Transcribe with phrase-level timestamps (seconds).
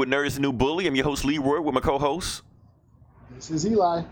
[0.00, 0.86] with Nerds New Bully.
[0.86, 2.40] I'm your host Leroy with my co-host.
[3.34, 4.02] This is Eli.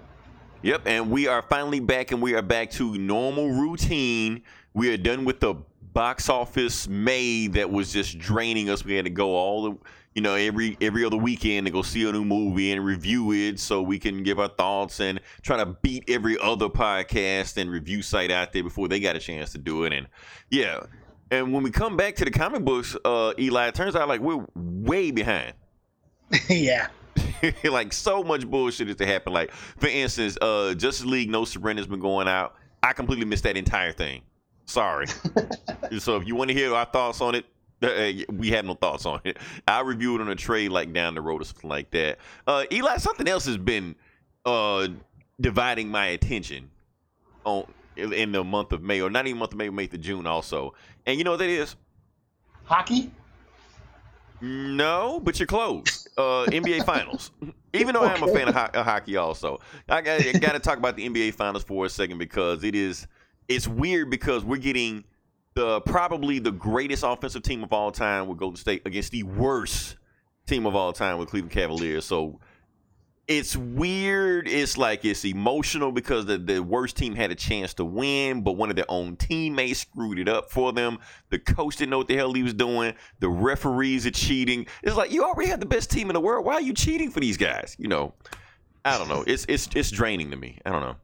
[0.61, 4.43] Yep, and we are finally back, and we are back to normal routine.
[4.75, 5.55] We are done with the
[5.95, 8.85] box office May that was just draining us.
[8.85, 9.79] We had to go all the,
[10.15, 13.59] you know, every every other weekend to go see a new movie and review it,
[13.59, 18.03] so we can give our thoughts and try to beat every other podcast and review
[18.03, 19.95] site out there before they got a chance to do it.
[19.95, 20.07] And
[20.51, 20.81] yeah,
[21.31, 24.21] and when we come back to the comic books, uh, Eli, it turns out like
[24.21, 25.55] we're way behind.
[26.49, 26.89] yeah.
[27.65, 29.33] like so much bullshit is to happen.
[29.33, 32.55] Like for instance, uh, Justice League No Surrender's been going out.
[32.83, 34.23] I completely missed that entire thing.
[34.67, 35.07] Sorry.
[35.99, 37.47] so if you want to hear our thoughts on it,
[37.83, 39.39] uh, we have no thoughts on it.
[39.67, 42.19] I'll review it on a trade like down the road or something like that.
[42.47, 43.95] Uh, Eli, something else has been
[44.45, 44.89] uh,
[45.41, 46.71] dividing my attention
[47.45, 47.67] on
[47.97, 50.75] in the month of May, or not even month of May, May to June also.
[51.05, 51.75] And you know what that is?
[52.65, 53.11] Hockey?
[54.41, 56.09] No, but you're close.
[56.17, 57.31] Uh, NBA Finals.
[57.73, 58.15] Even though okay.
[58.15, 60.97] I'm a fan of, ho- of, hockey, also, I got, I got to talk about
[60.97, 63.07] the NBA Finals for a second because it is
[63.49, 65.05] it's weird because we're getting
[65.55, 69.97] the probably the greatest offensive team of all time with Golden State against the worst
[70.47, 72.05] team of all time with Cleveland Cavaliers.
[72.05, 72.41] So
[73.29, 74.49] it's weird.
[74.49, 78.53] It's like it's emotional because the, the worst team had a chance to win, but
[78.53, 80.99] one of their own teammates screwed it up for them.
[81.29, 82.95] The coach didn't know what the hell he was doing.
[83.21, 84.67] The referees are cheating.
[84.83, 86.47] It's like you already have the best team in the world.
[86.47, 87.77] Why are you cheating for these guys?
[87.79, 88.15] You know,
[88.87, 89.25] I don't know.
[89.27, 90.59] It's it's it's draining to me.
[90.65, 90.97] I don't know.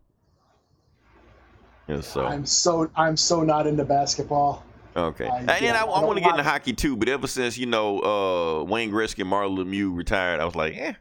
[1.88, 4.64] Yeah, so I'm so I'm so not into basketball.
[4.96, 7.58] Okay, I, and I, I, I want to get into hockey too, but ever since
[7.58, 10.94] you know uh, Wayne Gretzky and Mario Lemieux retired, I was like, eh,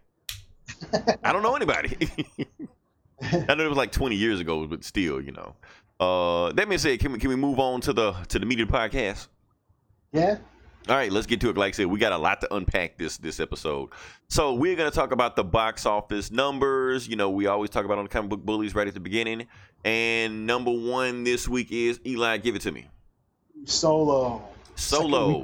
[1.23, 1.97] I don't know anybody.
[3.21, 5.55] I know it was like 20 years ago, but still, you know.
[5.99, 8.65] Uh, that being said, can we can we move on to the to the media
[8.65, 9.27] podcast?
[10.11, 10.37] Yeah.
[10.89, 11.55] All right, let's get to it.
[11.55, 13.89] Like I said, we got a lot to unpack this this episode.
[14.27, 17.07] So we're gonna talk about the box office numbers.
[17.07, 19.47] You know, we always talk about on the comic book bullies right at the beginning.
[19.85, 22.37] And number one this week is Eli.
[22.37, 22.87] Give it to me.
[23.65, 24.41] Solo.
[24.75, 25.43] Solo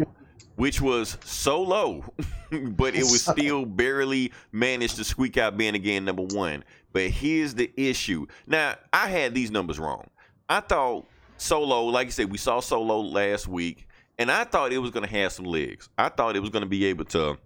[0.59, 2.03] which was so low,
[2.51, 6.65] but it was still barely managed to squeak out being again number one.
[6.91, 8.27] But here's the issue.
[8.45, 10.09] Now, I had these numbers wrong.
[10.49, 13.87] I thought Solo, like I said, we saw Solo last week,
[14.17, 15.87] and I thought it was going to have some legs.
[15.97, 17.37] I thought it was going to be able to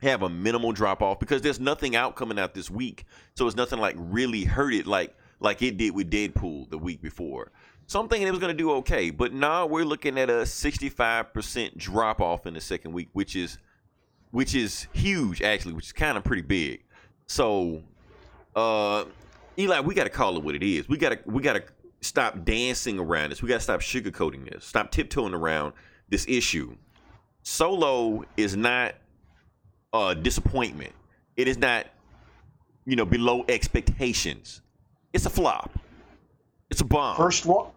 [0.00, 3.06] have a minimal drop off because there's nothing out coming out this week.
[3.34, 7.02] So it's nothing like really hurt it like like it did with Deadpool the week
[7.02, 7.50] before.
[7.88, 10.42] So I'm thinking it was going to do okay, but now we're looking at a
[10.42, 13.58] 65% drop off in the second week, which is
[14.32, 16.82] which is huge actually, which is kind of pretty big.
[17.26, 17.82] So,
[18.56, 19.04] uh,
[19.56, 20.88] Eli, we got to call it what it is.
[20.88, 21.62] We got to we got to
[22.00, 23.40] stop dancing around this.
[23.40, 24.64] We got to stop sugarcoating this.
[24.64, 25.72] Stop tiptoeing around
[26.08, 26.76] this issue.
[27.42, 28.94] Solo is not
[29.92, 30.92] a disappointment.
[31.36, 31.86] It is not,
[32.84, 34.60] you know, below expectations.
[35.12, 35.70] It's a flop.
[36.68, 37.16] It's a bomb.
[37.16, 37.68] First one,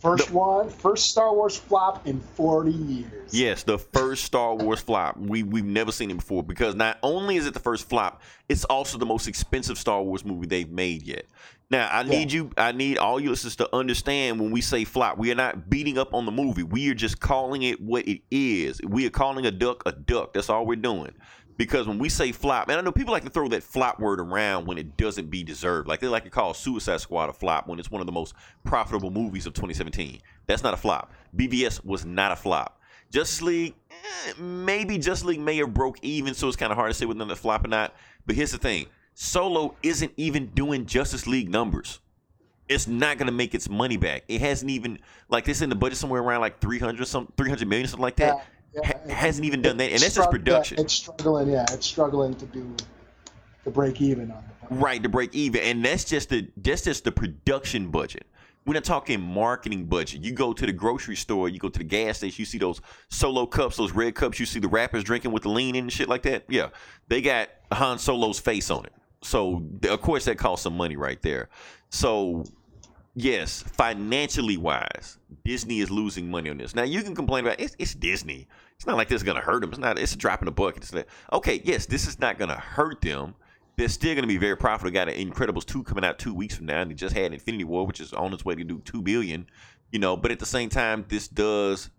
[0.00, 3.34] first the, one, first Star Wars flop in 40 years.
[3.34, 5.18] Yes, the first Star Wars flop.
[5.18, 8.64] We we've never seen it before because not only is it the first flop, it's
[8.64, 11.26] also the most expensive Star Wars movie they've made yet.
[11.70, 15.18] Now, I need you I need all you listeners to understand when we say flop,
[15.18, 16.62] we are not beating up on the movie.
[16.62, 18.80] We are just calling it what it is.
[18.82, 20.32] We are calling a duck a duck.
[20.32, 21.12] That's all we're doing
[21.58, 24.20] because when we say flop, and I know people like to throw that flop word
[24.20, 25.88] around when it doesn't be deserved.
[25.88, 28.32] Like they like to call Suicide Squad a flop when it's one of the most
[28.64, 30.20] profitable movies of 2017.
[30.46, 31.12] That's not a flop.
[31.36, 32.80] BVS was not a flop.
[33.10, 36.90] Justice League, eh, maybe Justice League may have broke even, so it's kind of hard
[36.90, 37.92] to say whether it's flop or not.
[38.24, 41.98] But here's the thing: Solo isn't even doing Justice League numbers.
[42.68, 44.24] It's not gonna make its money back.
[44.28, 47.88] It hasn't even like it's in the budget somewhere around like 300 some 300 million
[47.88, 48.36] something like that.
[48.36, 48.42] Yeah
[48.74, 50.80] yeah, hasn't even done that, and that's just production.
[50.80, 51.50] It's struggling.
[51.50, 52.74] Yeah, it's struggling to do
[53.64, 54.66] to break even on it.
[54.70, 58.26] Right, to break even, and that's just the that's just the production budget.
[58.66, 60.22] We're not talking marketing budget.
[60.22, 62.82] You go to the grocery store, you go to the gas station, you see those
[63.08, 64.38] solo cups, those red cups.
[64.38, 66.44] You see the rappers drinking with the lean in and shit like that.
[66.50, 66.68] Yeah,
[67.08, 68.92] they got Han Solo's face on it.
[69.22, 71.48] So of course that costs some money right there.
[71.88, 72.44] So
[73.14, 76.74] yes, financially wise, Disney is losing money on this.
[76.74, 78.48] Now you can complain about it's, it's Disney.
[78.76, 79.70] It's not like this is gonna hurt them.
[79.70, 79.98] It's not.
[79.98, 80.82] It's a drop in the bucket.
[80.82, 83.34] It's like, okay, yes, this is not gonna hurt them.
[83.76, 84.92] They're still gonna be very profitable.
[84.92, 87.64] Got an Incredibles two coming out two weeks from now, and they just had Infinity
[87.64, 89.46] War, which is on its way to do two billion.
[89.90, 91.90] You know, but at the same time, this does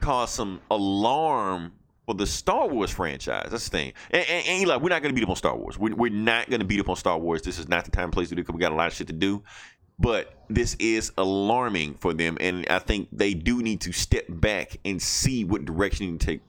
[0.00, 1.72] cause some alarm
[2.08, 3.48] for the Star Wars franchise.
[3.50, 3.92] That's the thing.
[4.10, 5.78] And, and, and Eli, we're not going to beat up on Star Wars.
[5.78, 7.42] We're, we're not going to beat up on Star Wars.
[7.42, 8.94] This is not the time and place to do because we got a lot of
[8.94, 9.42] shit to do.
[9.98, 14.76] But this is alarming for them, and I think they do need to step back
[14.84, 16.40] and see what direction to take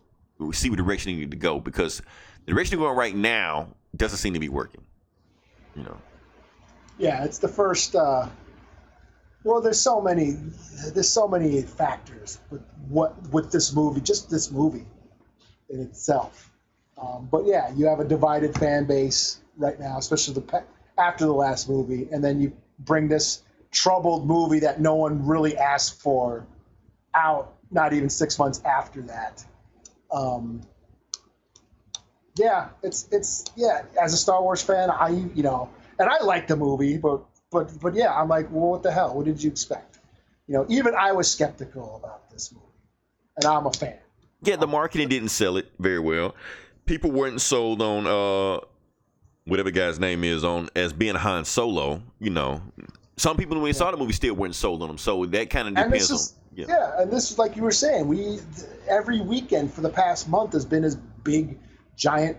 [0.54, 2.02] see what direction you need to go because
[2.46, 4.82] the direction you're going right now doesn't seem to be working.
[5.76, 5.98] You know.
[6.98, 7.96] Yeah, it's the first.
[7.96, 8.28] Uh,
[9.44, 10.38] well, there's so many,
[10.94, 14.86] there's so many factors with what with this movie, just this movie
[15.70, 16.52] in itself.
[17.02, 20.64] Um, but yeah, you have a divided fan base right now, especially the
[20.98, 25.58] after the last movie, and then you bring this troubled movie that no one really
[25.58, 26.46] asked for
[27.16, 29.44] out, not even six months after that.
[30.12, 30.62] Um,
[32.36, 33.84] yeah, it's it's yeah.
[34.02, 37.22] As a Star Wars fan, I you know, and I like the movie, but
[37.52, 39.14] but but yeah, I'm like, well, what the hell?
[39.14, 40.00] What did you expect?
[40.48, 42.66] You know, even I was skeptical about this movie,
[43.36, 43.98] and I'm a fan.
[44.42, 46.36] Yeah, the marketing didn't sell it very well.
[46.86, 48.66] People weren't sold on uh
[49.46, 52.02] whatever guy's name is on as being Han Solo.
[52.20, 52.62] You know,
[53.18, 53.76] some people when we yeah.
[53.76, 54.98] saw the movie still weren't sold on him.
[54.98, 56.40] So that kind of depends is, on.
[56.56, 56.66] Yeah.
[56.68, 58.08] yeah, and this is like you were saying.
[58.08, 58.40] We
[58.90, 61.58] every weekend for the past month has been his big,
[61.96, 62.38] giant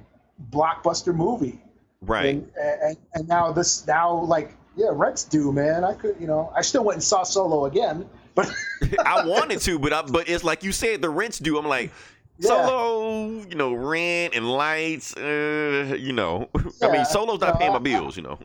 [0.50, 1.62] blockbuster movie.
[2.00, 2.36] Right.
[2.36, 5.84] And, and, and now this now like yeah, rent's due, man.
[5.84, 8.50] I could you know I still went and saw Solo again, but
[9.04, 11.58] I wanted to, but I, but it's like you said the rent's due.
[11.58, 11.92] I'm like.
[12.40, 12.48] Yeah.
[12.48, 16.48] Solo, you know, rent and lights, uh, you know.
[16.80, 18.38] Yeah, I mean, Solo's not paying my bills, you know.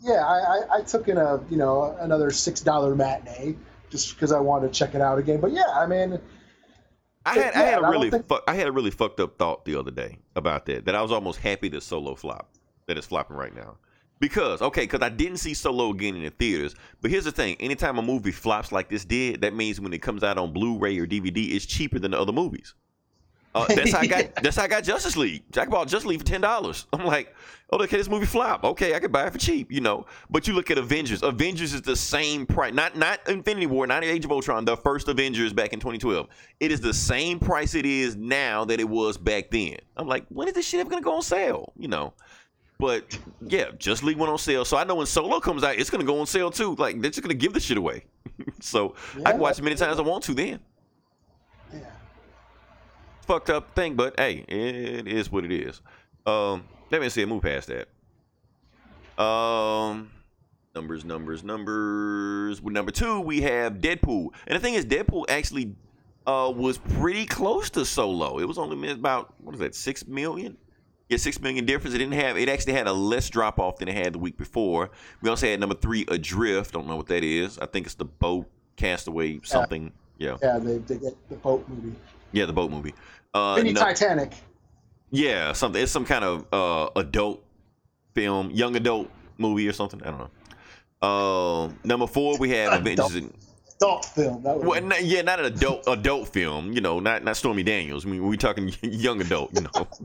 [0.00, 3.56] Yeah, I, I, I took in a, you know, another six dollar matinee
[3.90, 5.40] just because I wanted to check it out again.
[5.40, 6.20] But yeah, I mean,
[7.26, 8.28] I had yeah, I had a really think...
[8.28, 10.84] fu- I had a really fucked up thought the other day about that.
[10.84, 12.54] That I was almost happy that Solo flop
[12.86, 13.78] that it's flopping right now.
[14.20, 16.76] Because okay, because I didn't see Solo again in the theaters.
[17.02, 20.02] But here's the thing: anytime a movie flops like this did, that means when it
[20.02, 22.74] comes out on Blu-ray or DVD, it's cheaper than the other movies.
[23.54, 24.34] Uh, that's how I got.
[24.42, 25.44] That's how I got Justice League.
[25.52, 26.86] Jack bought Justice League for ten dollars.
[26.92, 27.34] I'm like,
[27.70, 28.64] oh, okay, this movie flop.
[28.64, 30.06] Okay, I could buy it for cheap, you know.
[30.28, 31.22] But you look at Avengers.
[31.22, 32.74] Avengers is the same price.
[32.74, 34.64] Not not Infinity War, not Age of Ultron.
[34.64, 36.26] The first Avengers back in 2012.
[36.58, 39.76] It is the same price it is now that it was back then.
[39.96, 41.72] I'm like, when is this shit ever gonna go on sale?
[41.78, 42.12] You know.
[42.80, 44.64] But yeah, Justice League went on sale.
[44.64, 46.74] So I know when Solo comes out, it's gonna go on sale too.
[46.74, 48.04] Like they're just gonna give this shit away.
[48.60, 50.58] so yeah, I can watch it many times as I want to then
[53.24, 55.80] fucked up thing, but hey, it is what it is.
[56.26, 57.24] Um, let me see.
[57.24, 59.22] Move past that.
[59.22, 60.10] Um,
[60.74, 62.60] numbers, numbers, numbers.
[62.62, 65.74] With number two, we have Deadpool, and the thing is, Deadpool actually
[66.26, 68.38] uh was pretty close to Solo.
[68.38, 70.56] It was only about what is that, six million?
[71.08, 71.94] Yeah, six million difference.
[71.94, 72.38] It didn't have.
[72.38, 74.90] It actually had a less drop off than it had the week before.
[75.20, 76.72] We also had number three, Adrift.
[76.72, 77.58] Don't know what that is.
[77.58, 79.92] I think it's the boat castaway something.
[80.18, 80.38] Yeah.
[80.42, 81.94] Yeah, they, they get the boat movie.
[82.32, 82.94] Yeah, the boat movie.
[83.34, 84.32] Uh, Mini no, Titanic.
[85.10, 85.82] Yeah, something.
[85.82, 87.44] It's some kind of uh, adult
[88.14, 90.00] film, young adult movie or something.
[90.02, 90.30] I don't know.
[91.02, 93.16] Uh, number four, we have Avengers.
[93.16, 93.34] Adult,
[93.80, 94.42] adult film.
[94.42, 96.72] well, not, yeah, not an adult adult film.
[96.72, 98.06] You know, not not Stormy Daniels.
[98.06, 99.50] I mean, we're talking young adult.
[99.54, 99.88] You know.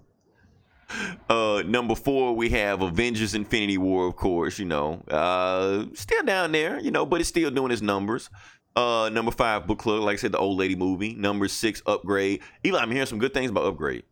[1.29, 4.57] Uh, number four, we have Avengers: Infinity War, of course.
[4.57, 6.79] You know, uh, still down there.
[6.79, 8.31] You know, but it's still doing its numbers.
[8.75, 10.01] Uh, number five, Book Club.
[10.03, 11.13] Like I said, the old lady movie.
[11.13, 12.41] Number six, Upgrade.
[12.65, 14.03] Eli, I'm hearing some good things about Upgrade.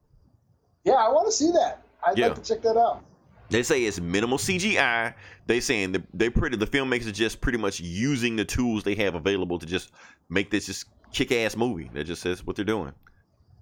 [0.83, 1.83] Yeah, I want to see that.
[2.05, 2.27] I'd yeah.
[2.27, 3.03] like to check that out.
[3.49, 5.13] They say it's minimal CGI.
[5.45, 8.95] They saying the, they pretty the filmmakers are just pretty much using the tools they
[8.95, 9.91] have available to just
[10.29, 11.89] make this just kick ass movie.
[11.93, 12.93] That just says what they're doing.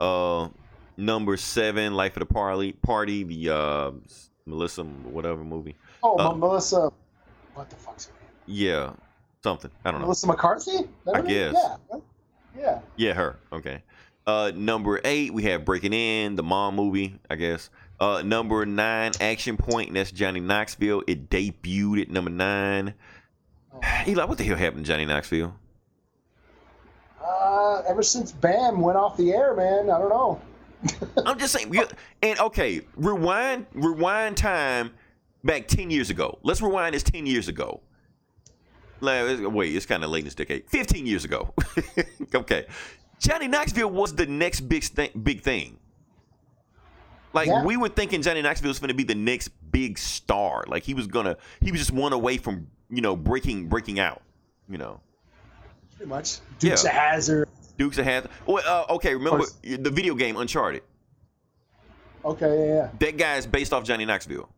[0.02, 0.50] Uh,
[0.98, 3.92] number seven, Life of the Party, Party, the uh,
[4.46, 5.75] Melissa whatever movie.
[6.02, 6.92] Oh, uh, Melissa.
[7.54, 8.32] What the fuck's her name?
[8.48, 8.94] Yeah,
[9.46, 9.70] something.
[9.86, 10.08] I don't know.
[10.08, 10.78] Melissa McCarthy?
[11.14, 11.54] I guess.
[11.54, 12.00] Yeah.
[12.58, 12.80] Yeah.
[12.96, 13.38] Yeah, her.
[13.54, 13.84] Okay.
[14.25, 17.70] Uh, number eight, we have Breaking In, the mom movie, I guess.
[18.00, 21.04] Uh, number nine, Action Point, and that's Johnny Knoxville.
[21.06, 22.96] It debuted at number nine.
[23.72, 23.80] Oh.
[24.08, 25.54] Eli, what the hell happened to Johnny Knoxville?
[27.24, 30.42] Uh, ever since Bam went off the air, man, I don't know.
[31.25, 31.72] I'm just saying.
[32.24, 34.92] And okay, rewind, rewind time
[35.44, 36.40] back ten years ago.
[36.42, 37.82] Let's rewind this ten years ago
[39.02, 40.70] wait, it's kind of late in this decade.
[40.70, 41.54] 15 years ago.
[42.36, 42.66] okay.
[43.20, 45.80] Johnny Knoxville was the next big, th- big thing.
[47.34, 47.66] Like yeah.
[47.66, 50.64] we were thinking Johnny Knoxville was going to be the next big star.
[50.68, 54.22] Like he was gonna, he was just one away from you know breaking breaking out.
[54.70, 55.02] You know,
[55.98, 56.40] pretty much.
[56.60, 56.90] Dukes yeah.
[56.90, 57.50] of Hazzard.
[57.78, 58.32] Dukes of Hazzard.
[58.46, 60.84] Well, uh, okay, remember the video game Uncharted?
[62.24, 62.90] Okay, yeah, yeah.
[63.00, 64.50] That guy is based off Johnny Knoxville.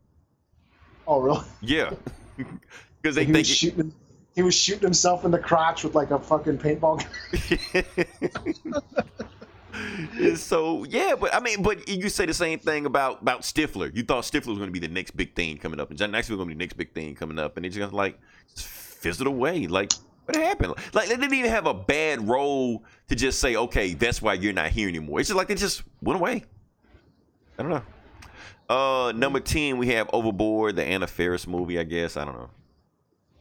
[1.08, 1.44] Oh, really?
[1.62, 1.94] Yeah,
[3.01, 3.91] because they he think shooting
[4.38, 7.03] he was shooting himself in the crotch with like a fucking paintball
[10.13, 10.36] gun.
[10.36, 13.94] so yeah, but I mean, but you say the same thing about about Stifler.
[13.96, 16.12] You thought Stifler was going to be the next big thing coming up, and John
[16.12, 18.20] Knoxville was going to be the next big thing coming up, and it just like
[18.56, 19.65] just fizzled away.
[19.65, 19.91] Like
[20.25, 20.75] What happened?
[20.94, 24.53] Like they didn't even have a bad role to just say, okay, that's why you're
[24.53, 25.20] not here anymore.
[25.20, 26.44] It's just like they just went away.
[27.58, 27.82] I don't know.
[28.70, 31.79] Uh, number ten, we have Overboard, the Anna Faris movie.
[31.79, 32.51] I guess I don't know.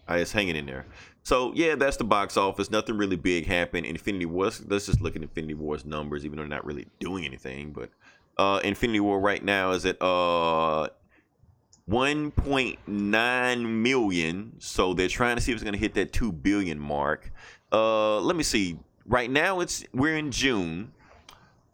[0.09, 0.87] I it's hanging in there.
[1.23, 2.71] So yeah, that's the box office.
[2.71, 3.87] Nothing really big happened.
[3.87, 4.51] Infinity War.
[4.67, 7.73] Let's just look at Infinity War's numbers, even though they're not really doing anything.
[7.73, 7.91] But
[8.39, 10.89] uh, Infinity War right now is at uh
[11.91, 14.53] 1.9 million.
[14.59, 17.31] So they're trying to see if it's going to hit that 2 billion mark.
[17.73, 18.79] Uh, let me see.
[19.07, 20.93] Right now it's we're in June.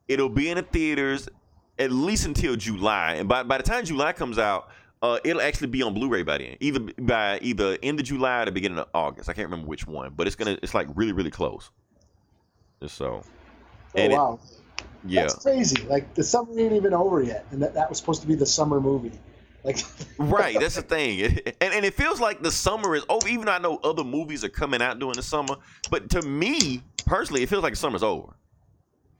[0.09, 1.29] It'll be in the theaters
[1.79, 3.15] at least until July.
[3.15, 4.69] And by by the time July comes out,
[5.02, 6.56] uh, it'll actually be on Blu-ray by then.
[6.61, 9.28] Either by either end of July or the beginning of August.
[9.28, 11.71] I can't remember which one, but it's gonna it's like really really close.
[12.87, 13.23] So.
[13.25, 13.25] Oh
[13.94, 14.40] And it- wow,
[15.06, 15.23] Yeah.
[15.23, 15.82] that's crazy.
[15.85, 18.47] Like the summer ain't even over yet, and that, that was supposed to be the
[18.47, 19.12] summer movie.
[19.64, 19.78] Like
[20.18, 21.21] Right, that's the thing,
[21.61, 23.28] and and it feels like the summer is over.
[23.28, 25.56] Even though I know other movies are coming out during the summer,
[25.90, 28.35] but to me personally, it feels like the summer's over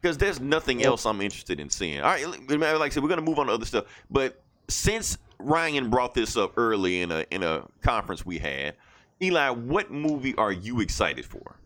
[0.01, 2.01] because there's nothing else I'm interested in seeing.
[2.01, 5.91] All right, like I said, we're gonna move on to other stuff, but since Ryan
[5.91, 8.77] brought this up early in a in a conference we had,
[9.21, 11.57] Eli, what movie are you excited for?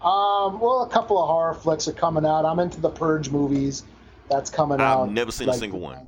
[0.00, 2.44] Um, well, a couple of horror flicks are coming out.
[2.44, 3.84] I'm into the Purge movies.
[4.30, 5.04] That's coming out.
[5.04, 6.06] I've never seen a single one.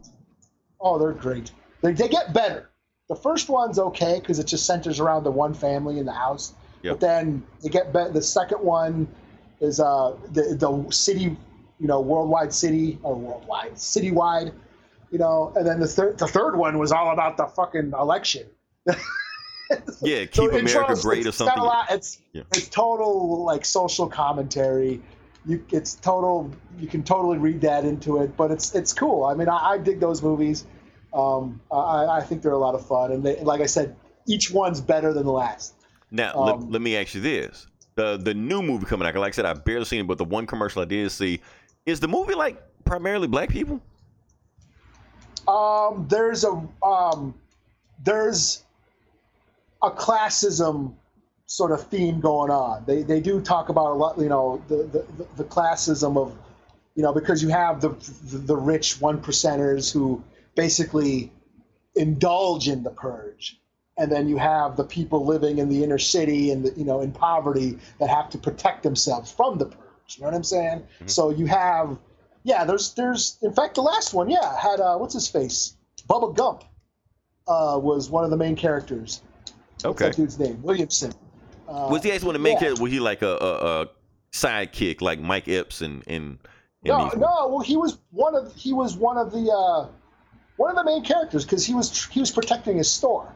[0.80, 1.52] Oh, they're great.
[1.82, 2.70] They, they get better.
[3.08, 6.54] The first one's okay because it just centers around the one family in the house.
[6.82, 6.94] Yep.
[6.94, 8.12] But then they get better.
[8.12, 9.08] The second one
[9.60, 11.36] is uh the the city,
[11.78, 14.52] you know, worldwide city or worldwide citywide,
[15.10, 15.52] you know.
[15.56, 18.46] And then the third the third one was all about the fucking election.
[20.00, 21.56] Yeah, Keep in America Great or something.
[21.62, 22.42] lot- it's Yeah.
[22.52, 25.00] it's total like social commentary.
[25.46, 26.50] You it's total.
[26.78, 29.24] You can totally read that into it, but it's it's cool.
[29.24, 30.66] I mean, I, I dig those movies.
[31.14, 33.94] Um, I, I think they're a lot of fun, and they, like I said,
[34.26, 35.74] each one's better than the last.
[36.10, 39.14] Now, Um, let, let me ask you this: the the new movie coming out.
[39.14, 41.40] Like I said, I barely seen it, but the one commercial I did see
[41.86, 43.80] is the movie like primarily black people.
[45.50, 47.34] Um, there's a um,
[48.04, 48.62] there's
[49.82, 50.94] a classism
[51.46, 52.84] sort of theme going on.
[52.86, 56.36] They they do talk about a lot, you know, the the, the classism of,
[56.94, 57.88] you know, because you have the
[58.30, 60.22] the, the rich one percenters who
[60.54, 61.32] basically
[61.96, 63.58] indulge in the purge,
[63.98, 67.00] and then you have the people living in the inner city and the, you know
[67.00, 70.16] in poverty that have to protect themselves from the purge.
[70.16, 70.86] You know what I'm saying?
[71.06, 71.98] So you have,
[72.42, 75.76] yeah, there's there's in fact the last one, yeah, had uh, what's his face,
[76.08, 76.64] Bubba Gump,
[77.48, 79.22] uh, was one of the main characters.
[79.82, 80.06] What's Okay.
[80.06, 80.60] that dude's name?
[80.62, 81.12] Williamson.
[81.68, 82.60] Uh, Was he actually one of the main yeah.
[82.60, 82.80] characters?
[82.80, 83.86] Was he like a, a, a
[84.32, 86.38] sidekick like Mike Epps and and,
[86.84, 87.48] and No, no.
[87.48, 89.88] Well, he was one of he was one of the uh,
[90.56, 93.32] one of the main characters because he was he was protecting his store.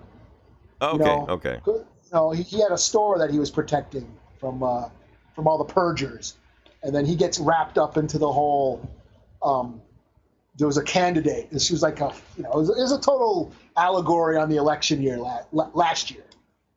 [0.83, 1.61] Okay, you know, okay.
[1.67, 4.07] You know, he, he had a store that he was protecting
[4.39, 4.89] from uh,
[5.35, 6.37] from all the purgers,
[6.85, 8.89] and then he gets wrapped up into the whole.
[9.43, 9.81] Um,
[10.57, 12.93] there was a candidate, and she was like a you know it was, it was
[12.93, 16.25] a total allegory on the election year la- la- last year.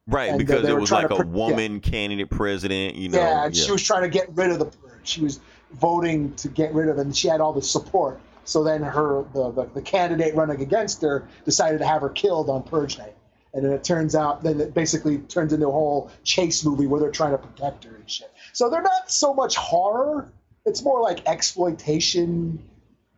[0.08, 1.24] Right, and, uh, because it was like a yeah.
[1.24, 2.96] woman candidate president.
[2.96, 5.02] You know, yeah, and she was trying to get rid of the purge.
[5.04, 5.40] She was
[5.74, 8.20] voting to get rid of and she had all the support.
[8.46, 12.50] So then her the, the, the candidate running against her decided to have her killed
[12.50, 13.16] on purge night.
[13.54, 17.02] And then it turns out then it basically turns into a whole chase movie where
[17.02, 18.32] they're trying to protect her and shit.
[18.58, 20.34] So they're not so much horror.
[20.66, 22.58] It's more like exploitation,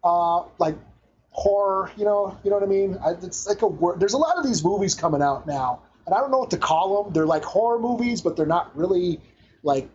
[0.03, 0.75] uh, like
[1.29, 1.91] horror.
[1.95, 2.97] You know, you know what I mean?
[3.01, 4.01] I, it's like a word.
[4.01, 6.57] There's a lot of these movies coming out now, and I don't know what to
[6.57, 7.13] call them.
[7.13, 9.21] They're like horror movies, but they're not really
[9.63, 9.89] like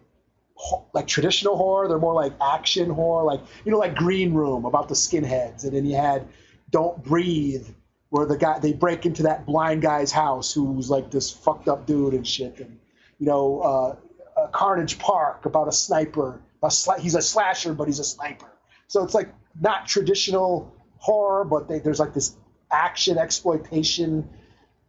[0.95, 1.89] like traditional horror.
[1.89, 5.77] They're more like action horror, like you know, like Green Room about the skinheads, and
[5.77, 6.27] then you had
[6.71, 7.69] Don't Breathe,
[8.09, 11.85] where the guy they break into that blind guy's house who's like this fucked up
[11.85, 12.79] dude and shit, and
[13.19, 13.97] you know, uh,
[14.37, 16.41] uh, Carnage Park about a sniper.
[16.63, 18.51] A he's a slasher, but he's a sniper.
[18.89, 22.37] So it's like not traditional horror, but they, there's like this
[22.73, 24.29] action exploitation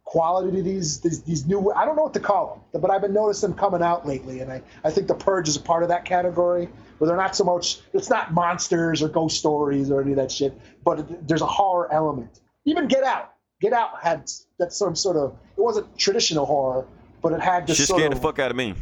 [0.04, 1.70] quality to these, these these new.
[1.72, 4.40] I don't know what to call them, but I've been noticing them coming out lately,
[4.40, 6.68] and I, I think the Purge is a part of that category.
[6.98, 7.80] Where they're not so much.
[7.92, 11.92] It's not monsters or ghost stories or any of that shit, but there's a horror
[11.92, 12.40] element.
[12.64, 13.32] Even Get Out.
[13.60, 15.36] Get Out had that some sort of.
[15.58, 16.86] It wasn't traditional horror,
[17.20, 18.18] but it had this She sort scared of.
[18.18, 18.74] the fuck out of me.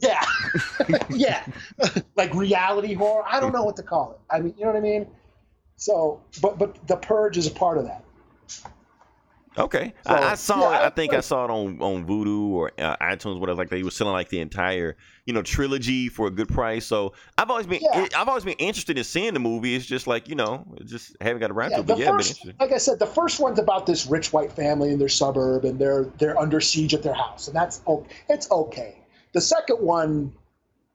[0.00, 0.24] Yeah,
[1.10, 1.46] yeah,
[2.16, 3.24] like reality horror.
[3.26, 4.20] I don't know what to call it.
[4.34, 5.06] I mean, you know what I mean.
[5.76, 8.04] So, but but the Purge is a part of that.
[9.58, 10.82] Okay, So, I, I saw yeah, it.
[10.82, 13.56] I think I saw it on on Vudu or uh, iTunes, whatever.
[13.56, 16.84] Like they were selling like the entire you know trilogy for a good price.
[16.84, 18.06] So I've always been Yeah.
[18.14, 19.74] I've always been interested in seeing the movie.
[19.74, 21.86] It's just like you know, just haven't got around Yeah, to it.
[21.86, 24.98] But yeah, first, like I said, the first one's about this rich white family in
[24.98, 28.96] their suburb, and they're they're under siege at their house, and that's o- it's okay.
[29.36, 30.32] The second one,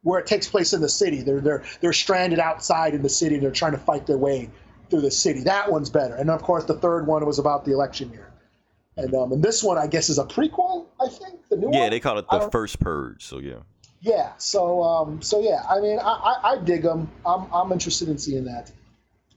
[0.02, 3.36] where it takes place in the city, they're they're they're stranded outside in the city,
[3.36, 4.50] and they're trying to fight their way
[4.90, 5.42] through the city.
[5.42, 8.32] That one's better, and of course, the third one was about the election year,
[8.98, 10.88] and um, and this one, I guess, is a prequel.
[11.00, 11.76] I think the new one.
[11.76, 13.24] Yeah, they call it the first purge.
[13.24, 13.60] So yeah.
[14.00, 14.32] Yeah.
[14.40, 17.12] So um, so yeah, I mean, I, I, I dig them.
[17.24, 18.72] I'm I'm interested in seeing that.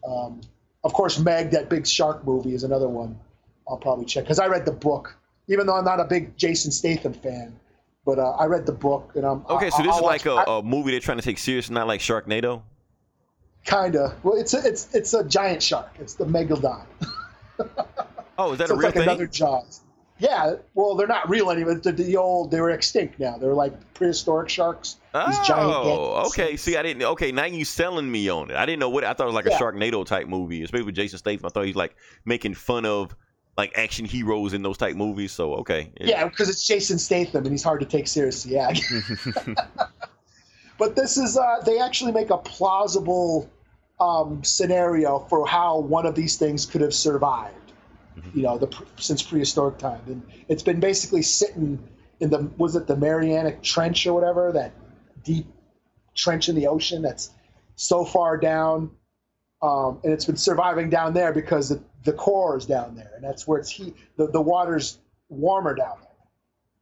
[0.08, 0.40] Um,
[0.82, 3.20] of course, Meg, that big shark movie, is another one
[3.68, 5.14] I'll probably check because I read the book,
[5.48, 7.60] even though I'm not a big Jason Statham fan.
[8.06, 10.36] But uh, I read the book, and I'm Okay, so this I'll is like a,
[10.36, 12.62] a movie they're trying to take serious, not like Sharknado.
[13.64, 14.14] kinda.
[14.22, 15.90] Well, it's a, it's it's a giant shark.
[15.98, 16.84] It's the megalodon.
[18.36, 19.04] Oh, is that so a it's like thing?
[19.04, 19.80] another Jaws.
[20.18, 20.56] Yeah.
[20.74, 21.76] Well, they're not real anymore.
[21.76, 23.38] The, the old they were extinct now.
[23.38, 24.96] They're like prehistoric sharks.
[25.14, 26.56] These giant Oh, okay.
[26.56, 27.04] See, I didn't.
[27.04, 28.56] Okay, now you selling me on it.
[28.56, 29.04] I didn't know what.
[29.04, 29.56] I thought it was like Yeah.
[29.56, 31.46] a Sharknado type movie, especially with Jason Statham.
[31.46, 31.94] I thought he's like
[32.24, 33.14] making fun of
[33.56, 35.32] like action heroes in those type movies.
[35.32, 35.90] So okay.
[36.00, 38.52] Yeah, because it's Jason Statham and he's hard to take seriously.
[38.54, 38.72] Yeah.
[40.78, 43.50] but this is uh, they actually make a plausible
[44.00, 47.56] um, scenario for how one of these things could have survived.
[48.32, 51.80] You know, the since prehistoric time, and it's been basically sitting
[52.20, 54.72] in the was it the Mariana Trench or whatever that
[55.24, 55.46] deep
[56.14, 57.30] trench in the ocean that's
[57.74, 58.90] so far down,
[59.62, 63.24] um, and it's been surviving down there because the, the core is down there, and
[63.24, 63.96] that's where it's heat.
[64.16, 66.14] The, the water's warmer down there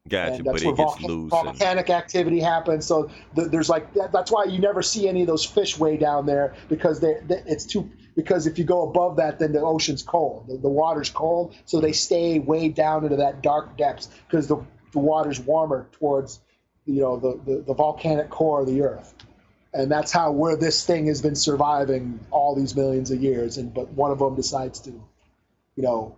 [0.08, 1.32] Gotcha, and but it gets loose.
[1.32, 2.84] And, volcanic activity happens.
[2.86, 5.96] So th- there's like that, that's why you never see any of those fish way
[5.96, 9.60] down there because they, they it's too because if you go above that, then the
[9.60, 10.46] ocean's cold.
[10.48, 14.56] The, the water's cold, so they stay way down into that dark depths because the,
[14.90, 16.40] the water's warmer towards
[16.84, 19.14] you know the, the, the volcanic core of the earth.
[19.72, 23.56] And that's how where this thing has been surviving all these millions of years.
[23.56, 25.02] And but one of them decides to,
[25.76, 26.16] you know,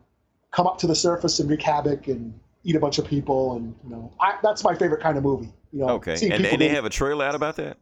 [0.51, 3.57] come up to the surface and wreak havoc and eat a bunch of people.
[3.57, 5.53] And you know, I, that's my favorite kind of movie.
[5.73, 7.79] You know, okay, and, and they have a trailer out about that.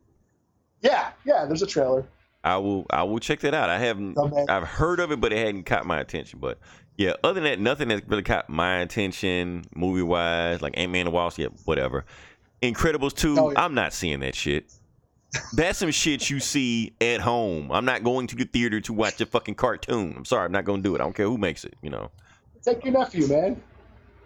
[0.81, 1.45] yeah, yeah.
[1.47, 2.05] There's a trailer.
[2.45, 2.87] I will.
[2.91, 3.71] I will check that out.
[3.71, 4.17] I haven't.
[4.17, 4.45] Okay.
[4.49, 6.39] I've heard of it, but it hadn't caught my attention.
[6.41, 6.59] But
[6.97, 10.61] yeah, other than that, nothing has really caught my attention movie wise.
[10.63, 12.05] Like Ant Man and the Wasp, yeah, whatever.
[12.63, 13.63] Incredibles two, Oh, yeah.
[13.63, 14.73] I'm not seeing that shit.
[15.55, 17.71] That's some shit you see at home.
[17.73, 20.15] I'm not going to the theater to watch a fucking cartoon.
[20.17, 21.01] I'm sorry, I'm not going to do it.
[21.01, 21.75] I don't care who makes it.
[21.83, 22.11] You know,
[22.63, 23.63] Take your nephew, man.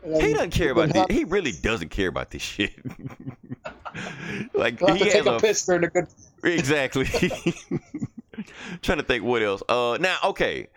[0.04, 1.06] He doesn't care about this.
[1.10, 2.72] He really doesn't care about this shit.
[4.54, 6.06] like have he to has take a, a piss during a good.
[6.44, 7.04] Exactly.
[8.82, 9.62] Trying to think what else.
[9.68, 10.68] Uh, now, okay,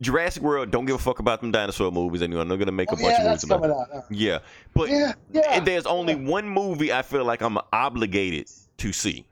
[0.00, 0.70] Jurassic World.
[0.70, 2.20] Don't give a fuck about them dinosaur movies.
[2.22, 2.48] Anyone?
[2.48, 3.70] They're gonna make a Oh, bunch yeah, of movies about.
[3.70, 4.04] out.
[4.10, 4.38] Yeah,
[4.74, 5.60] but Yeah, yeah.
[5.60, 9.24] there's only one movie I feel like I'm obligated to see.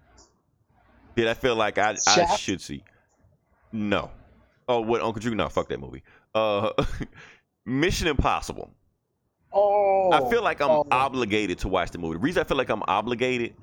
[1.16, 2.82] That I feel like I, I should see.
[3.72, 4.10] No.
[4.68, 5.34] Oh, what Uncle Drew?
[5.34, 6.02] No, fuck that movie.
[6.34, 6.70] Uh,
[7.66, 8.70] Mission Impossible.
[9.52, 10.86] Oh, I feel like I'm oh.
[10.90, 12.14] obligated to watch the movie.
[12.14, 13.54] The reason I feel like I'm obligated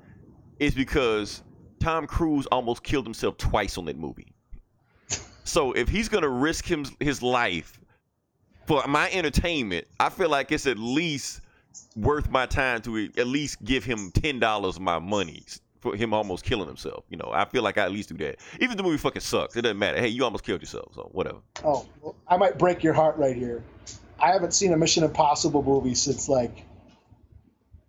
[0.60, 1.42] is because
[1.80, 4.32] Tom Cruise almost killed himself twice on that movie.
[5.44, 7.80] So if he's gonna risk him his life
[8.66, 11.40] for my entertainment, I feel like it's at least
[11.96, 15.42] worth my time to at least give him ten dollars of my money
[15.80, 17.04] for him almost killing himself.
[17.08, 18.36] You know, I feel like I at least do that.
[18.56, 19.98] Even if the movie fucking sucks, it doesn't matter.
[19.98, 21.38] Hey, you almost killed yourself, so whatever.
[21.64, 23.62] Oh, well, I might break your heart right here.
[24.18, 26.64] I haven't seen a Mission Impossible movie since like,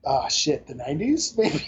[0.06, 1.68] ah, shit, the '90s, maybe.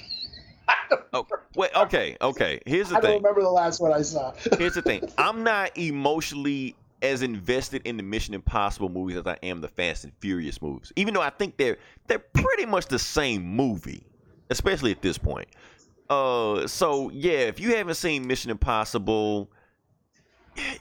[1.11, 2.59] Oh, wait, okay, okay.
[2.65, 3.03] Here's the thing.
[3.03, 4.33] I don't remember the last one I saw.
[4.57, 5.07] Here's the thing.
[5.17, 10.05] I'm not emotionally as invested in the Mission Impossible movies as I am the Fast
[10.05, 10.91] and Furious movies.
[10.95, 14.03] Even though I think they're they're pretty much the same movie,
[14.49, 15.49] especially at this point.
[16.13, 19.51] Uh, so yeah, if you haven't seen Mission Impossible,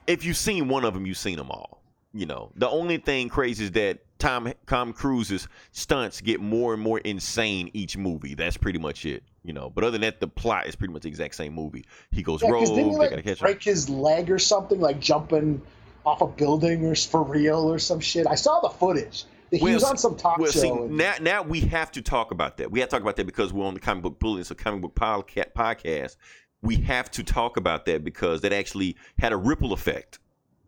[0.06, 1.82] if you've seen one of them, you've seen them all.
[2.14, 6.82] You know, the only thing crazy is that Tom Tom Cruise's stunts get more and
[6.82, 8.34] more insane each movie.
[8.34, 9.22] That's pretty much it.
[9.44, 11.84] You know, but other than that, the plot is pretty much the exact same movie.
[12.10, 12.66] He goes Yeah, rogue.
[12.66, 13.36] didn't he like catch him.
[13.40, 15.62] break his leg or something, like jumping
[16.04, 18.26] off a building or for real or some shit?
[18.26, 19.24] I saw the footage.
[19.52, 20.60] He Well, was on some talk well, show.
[20.60, 22.70] see, and- now now we have to talk about that.
[22.70, 24.80] We have to talk about that because we're on the comic book bulletin, so comic
[24.80, 26.16] book podcast.
[26.62, 30.18] We have to talk about that because that actually had a ripple effect.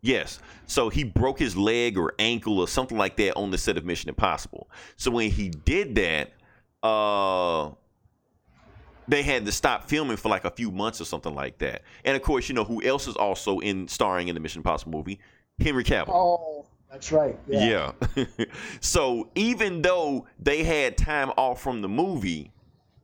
[0.02, 3.78] Yes, so he broke his leg or ankle or something like that on the set
[3.78, 4.68] of Mission Impossible.
[4.96, 6.32] So when he did that,
[6.86, 7.70] uh,
[9.08, 11.82] they had to stop filming for like a few months or something like that.
[12.04, 14.92] And of course, you know who else is also in starring in the Mission Impossible
[14.92, 15.20] movie?
[15.58, 16.08] Henry Cavill.
[16.12, 16.63] oh,
[16.94, 17.36] That's right.
[17.48, 17.90] Yeah.
[18.14, 18.24] Yeah.
[18.80, 22.52] so even though they had time off from the movie,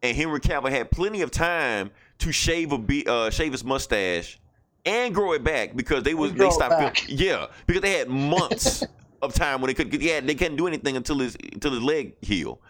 [0.00, 4.38] and Henry Cavill had plenty of time to shave a be- uh, shave his mustache
[4.85, 7.09] and grow it back because they was they stopped.
[7.09, 8.85] yeah, because they had months
[9.22, 9.92] of time when they could.
[10.00, 12.61] Yeah, they couldn't do anything until his until his leg healed.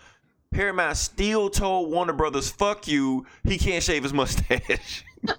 [0.50, 5.04] Paramount still told Warner Brothers, "Fuck you, he can't shave his mustache."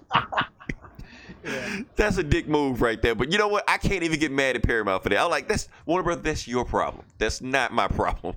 [1.44, 1.80] Yeah.
[1.96, 3.14] That's a dick move right there.
[3.14, 3.64] But you know what?
[3.68, 5.18] I can't even get mad at Paramount for that.
[5.20, 6.24] I'm like, that's Warner Brothers.
[6.24, 7.04] That's your problem.
[7.18, 8.36] That's not my problem.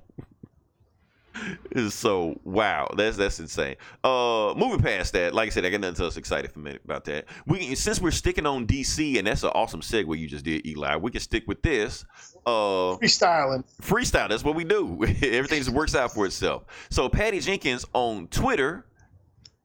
[1.89, 3.75] so wow, that's that's insane.
[4.03, 6.81] Uh, moving past that, like I said, I got nothing else excited for a minute
[6.83, 7.25] about that.
[7.45, 10.95] We since we're sticking on DC, and that's an awesome segue you just did, Eli.
[10.97, 12.05] We can stick with this.
[12.45, 13.63] Uh, Freestyling.
[13.81, 14.29] freestyle.
[14.29, 15.03] That's what we do.
[15.21, 16.63] Everything just works out for itself.
[16.89, 18.85] So Patty Jenkins on Twitter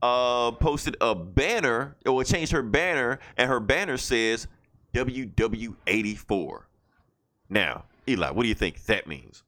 [0.02, 4.46] uh posted a banner or changed her banner, and her banner says
[4.94, 6.62] WW84.
[7.48, 9.42] Now, Eli, what do you think that means?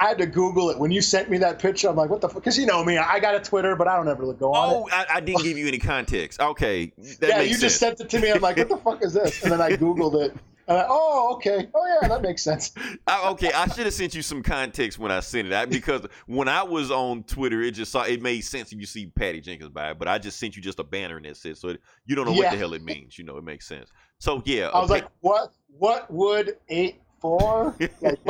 [0.00, 1.88] I had to Google it when you sent me that picture.
[1.88, 2.36] I'm like, what the fuck?
[2.42, 4.74] Because you know me, I got a Twitter, but I don't ever look go on
[4.74, 4.92] Oh, it.
[4.92, 6.40] I, I didn't give you any context.
[6.40, 7.60] Okay, that yeah, you sense.
[7.60, 8.30] just sent it to me.
[8.30, 9.42] I'm like, what the fuck is this?
[9.42, 10.36] And then I Googled it.
[10.68, 11.68] I, oh, okay.
[11.74, 12.72] Oh yeah, that makes sense.
[13.06, 16.06] I, okay, I should have sent you some context when I sent it I, because
[16.26, 19.40] when I was on Twitter, it just saw it made sense if you see Patty
[19.40, 21.56] Jenkins by it, but I just sent you just a banner and that's it.
[21.56, 23.18] So it, you don't know what the hell it means.
[23.18, 23.90] You know, it makes sense.
[24.18, 25.52] So yeah, I was a like, what?
[25.78, 27.74] What would eight four?
[28.02, 28.18] Like?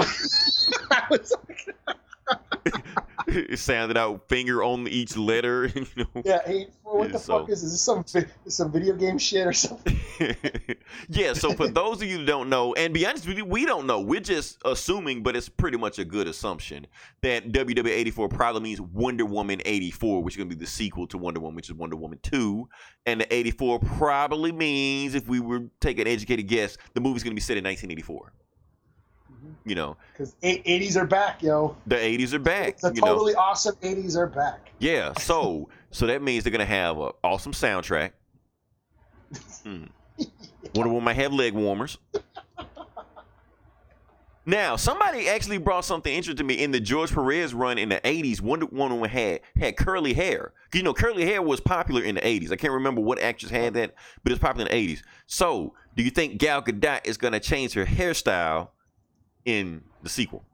[0.90, 1.96] I was like,
[3.54, 5.70] sounded out finger on each letter.
[5.78, 6.22] You know.
[6.24, 6.40] yeah,
[6.82, 6.98] four.
[6.98, 7.72] What the so- fuck is this?
[7.72, 8.04] Is this some
[8.48, 9.98] some video game shit or something?
[11.08, 13.64] yeah, so for those of you who don't know, and be honest with you, we
[13.64, 14.00] don't know.
[14.00, 16.86] We're just assuming, but it's pretty much a good assumption
[17.22, 21.18] that WW84 probably means Wonder Woman 84, which is going to be the sequel to
[21.18, 22.68] Wonder Woman, which is Wonder Woman 2.
[23.06, 27.32] And the 84 probably means, if we were take an educated guess, the movie's going
[27.32, 28.32] to be set in 1984.
[29.68, 31.76] You know, Because eighties are back, yo.
[31.87, 32.78] the 80s are back.
[32.78, 34.70] The you know, totally awesome eighties are back.
[34.78, 38.12] Yeah, so so that means they're gonna have an awesome soundtrack.
[39.62, 39.85] Hmm.
[40.74, 41.98] Wonder Woman might have leg warmers.
[44.46, 48.00] Now, somebody actually brought something interesting to me in the George Perez run in the
[48.00, 48.40] '80s.
[48.40, 52.50] Wonder Woman had had curly hair You know, curly hair was popular in the '80s.
[52.50, 55.02] I can't remember what actress had that, but it's popular in the '80s.
[55.26, 58.68] So, do you think Gal Gadot is gonna change her hairstyle
[59.48, 60.44] in the sequel?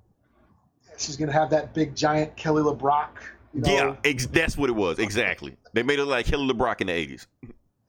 [0.96, 3.08] She's gonna have that big giant Kelly LeBrock.
[3.52, 5.56] You know, Yeah, ex- that's what it was exactly.
[5.72, 7.26] They made it like Kelly LeBrock in the '80s.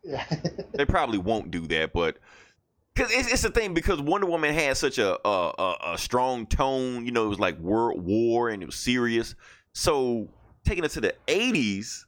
[0.04, 0.26] yeah.
[0.74, 2.18] they probably won't do that, but
[2.96, 6.48] because it's, it's the thing because Wonder Woman had such a, a a a strong
[6.48, 9.36] tone, you know, it was like World War and it was serious.
[9.74, 10.28] So
[10.66, 12.06] taking it to the '80s,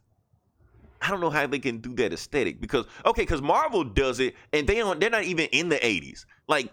[1.01, 4.33] I don't know how they can do that aesthetic because okay, because Marvel does it
[4.51, 6.25] and they don't, they're not even in the '80s.
[6.47, 6.71] Like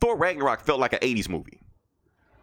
[0.00, 1.60] Thor Ragnarok felt like an '80s movie,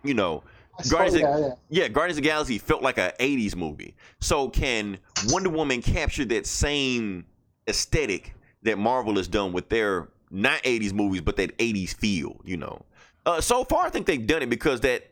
[0.04, 0.44] you know.
[0.92, 1.54] Guardians of- yeah, yeah.
[1.70, 3.96] Yeah, Guardians of the Galaxy felt like an 80s movie.
[4.20, 7.26] So can Wonder Woman capture that same
[7.68, 12.58] aesthetic that Marvel has done with their not 80s movies, but that 80s feel, you
[12.58, 12.86] know?
[13.26, 15.08] Uh, so far, I think they've done it because that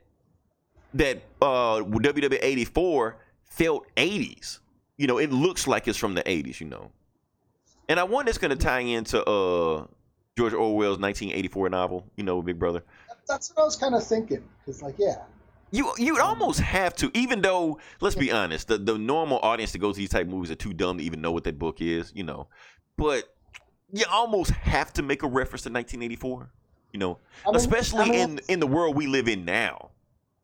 [0.93, 4.59] that uh, WW84 felt 80s.
[4.97, 6.91] You know, it looks like it's from the 80s, you know?
[7.89, 9.87] And I wonder it's going to tie into uh,
[10.37, 12.83] George Orwell's 1984 novel, you know, Big Brother.
[13.27, 14.43] That's what I was kind of thinking.
[14.65, 15.15] Because like, yeah,
[15.71, 19.71] You you um, almost have to, even though let's be honest, the, the normal audience
[19.71, 21.79] that goes to these type movies are too dumb to even know what that book
[21.81, 22.47] is, you know.
[22.97, 23.23] But
[23.93, 26.49] you almost have to make a reference to 1984,
[26.91, 29.91] you know, I mean, especially I mean, in in the world we live in now,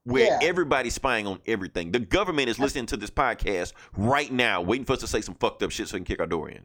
[0.06, 0.40] where Yeah.
[0.42, 1.92] everybody's spying on everything.
[1.92, 5.36] The government is listening to this podcast right now, waiting for us to say some
[5.36, 6.62] fucked up shit so they can kick our door in.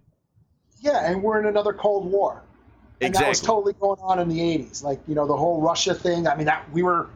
[0.80, 2.42] yeah, and we're in another Cold War.
[3.00, 4.82] And that was totally going on in the 80s.
[4.82, 6.26] Like, you know, the whole Russia thing.
[6.26, 7.10] I mean, that we were,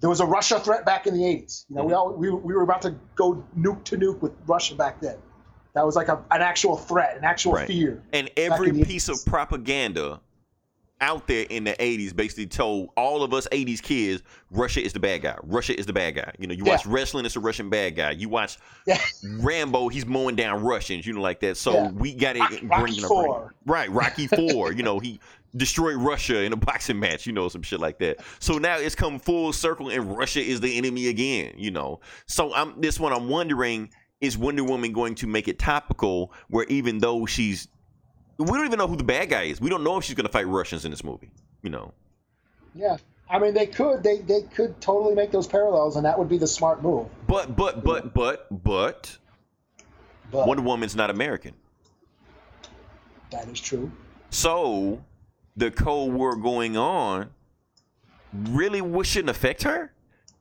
[0.00, 1.66] there was a Russia threat back in the 80s.
[1.68, 1.88] You know, Mm-hmm.
[1.88, 5.16] we, all, we, we were about to go nuke to nuke with Russia back then.
[5.74, 7.66] That was like a, an actual threat, an actual Right.
[7.68, 8.02] fear.
[8.12, 10.20] And every piece of propaganda
[11.00, 15.00] out there in the 80s basically told all of us 80s kids Russia is the
[15.00, 15.36] bad guy.
[15.42, 16.32] Russia is the bad guy.
[16.38, 16.72] You know, you Yeah.
[16.72, 18.10] watch wrestling, it's a Russian bad guy.
[18.12, 19.00] You watch Yeah.
[19.24, 21.56] Rambo, he's mowing down Russians, you know, like that.
[21.56, 21.90] So Yeah.
[21.90, 23.54] we got it Rocky our Four.
[23.66, 24.72] Right, Rocky Four.
[24.72, 25.20] you know, he
[25.56, 28.18] destroyed Russia in a boxing match, you know, some shit like that.
[28.38, 32.00] So now it's come full circle and Russia is the enemy again, you know.
[32.26, 36.66] So I'm this one I'm wondering is Wonder Woman going to make it topical where
[36.68, 37.68] even though she's
[38.48, 39.60] we don't even know who the bad guy is.
[39.60, 41.30] We don't know if she's going to fight Russians in this movie,
[41.62, 41.92] you know.
[42.74, 42.96] Yeah.
[43.28, 46.38] I mean, they could, they, they could totally make those parallels, and that would be
[46.38, 47.06] the smart move.
[47.28, 49.16] But but but but but
[50.32, 51.54] But Wonder Woman's not American.
[53.30, 53.90] that is true.
[54.30, 55.02] So
[55.56, 57.30] the Cold War going on,
[58.32, 59.92] really shouldn't affect her?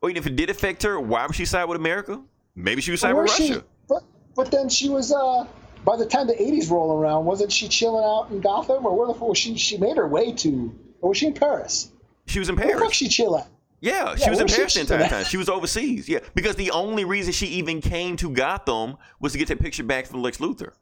[0.01, 2.21] Or even if it did affect her, why would she side with America?
[2.55, 3.65] Maybe she would side with where's she- Russia.
[3.87, 4.03] but
[4.35, 5.45] but then she was uh
[5.85, 9.07] by the time the '80s roll around, wasn't she chilling out in Gotham, or where
[9.07, 9.57] the fuck was she?
[9.57, 11.91] She made her way to, or was she in Paris?
[12.27, 12.69] She was in Paris.
[12.69, 13.47] Where the fuck she chill at?
[13.81, 15.25] Yeah, she Yeah, was in Paris the entire time.
[15.25, 16.09] She was overseas.
[16.09, 19.83] Yeah, because the only reason she even came to Gotham was to get that picture
[19.83, 20.73] back from Lex Luthor.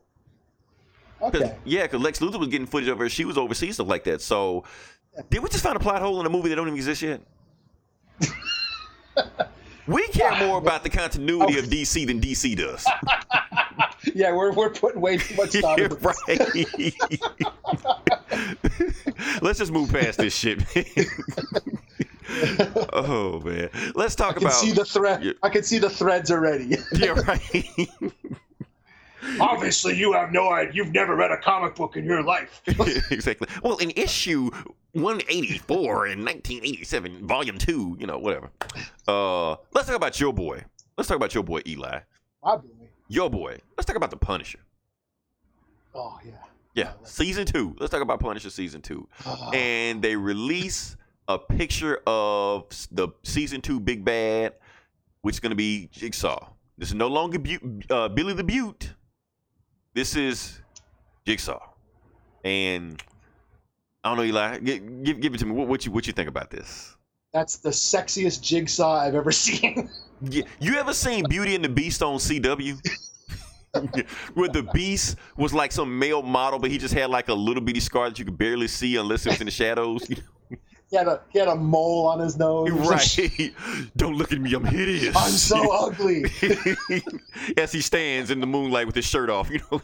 [1.20, 1.56] Cause, Okay.
[1.64, 3.10] Yeah, because Lex Luthor was getting footage of her.
[3.10, 4.22] She was overseas, stuff like that.
[4.22, 4.64] So,
[5.30, 7.22] did we just find a plot hole in a movie that don't even exist yet?
[9.88, 12.86] we care more about the continuity of DC than DC does.
[14.16, 16.24] Yeah, we're, we're putting way too much time into this.
[16.28, 16.94] right.
[19.42, 20.60] Let's just move past this shit.
[22.94, 24.54] oh man, let's talk I can about.
[24.60, 25.24] see the thread.
[25.24, 25.32] Yeah.
[25.44, 26.76] I can see the threads already.
[26.94, 27.90] yeah, right.
[29.40, 30.74] Obviously, you have no idea.
[30.74, 32.62] You've never read a comic book in your life.
[33.12, 33.48] exactly.
[33.64, 34.50] Well, in issue
[34.94, 38.50] 184 in 1987, volume two, you know, whatever.
[39.08, 40.64] Uh, let's talk about your boy.
[40.98, 42.00] Let's talk about your boy Eli.
[42.44, 42.68] My boy.
[43.08, 43.58] Your boy.
[43.78, 44.60] Let's talk about the Punisher.
[45.96, 46.34] Oh yeah.
[46.74, 47.76] Yeah, season two.
[47.80, 49.08] Let's talk about Punisher season two.
[49.26, 50.96] Oh, And they release
[51.28, 54.54] a picture of the season two big bad,
[55.22, 56.50] which is going to be Jigsaw.
[56.78, 58.94] This is no longer Bu- uh, Billy the Beaut.
[59.96, 60.62] This is
[61.26, 61.60] Jigsaw.
[62.44, 63.02] And
[64.04, 64.60] I don't know, Eli.
[64.60, 65.54] Give, give, give it to me.
[65.54, 66.96] What, what you what you think about this?
[67.34, 69.90] That's the sexiest jigsaw I've ever seen.
[70.22, 72.80] You, you ever seen Beauty and the Beast on CW?
[74.34, 77.62] Where the Beast was like some male model, but he just had like a little
[77.62, 80.08] bitty scar that you could barely see unless it was in the shadows.
[80.08, 82.72] he had a he had a mole on his nose.
[82.72, 83.54] right.
[83.98, 85.16] Don't look at me, I'm hideous.
[85.16, 86.26] I'm so ugly.
[87.58, 89.82] As he stands in the moonlight with his shirt off, you know.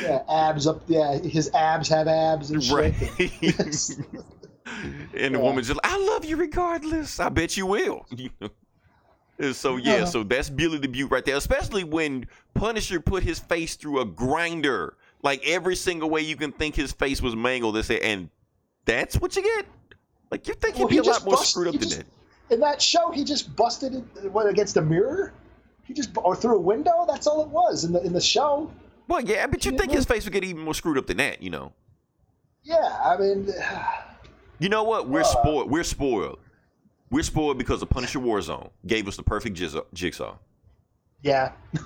[0.00, 0.82] Yeah, abs up.
[0.86, 2.74] Yeah, his abs have abs and shit.
[2.74, 2.94] right.
[5.14, 5.44] and the Yeah.
[5.44, 7.20] woman's just like, I love you regardless.
[7.20, 8.06] I bet you will.
[8.10, 8.48] You know?
[9.38, 10.04] And so yeah, Yeah.
[10.04, 11.36] so that's Billy the Beaut right there.
[11.36, 16.52] Especially when Punisher put his face through a grinder, like every single way you can
[16.52, 17.76] think his face was mangled.
[17.76, 18.30] They say, and
[18.84, 19.66] that's what you get.
[20.30, 21.82] Like you think Well, he'd be he a lot just more bust- screwed up than
[21.82, 22.06] just- that.
[22.50, 25.34] In that show, he just busted it what, against a mirror.
[25.84, 27.04] He just or through a window.
[27.06, 28.70] That's all it was in the in the show.
[29.06, 31.42] Well, yeah, but you think his face would get even more screwed up than that,
[31.42, 31.72] you know?
[32.62, 33.48] Yeah, I mean,
[34.58, 35.08] You know what?
[35.08, 35.24] We're Uh.
[35.24, 35.70] spoiled.
[35.70, 36.38] We're spoiled.
[37.10, 40.34] We're spoiled because the Punisher Warzone gave us the perfect jigsaw-
[41.22, 41.52] yeah,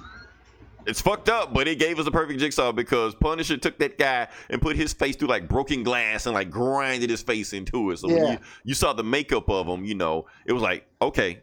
[0.85, 4.27] It's fucked up, but it gave us a perfect jigsaw because Punisher took that guy
[4.51, 7.99] and put his face through like broken glass and like grinded his face into it.
[8.01, 11.39] So when you, you saw the makeup of him, you know, it was like, okay,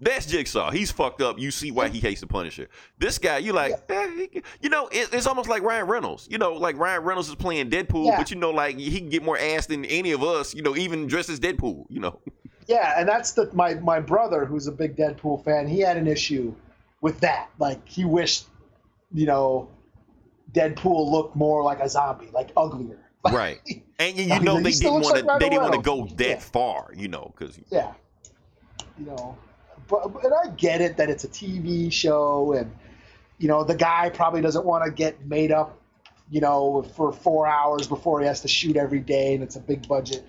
[0.00, 0.70] that's Jigsaw.
[0.70, 1.38] He's fucked up.
[1.38, 2.68] You see why he hates the Punisher.
[2.98, 6.26] This guy, you like, eh, he- you know, it, it's almost like Ryan Reynolds.
[6.30, 8.16] You know, like Ryan Reynolds is playing Deadpool, Yeah.
[8.18, 10.54] but you know, like he can get more ass than any of us.
[10.54, 11.84] You know, even dressed as Deadpool.
[11.90, 12.20] You know,
[12.66, 15.66] yeah, and that's the my my brother who's a big Deadpool fan.
[15.66, 16.54] He had an issue
[17.00, 17.50] with that.
[17.58, 18.46] Like he wished,
[19.12, 19.68] you know,
[20.52, 22.98] Deadpool looked more like a zombie, like uglier.
[23.32, 23.58] right?
[23.98, 25.24] And you, you know they didn't want to.
[25.26, 26.38] like they didn't want to go that Yeah.
[26.38, 26.90] far.
[26.96, 27.92] You know, because Yeah,
[28.98, 29.36] you know,
[29.90, 32.72] but and I get it that it's a TV show, and
[33.38, 35.78] you know the guy probably doesn't want to get made up,
[36.30, 39.60] you know, for four hours before he has to shoot every day, and it's a
[39.60, 40.24] big budget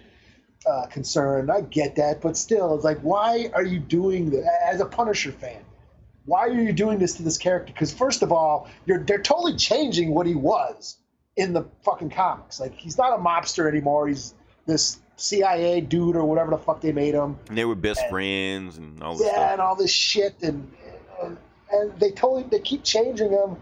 [0.65, 1.50] uh, concern.
[1.50, 5.32] I get that, but still, it's like, why are you doing this as a Punisher
[5.32, 5.63] fan?
[6.26, 7.71] Why are you doing this to this character?
[7.74, 10.97] Because first of all, you're they're totally changing what he was
[11.36, 12.60] in the fucking comics.
[12.60, 14.08] Like he's not a mobster anymore.
[14.08, 14.34] He's
[14.65, 17.38] this CIA dude or whatever the fuck they made him.
[17.50, 19.52] they were best And- friends and all this Yeah, stuff.
[19.52, 20.71] and all this shit, and,
[21.24, 21.38] and
[21.71, 23.56] and they totally they keep changing him,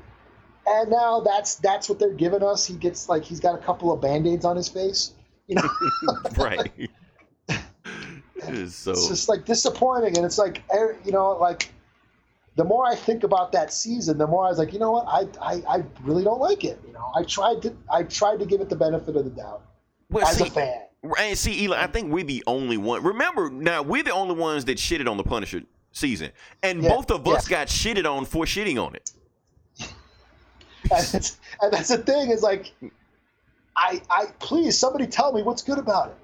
[0.66, 2.66] and now that's that's what they're giving us.
[2.66, 5.14] He gets like he's got a couple of band aids on his face.
[5.48, 5.70] You know,
[6.38, 6.72] right.
[8.42, 11.72] It's so it's just like disappointing, and it's like er, you know, like
[12.56, 15.06] the more I think about that season, the more I was like, you know what,
[15.08, 16.80] I I, I really don't like it.
[16.88, 19.62] You know, I tried to I tried to give it the benefit of the doubt
[20.10, 20.82] well, as see, a fan.
[21.18, 23.04] And see, Eli, I think we're the only one.
[23.04, 26.32] Remember, now we're the only ones that shitted on the Punisher season,
[26.62, 27.58] and Yeah, both of us yeah.
[27.60, 29.12] got shitted on for shitting on it.
[30.92, 32.72] and, it's, and that's the thing is like,
[33.76, 36.16] I I please somebody tell me what's good about it.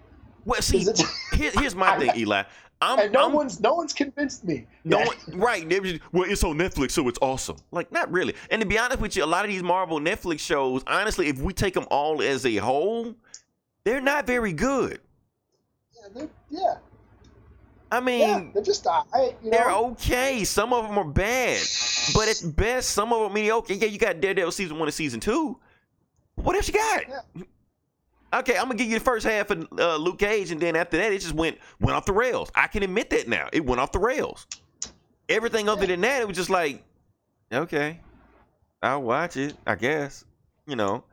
[0.46, 1.02] Well, see, it-
[1.34, 2.44] here, here's my thing, Eli.
[2.82, 4.68] I'm, and no I'm- one's no one's convinced me.
[4.84, 5.66] No one, right?
[6.12, 7.56] well, it's on Netflix, so it's awesome.
[7.72, 8.36] Like, not really.
[8.52, 11.40] And to be honest with you, a lot of these Marvel Netflix shows, honestly, if
[11.40, 13.16] we take them all as a whole,
[13.86, 15.00] they're not very good.
[16.14, 16.76] Yeah, yeah,
[17.92, 20.44] I yeah, mean, they're just I, you they're okay.
[20.44, 21.62] Some of them are bad,
[22.14, 23.74] but at best, some of them are mediocre.
[23.74, 25.58] Yeah, you got Daredevil season one and season two.
[26.36, 27.04] What else you got?
[27.08, 27.44] Yeah.
[28.34, 30.98] Okay, I'm gonna give you the first half of uh, Luke Cage, and then after
[30.98, 32.52] that, it just went went off the rails.
[32.56, 33.48] I can admit that now.
[33.54, 34.46] It went off the rails.
[35.30, 36.84] Everything other than that, it was just like,
[37.52, 38.00] okay,
[38.84, 39.56] I'll watch it.
[39.66, 40.26] I guess,
[40.68, 41.04] you know.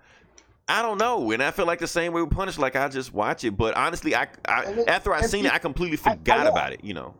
[0.69, 2.61] I don't know, and I feel like the same way with Punisher.
[2.61, 5.59] Like I just watch it, but honestly, I, I it- after I seen it, I
[5.59, 6.85] completely I- I forgot about it.
[6.85, 7.15] You know.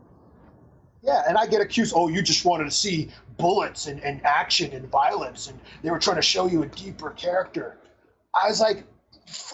[1.03, 1.93] Yeah, and I get accused.
[1.95, 5.99] Oh, you just wanted to see bullets and, and action and violence, and they were
[5.99, 7.77] trying to show you a deeper character.
[8.41, 8.85] I was like,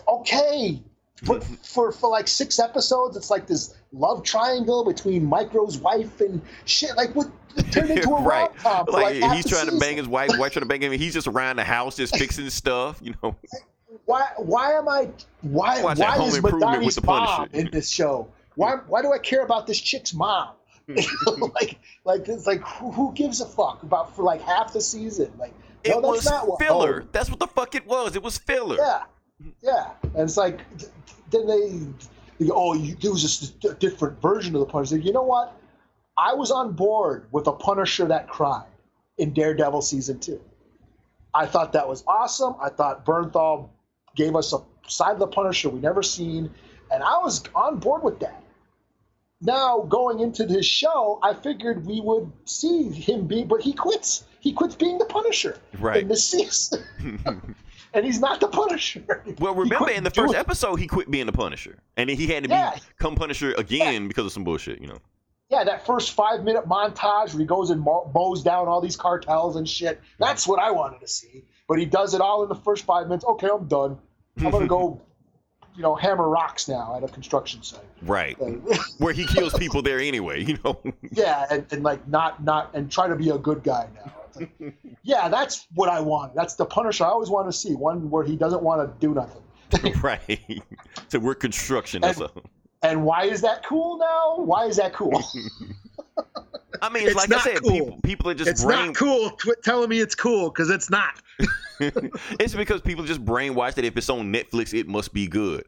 [0.08, 0.82] okay,
[1.26, 6.40] but for for like six episodes, it's like this love triangle between Micro's wife and
[6.66, 6.96] shit.
[6.96, 7.32] Like, what
[7.72, 8.50] turned into a right.
[8.64, 10.92] rom-com Like, he's trying to bang his wife, wife trying to bang him.
[10.92, 13.00] He's just around the house, just fixing stuff.
[13.02, 13.36] You know.
[14.10, 14.28] Why?
[14.38, 15.08] Why am I?
[15.42, 15.84] Why?
[15.84, 18.28] Watch why is Madani's mom in this show?
[18.56, 18.78] Why?
[18.88, 20.56] Why do I care about this chick's mom?
[20.88, 20.96] Hmm.
[21.54, 25.32] like, like it's like who, who gives a fuck about for like half the season?
[25.38, 26.60] Like, It no, that's was not what.
[26.60, 27.04] filler.
[27.06, 28.16] oh, That's what the fuck it was.
[28.16, 28.78] It was filler.
[28.78, 29.04] yeah,
[29.62, 30.92] yeah, and it's like th-
[31.30, 31.70] then they,
[32.40, 34.98] they go, oh, you, there was just a different version of the Punisher.
[34.98, 35.56] You know what?
[36.18, 38.66] I was on board with a Punisher that cried
[39.20, 40.42] in Daredevil season two.
[41.32, 42.56] I thought that was awesome.
[42.60, 43.70] I thought Bernthal
[44.16, 46.50] gave us a side of the Punisher we never seen,
[46.92, 48.42] and I was on board with that.
[49.42, 54.26] Now going into this show, I figured we would see him be, but he quits.
[54.42, 56.02] He quits being the Punisher Right.
[56.02, 56.84] in this season,
[57.94, 59.24] and he's not the Punisher.
[59.40, 62.44] Well, remember in the first episode, he quit being the Punisher, and then he had
[62.44, 62.78] to Yeah.
[62.98, 64.82] become Punisher again because of some bullshit.
[64.82, 64.98] You know.
[65.50, 68.98] yeah, that first five minute montage where he goes and mow- mows down all these
[68.98, 70.02] cartels and shit.
[70.20, 71.46] That's what I wanted to see.
[71.70, 73.24] But he does it all in the first five minutes.
[73.24, 73.98] Okay, I'm done.
[74.40, 75.00] I'm gonna go,
[75.76, 77.86] you know, hammer rocks now at a construction site.
[78.02, 78.36] Right.
[78.98, 80.44] Where he kills people there anyway.
[80.44, 80.82] You know.
[81.12, 84.14] yeah, and, and like not not and try to be a good guy now.
[84.36, 86.34] Like, yeah, that's what I want.
[86.34, 87.76] That's the Punisher I always want to see.
[87.76, 89.44] One where he doesn't want to do nothing.
[90.02, 90.64] right.
[91.10, 92.02] So we're construction.
[92.02, 92.32] That's a,
[92.82, 94.44] And why is that cool now?
[94.44, 95.22] Why is that cool?
[96.82, 97.72] I mean, it's, It's like I said, cool.
[97.72, 98.88] people people are just it's brain.
[98.88, 99.30] not cool.
[99.32, 101.22] Quit telling me it's cool because it's not.
[101.80, 105.66] it's because people just brainwash that if it's on Netflix, it must be good.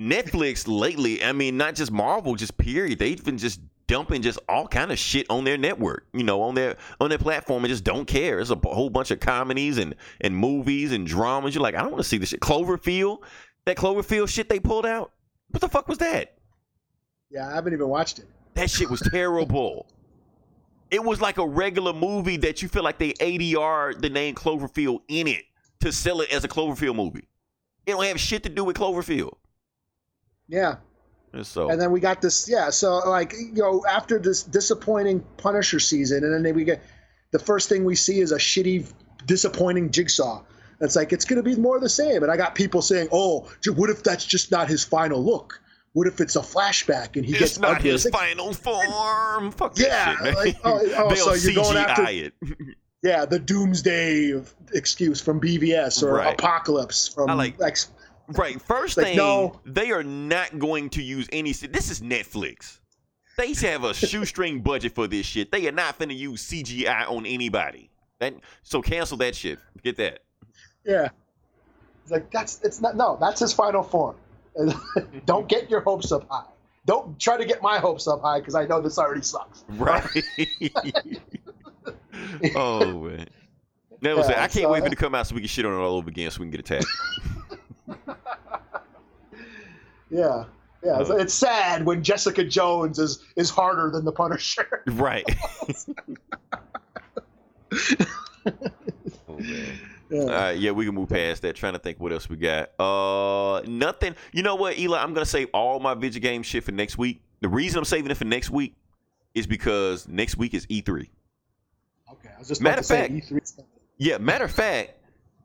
[0.00, 2.98] Netflix lately, I mean, not just Marvel, just period.
[2.98, 6.54] They've been just dumping just all kind of shit on their network, you know, on
[6.54, 8.40] their on their platform, and just don't care.
[8.40, 11.54] It's a whole bunch of comedies and and movies and dramas.
[11.54, 12.40] You're like, I don't want to see this shit.
[12.40, 13.18] Cloverfield,
[13.66, 15.12] that Cloverfield shit they pulled out.
[15.50, 16.34] What the fuck was that?
[17.30, 18.26] Yeah, I haven't even watched it.
[18.54, 19.86] That shit was terrible.
[20.94, 25.00] It was like a regular movie that you feel like they ADR the name Cloverfield
[25.08, 25.42] in it
[25.80, 27.26] to sell it as a Cloverfield movie.
[27.84, 29.34] It don't have shit to do with Cloverfield.
[30.46, 30.76] Yeah.
[31.32, 32.70] And so And then we got this, yeah.
[32.70, 36.80] So like you know, after this disappointing Punisher season, and then we get
[37.32, 38.86] the first thing we see is a shitty,
[39.26, 40.44] disappointing Jigsaw.
[40.80, 42.22] It's like it's going to be more of the same.
[42.22, 45.60] And I got people saying, "Oh, what if that's just not his final look?
[45.94, 49.50] What if it's a flashback and he it's gets not ugly?" his like, final form.
[49.52, 52.32] Fuck Yeah, shit, like, oh, oh, so you're going CGI after- it.
[53.02, 56.34] yeah, the Doomsday excuse from BVS or Right.
[56.34, 57.90] Apocalypse from I like- X.
[58.28, 58.60] Right.
[58.60, 59.60] First Like, thing, no.
[59.66, 61.52] they are not going to use any.
[61.52, 62.78] This is Netflix.
[63.36, 65.52] They have a shoestring budget for this shit.
[65.52, 67.90] They are not finna use CGI on anybody.
[68.20, 69.58] That so cancel that shit.
[69.82, 70.20] Get that.
[70.86, 71.08] Yeah,
[72.02, 74.16] it's like that's it's not no, that's his final form.
[75.26, 76.44] Don't get your hopes up high.
[76.86, 79.64] Don't try to get my hopes up high because I know this already sucks.
[79.70, 80.04] Right.
[82.54, 83.26] oh man.
[84.02, 84.38] That was Yeah, it.
[84.38, 85.76] I can't so- wait for it to come out so we can shit on it
[85.76, 86.86] all over again so we can get attacked.
[90.10, 90.44] Yeah,
[90.84, 91.00] yeah.
[91.00, 91.16] It's, Uh.
[91.16, 94.82] it's sad when Jessica Jones is is harder than the Punisher.
[94.86, 95.24] right.
[99.28, 99.78] oh man.
[100.10, 100.20] Yeah.
[100.20, 101.56] All right, yeah, we can move past that.
[101.56, 102.70] Trying to think what else we got.
[102.78, 104.14] Uh, nothing.
[104.32, 104.98] You know what, Eli?
[105.02, 107.22] I'm gonna save all my video game shit for next week.
[107.40, 108.74] The reason I'm saving it for next week
[109.34, 111.08] is because next week is E3.
[112.12, 113.70] Okay, I was just Matter about to say of fact- E3 's coming.
[113.98, 114.92] Yeah, matter of fact,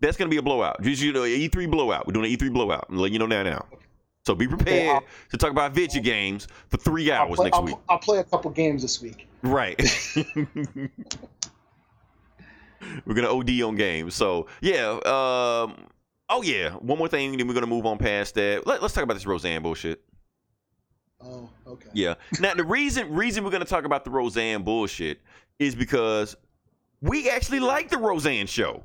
[0.02, 0.82] that's gonna be a blowout.
[0.82, 2.06] Just you know, E3 blowout.
[2.06, 2.86] We're doing an E3 blowout.
[2.90, 3.44] I'm letting you know now.
[3.44, 3.66] Now,
[4.26, 7.64] so be prepared I'll- to talk about video games for three hours play, next I'll,
[7.64, 7.76] week.
[7.88, 9.28] I'll play a couple games this week.
[9.42, 9.80] Right.
[13.06, 14.16] we're gonna OD on games.
[14.16, 14.92] So yeah.
[15.06, 15.88] Um.
[16.30, 16.72] Oh yeah.
[16.72, 18.66] One more thing, then we're gonna move on past that.
[18.68, 20.02] Let, us talk about this Roseanne bullshit.
[21.22, 21.90] Oh, okay.
[21.94, 22.16] Yeah.
[22.40, 25.20] Now the reason reason we're gonna talk about the Roseanne bullshit
[25.58, 26.36] is because
[27.02, 28.84] we actually like the Roseanne show.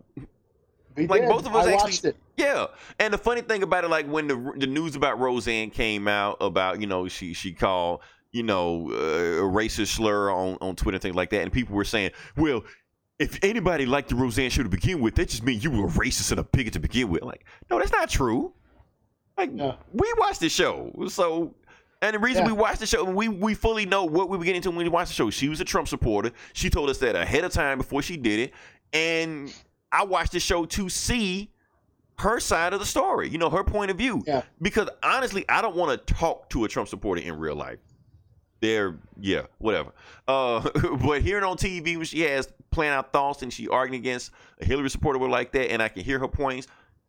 [0.97, 1.31] We Like, did.
[1.31, 2.13] both of us I actually-.
[2.37, 2.67] Yeah,
[2.99, 6.37] and the funny thing about it, like when the the news about Roseanne came out,
[6.41, 8.01] about you know she she called
[8.33, 11.77] you know uh, a racist slur on on Twitter and things like that, and people
[11.77, 12.63] were saying, well.
[13.19, 15.91] If anybody liked the Roseanne show to begin with, that just means you were a
[15.91, 17.23] racist and a bigot to begin with.
[17.23, 18.53] Like, no, that's not true.
[19.37, 19.77] Like yeah.
[19.93, 21.55] we watched the show, so
[22.03, 22.53] and the reason yeah.
[22.53, 24.89] we watched the show, we we fully know what we were getting into when we
[24.89, 25.31] watched the show.
[25.31, 26.31] She was a Trump supporter.
[26.53, 28.53] She told us that ahead of time before she did it,
[28.93, 29.53] and
[29.91, 31.51] I watched the show to see
[32.19, 33.29] her side of the story.
[33.29, 34.23] You know, her point of view.
[34.27, 34.43] Yeah.
[34.61, 37.79] Because honestly, I don't want to talk to a Trump supporter in real life.
[38.65, 39.93] They're yeah, whatever.
[40.27, 40.67] Uh,
[41.05, 44.65] but hearing on TV when she has playing out thoughts and she arguing against a
[44.65, 46.67] Hillary supporter like that, and I can hear her points,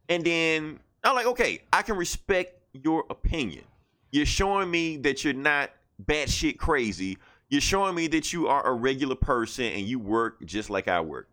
[0.10, 3.64] and then I'm like, okay, I can respect your opinion.
[4.12, 5.72] You're showing me that you're not
[6.06, 7.18] batshit crazy.
[7.47, 10.99] You're showing me that you are a regular person and you work just like I
[10.99, 11.30] work.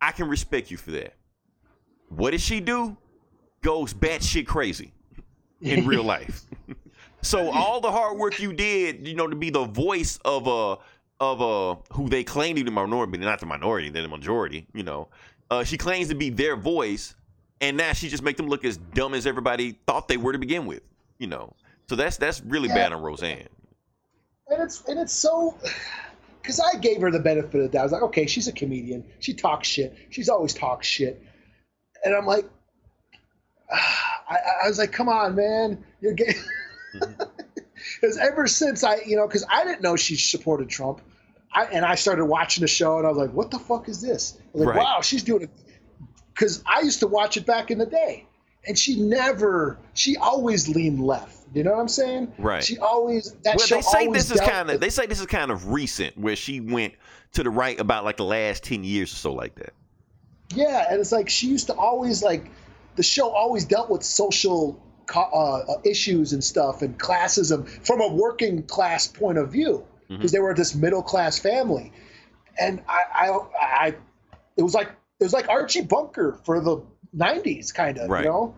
[0.00, 1.14] I can respect you for that.
[2.10, 2.96] What did she do?
[3.60, 4.92] Goes batshit crazy
[5.60, 6.44] in real life.
[7.24, 10.78] so all the hard work you did, you know, to be the voice of a
[11.20, 14.66] of a who they claim to be the minority, not the minority, they're the majority.
[14.74, 15.08] You know,
[15.50, 17.14] uh, she claims to be their voice,
[17.60, 20.38] and now she just make them look as dumb as everybody thought they were to
[20.38, 20.82] begin with.
[21.18, 21.54] You know,
[21.88, 22.74] so that's that's really yeah.
[22.74, 23.48] bad on Roseanne.
[24.48, 25.56] And it's and it's so
[26.42, 27.80] because I gave her the benefit of the doubt.
[27.80, 29.04] I was like, okay, she's a comedian.
[29.20, 29.96] She talks shit.
[30.10, 31.22] She's always talked shit.
[32.04, 32.44] And I'm like,
[33.70, 36.34] I, I was like, come on, man, you're gay.
[38.00, 41.00] Because ever since I, you know, because I didn't know she supported Trump,
[41.52, 44.00] I, and I started watching the show, and I was like, what the fuck is
[44.00, 44.38] this?
[44.52, 44.78] Like, right.
[44.78, 45.50] wow, she's doing it.
[46.32, 48.26] Because I used to watch it back in the day,
[48.66, 51.46] and she never, she always leaned left.
[51.54, 52.32] You know what I'm saying?
[52.38, 52.64] Right.
[52.64, 55.52] She always that well, they say this is kind of they say this is kind
[55.52, 56.94] of recent where she went
[57.34, 59.72] to the right about like the last ten years or so like that.
[60.52, 62.50] Yeah, and it's like she used to always like
[62.96, 64.82] the show always dealt with social
[65.14, 70.30] uh, uh, issues and stuff and classism from a working class point of view because
[70.30, 70.36] mm-hmm.
[70.36, 71.92] they were this middle class family,
[72.60, 73.94] and I, I, I,
[74.56, 74.88] it was like
[75.20, 76.82] it was like Archie Bunker for the
[77.16, 78.24] '90s, kind of, right.
[78.24, 78.54] you know,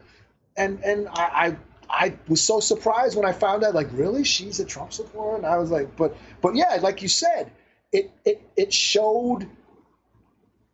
[0.56, 1.56] and and I, I,
[1.88, 5.46] I was so surprised when I found out, like, really, she's a Trump supporter, and
[5.46, 7.52] I was like, but, but yeah, like you said,
[7.92, 9.48] it, it, it showed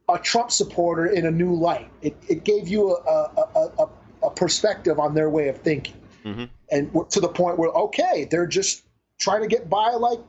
[0.08, 1.90] a Trump supporter in a new light.
[2.00, 3.90] It, it gave you a, a, a, a
[4.30, 5.94] perspective on their way of thinking.
[6.24, 6.44] Mm-hmm.
[6.70, 8.84] And to the point where, okay, they're just
[9.18, 10.20] trying to get by like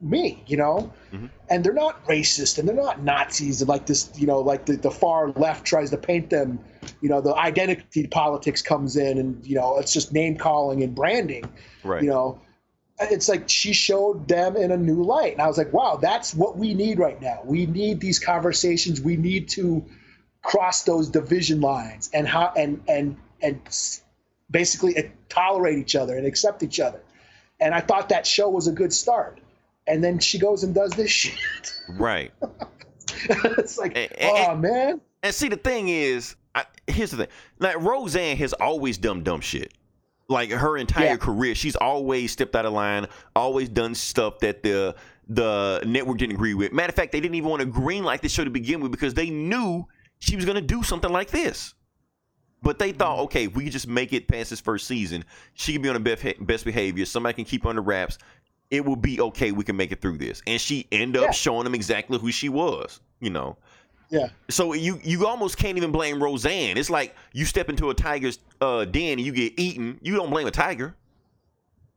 [0.00, 0.92] me, you know?
[1.12, 1.26] Mm-hmm.
[1.50, 4.76] And they're not racist and they're not Nazis and like this, you know, like the,
[4.76, 6.58] the far left tries to paint them,
[7.00, 10.94] you know, the identity politics comes in and, you know, it's just name calling and
[10.94, 11.44] branding,
[11.84, 12.02] right.
[12.02, 12.40] you know?
[13.00, 15.32] It's like she showed them in a new light.
[15.32, 17.40] And I was like, wow, that's what we need right now.
[17.44, 19.00] We need these conversations.
[19.00, 19.84] We need to
[20.42, 23.60] cross those division lines and how and and and
[24.50, 27.00] basically eh, tolerate each other and accept each other.
[27.60, 29.40] And I thought that show was a good start.
[29.86, 31.72] And then she goes and does this shit.
[31.90, 32.32] Right.
[33.28, 35.00] it's like, and, oh and, man.
[35.22, 37.28] And see, the thing is, I, here's the thing:
[37.58, 39.72] like Roseanne has always done dumb shit.
[40.28, 41.16] Like her entire yeah.
[41.16, 44.94] career, she's always stepped out of line, always done stuff that the
[45.28, 46.72] the network didn't agree with.
[46.72, 48.90] Matter of fact, they didn't even want to green light this show to begin with
[48.90, 49.86] because they knew
[50.18, 51.74] she was going to do something like this.
[52.62, 53.24] But they thought, mm-hmm.
[53.24, 56.02] okay, if we could just make it past this first season, she can be on
[56.02, 57.04] the best behavior.
[57.04, 58.18] Somebody can keep under wraps.
[58.70, 59.52] It will be okay.
[59.52, 60.42] We can make it through this.
[60.46, 61.28] And she ended yeah.
[61.28, 63.00] up showing them exactly who she was.
[63.20, 63.56] You know.
[64.10, 64.28] Yeah.
[64.48, 66.76] So you you almost can't even blame Roseanne.
[66.76, 69.98] It's like you step into a tiger's uh, den and you get eaten.
[70.02, 70.94] You don't blame a tiger.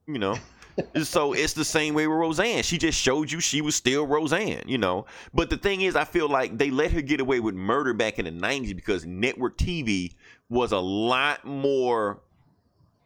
[0.08, 0.38] You know
[1.04, 2.64] so it's the same way with Roseanne.
[2.64, 5.06] She just showed you she was still Roseanne, you know.
[5.34, 8.20] But the thing is, I feel like they let her get away with murder back
[8.20, 10.16] in the 90s because network TV
[10.50, 12.22] was a lot more,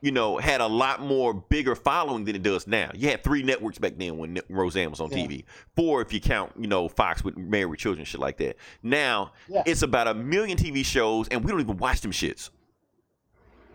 [0.02, 2.92] you know, had a lot more bigger following than it does now.
[2.94, 5.18] You had three networks back then when Roseanne was on yeah.
[5.18, 5.44] TV.
[5.76, 8.58] Four if you count, you know, Fox with Married with Children, shit like that.
[8.84, 9.64] Now yeah.
[9.66, 12.50] it's about a million TV shows and we don't even watch them shits.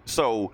[0.04, 0.52] So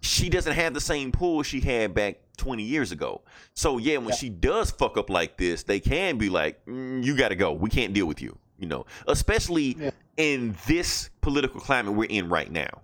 [0.00, 3.22] she doesn't have the same pull she had back 20 years ago.
[3.54, 4.14] So yeah, when yeah.
[4.14, 7.52] she does fuck up like this, they can be like, mm, "You got to go.
[7.52, 9.90] We can't deal with you." You know, especially yeah.
[10.16, 12.82] in this political climate we're in right now.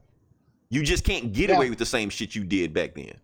[0.70, 1.56] You just can't get yeah.
[1.56, 3.14] away with the same shit you did back then.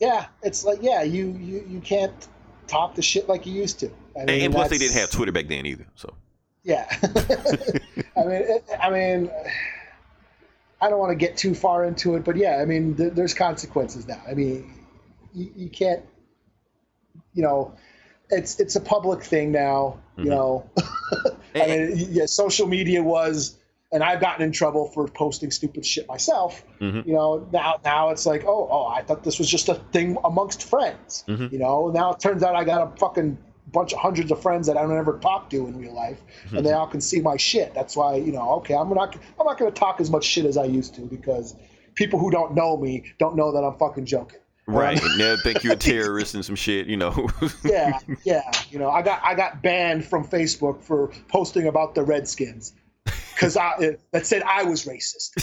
[0.00, 2.28] Yeah, it's like yeah, you you you can't
[2.66, 3.86] talk the shit like you used to.
[4.16, 5.86] I mean, and, and plus, they didn't have Twitter back then either.
[5.94, 6.14] So
[6.64, 6.86] yeah,
[8.16, 9.30] I mean, it, I mean.
[10.78, 13.32] I don't want to get too far into it, but yeah, I mean, th- there's
[13.32, 14.20] consequences now.
[14.28, 14.75] I mean,
[15.36, 16.02] you, you, can't,
[17.34, 17.74] you know,
[18.30, 19.98] it's it's a public thing now.
[20.12, 20.24] Mm-hmm.
[20.24, 20.70] You know,
[21.54, 23.58] I mean, yeah, social media was,
[23.92, 26.64] and I've gotten in trouble for posting stupid shit myself.
[26.80, 27.08] Mm-hmm.
[27.08, 30.16] You know, now now it's like, oh, oh, I thought this was just a thing
[30.24, 31.24] amongst friends.
[31.28, 31.52] Mm-hmm.
[31.52, 33.38] You know, now it turns out I got a fucking
[33.72, 36.20] bunch of hundreds of friends that I don't ever talk to in real life,
[36.50, 37.74] and they all can see my shit.
[37.74, 40.46] That's why you know, okay, I'm not I'm not going to talk as much shit
[40.46, 41.54] as I used to because
[41.94, 44.40] people who don't know me don't know that I'm fucking joking.
[44.66, 45.00] Right.
[45.00, 47.28] Um, now think you're a terrorist and some shit, you know.
[47.64, 48.50] yeah, yeah.
[48.70, 52.72] You know, I got I got banned from Facebook for posting about the Redskins
[53.04, 55.36] because I that said I was racist.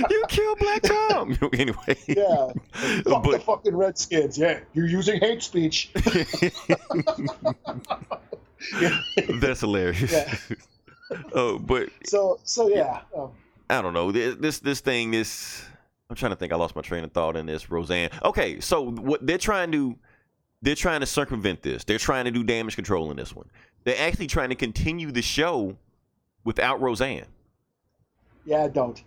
[0.10, 1.36] you killed Black Tom.
[1.52, 1.96] anyway.
[2.08, 2.48] Yeah.
[3.04, 4.38] Fuck but, the fucking Redskins.
[4.38, 5.90] Yeah, you're using hate speech.
[9.28, 10.12] That's hilarious.
[10.12, 10.34] Yeah.
[11.34, 13.02] Oh, but so so yeah.
[13.14, 13.32] Um,
[13.68, 15.64] I don't know this this thing this
[16.10, 16.52] I'm trying to think.
[16.52, 17.70] I lost my train of thought in this.
[17.70, 18.10] Roseanne.
[18.24, 19.96] Okay, so what they're trying to
[20.60, 21.84] they're trying to circumvent this.
[21.84, 23.48] They're trying to do damage control in this one.
[23.84, 25.76] They're actually trying to continue the show
[26.44, 27.26] without Roseanne.
[28.44, 29.02] Yeah, I don't.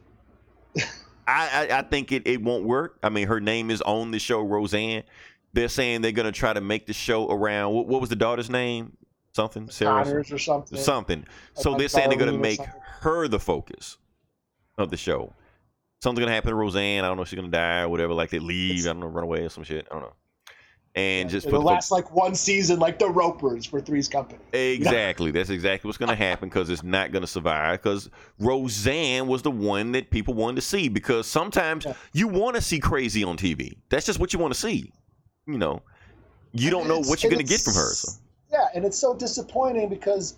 [1.27, 2.97] I, I, I think it, it won't work.
[3.03, 5.03] I mean, her name is on the show, Roseanne.
[5.51, 7.73] They're saying they're gonna try to make the show around.
[7.73, 8.95] What, what was the daughter's name?
[9.33, 10.79] Something Sarah Connors or something.
[10.79, 11.25] Something.
[11.53, 12.61] So they're saying they're gonna make
[13.01, 13.97] her the focus
[14.77, 15.33] of the show
[16.03, 17.03] something's gonna happen to Roseanne.
[17.03, 18.13] I don't know if she's gonna die or whatever.
[18.13, 19.87] Like they leave, I don't know, run away or some shit.
[19.89, 20.13] I don't know.
[20.95, 24.39] And yeah, just it'll last like one season, like the Ropers for Three's Company.
[24.53, 27.81] Exactly, that's exactly what's gonna happen because it's not gonna survive.
[27.81, 30.89] Because Roseanne was the one that people wanted to see.
[30.89, 31.93] Because sometimes yeah.
[32.11, 33.77] you want to see crazy on TV.
[33.89, 34.91] That's just what you want to see.
[35.47, 35.81] You know,
[36.51, 37.93] you don't know what you're gonna get from her.
[37.93, 38.19] So.
[38.51, 40.35] Yeah, and it's so disappointing because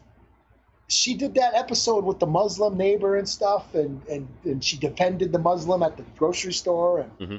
[0.87, 5.31] she did that episode with the Muslim neighbor and stuff, and and, and she defended
[5.31, 7.37] the Muslim at the grocery store, and mm-hmm.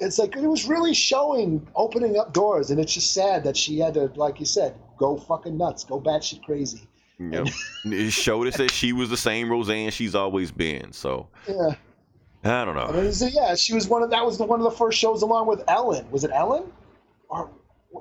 [0.00, 3.78] it's like it was really showing opening up doors, and it's just sad that she
[3.78, 6.88] had to, like you said, go fucking nuts, go batshit crazy.
[7.20, 7.48] Yep.
[7.84, 10.92] it showed us that she was the same Roseanne she's always been.
[10.92, 11.74] So yeah,
[12.44, 12.86] I don't know.
[12.86, 15.22] I mean, yeah, she was one of that was the, one of the first shows
[15.22, 16.08] along with Ellen.
[16.10, 16.64] Was it Ellen?
[17.28, 17.50] Or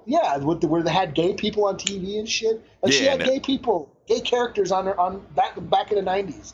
[0.05, 2.61] yeah, with the, where they had gay people on TV and shit.
[2.83, 6.53] And yeah, she had gay people gay characters on on back back in the nineties.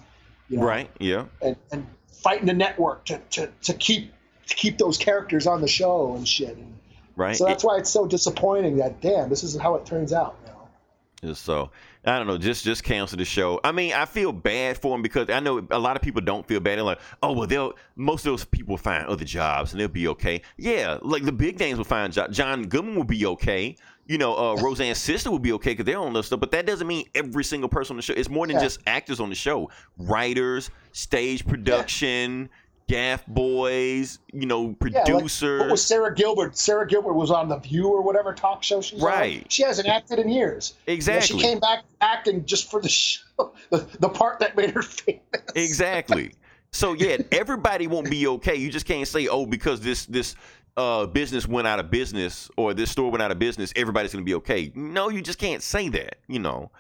[0.49, 0.66] You know?
[0.66, 0.89] Right.
[0.99, 1.26] Yeah.
[1.41, 4.14] And and fighting the network to, to, to keep
[4.47, 6.58] to keep those characters on the show and shit.
[6.58, 6.78] And
[7.16, 7.36] right.
[7.36, 10.36] So that's why it's so disappointing that damn, this is how it turns out.
[10.41, 11.34] You know?
[11.34, 11.72] So
[12.06, 13.62] I don't know, just just cancel the show.
[13.64, 16.45] I mean, I feel bad for them because I know a lot of people don't
[16.45, 16.78] feel bad.
[16.78, 20.10] They're like, oh well, they'll most of those people find other jobs and they'll be
[20.10, 20.41] okay.
[20.58, 22.36] Yeah, like the big names will find jobs.
[22.36, 25.99] John Goodman will be okay you know, uh, Roseanne's sister would be okay because they're
[25.99, 28.14] on the stuff, but that doesn't mean every single person on the show.
[28.14, 28.64] It's more than yeah.
[28.64, 29.70] just actors on the show.
[29.97, 32.49] Writers, stage production,
[32.88, 32.95] yeah.
[32.95, 35.41] gaff boys, you know, producers.
[35.41, 36.58] Yeah, like, was Sara Gilbert?
[36.58, 39.41] Sara Gilbert was on The View or whatever talk show she's right.
[39.41, 39.45] on.
[39.49, 40.74] She hasn't acted in years.
[40.88, 41.38] Exactly.
[41.38, 43.22] You know, she came back acting just for the show,
[43.70, 45.22] the, the part that made her famous.
[45.56, 46.34] Exactly.
[46.74, 48.56] So yeah, everybody won't be okay.
[48.56, 50.36] You just can't say, oh, because this this
[50.76, 54.24] uh, business went out of business or this store went out of business, everybody's going
[54.24, 54.72] to be okay.
[54.76, 56.72] No, you just can't say that, you know,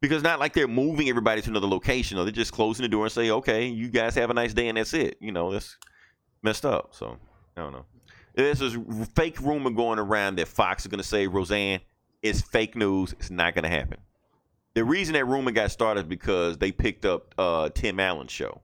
[0.00, 3.04] because not like they're moving everybody to another location or they're just closing the door
[3.04, 5.16] and say, okay, you guys have a nice day and that's it.
[5.20, 5.76] You know, that's
[6.42, 6.94] messed up.
[6.94, 7.16] So
[7.56, 7.84] I don't know.
[8.34, 8.76] There's this
[9.14, 11.80] fake rumor going around that Fox is going to say Roseanne
[12.22, 13.12] is fake news.
[13.14, 13.98] It's not going to happen.
[14.74, 18.60] The reason that rumor got started is because they picked up uh, Tim Allen's show.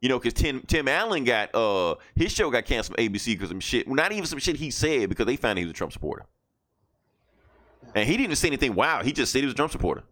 [0.00, 3.50] You know, because Tim Tim Allen got uh his show got canceled from ABC because
[3.50, 3.86] some shit.
[3.86, 6.24] Well, not even some shit he said because they found he was a Trump supporter,
[7.94, 8.74] and he didn't even say anything.
[8.74, 10.02] Wow, he just said he was a Trump supporter.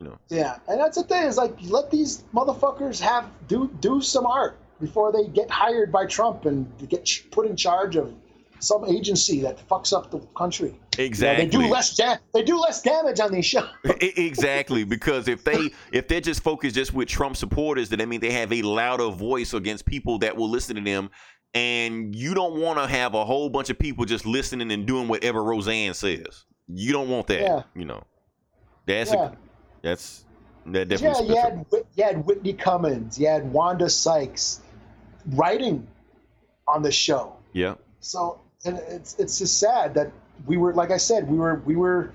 [0.00, 0.18] You know.
[0.28, 4.56] Yeah, and that's the thing is like let these motherfuckers have do do some art
[4.80, 8.14] before they get hired by Trump and get put in charge of
[8.60, 10.78] some agency that fucks up the country.
[10.98, 11.44] Exactly.
[11.44, 13.68] You know, they do less da- they do less damage on these shows.
[14.00, 18.20] exactly, because if they if they're just focused just with Trump supporters, then I mean
[18.20, 21.10] they have a louder voice against people that will listen to them.
[21.54, 25.06] And you don't want to have a whole bunch of people just listening and doing
[25.06, 26.46] whatever Roseanne says.
[26.66, 27.42] You don't want that.
[27.42, 27.62] Yeah.
[27.76, 28.02] You know.
[28.86, 29.26] That's yeah.
[29.26, 29.32] a,
[29.82, 30.24] that's
[30.66, 31.28] that definitely.
[31.28, 34.60] Yeah, you had, you had Whitney Cummings, you had Wanda Sykes
[35.26, 35.86] writing
[36.66, 37.36] on the show.
[37.52, 37.74] Yeah.
[38.00, 40.10] So and it's it's just sad that
[40.46, 42.12] we were like I said we were we were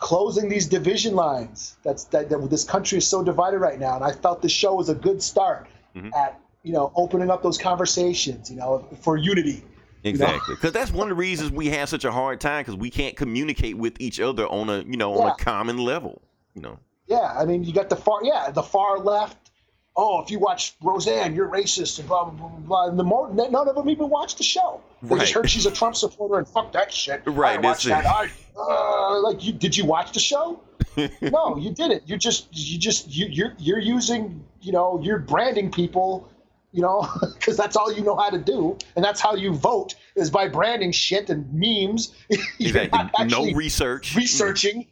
[0.00, 1.76] closing these division lines.
[1.84, 4.74] That's that, that this country is so divided right now, and I felt the show
[4.74, 6.12] was a good start mm-hmm.
[6.14, 9.62] at you know opening up those conversations, you know, for unity.
[10.02, 10.80] Exactly, because you know?
[10.80, 13.76] that's one of the reasons we have such a hard time because we can't communicate
[13.76, 15.20] with each other on a you know yeah.
[15.24, 16.20] on a common level.
[16.54, 16.78] You know.
[17.06, 19.49] Yeah, I mean, you got the far yeah the far left
[19.96, 22.58] oh, if you watch Roseanne, you're racist and blah blah blah.
[22.58, 22.88] blah.
[22.88, 24.80] And the more none of them even watched the show.
[25.02, 25.20] They right.
[25.20, 27.22] just heard she's a Trump supporter and fuck that shit.
[27.26, 27.58] Right.
[27.58, 28.06] I watched that.
[28.06, 30.60] I, uh, like, you, did you watch the show?
[31.20, 32.08] no, you didn't.
[32.08, 36.28] You just you just you you're you're using you know you're branding people.
[36.72, 39.96] You know, because that's all you know how to do, and that's how you vote
[40.14, 42.14] is by branding shit and memes.
[42.60, 43.26] exactly.
[43.26, 44.14] No research.
[44.14, 44.86] Researching.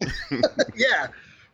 [0.75, 1.07] yeah.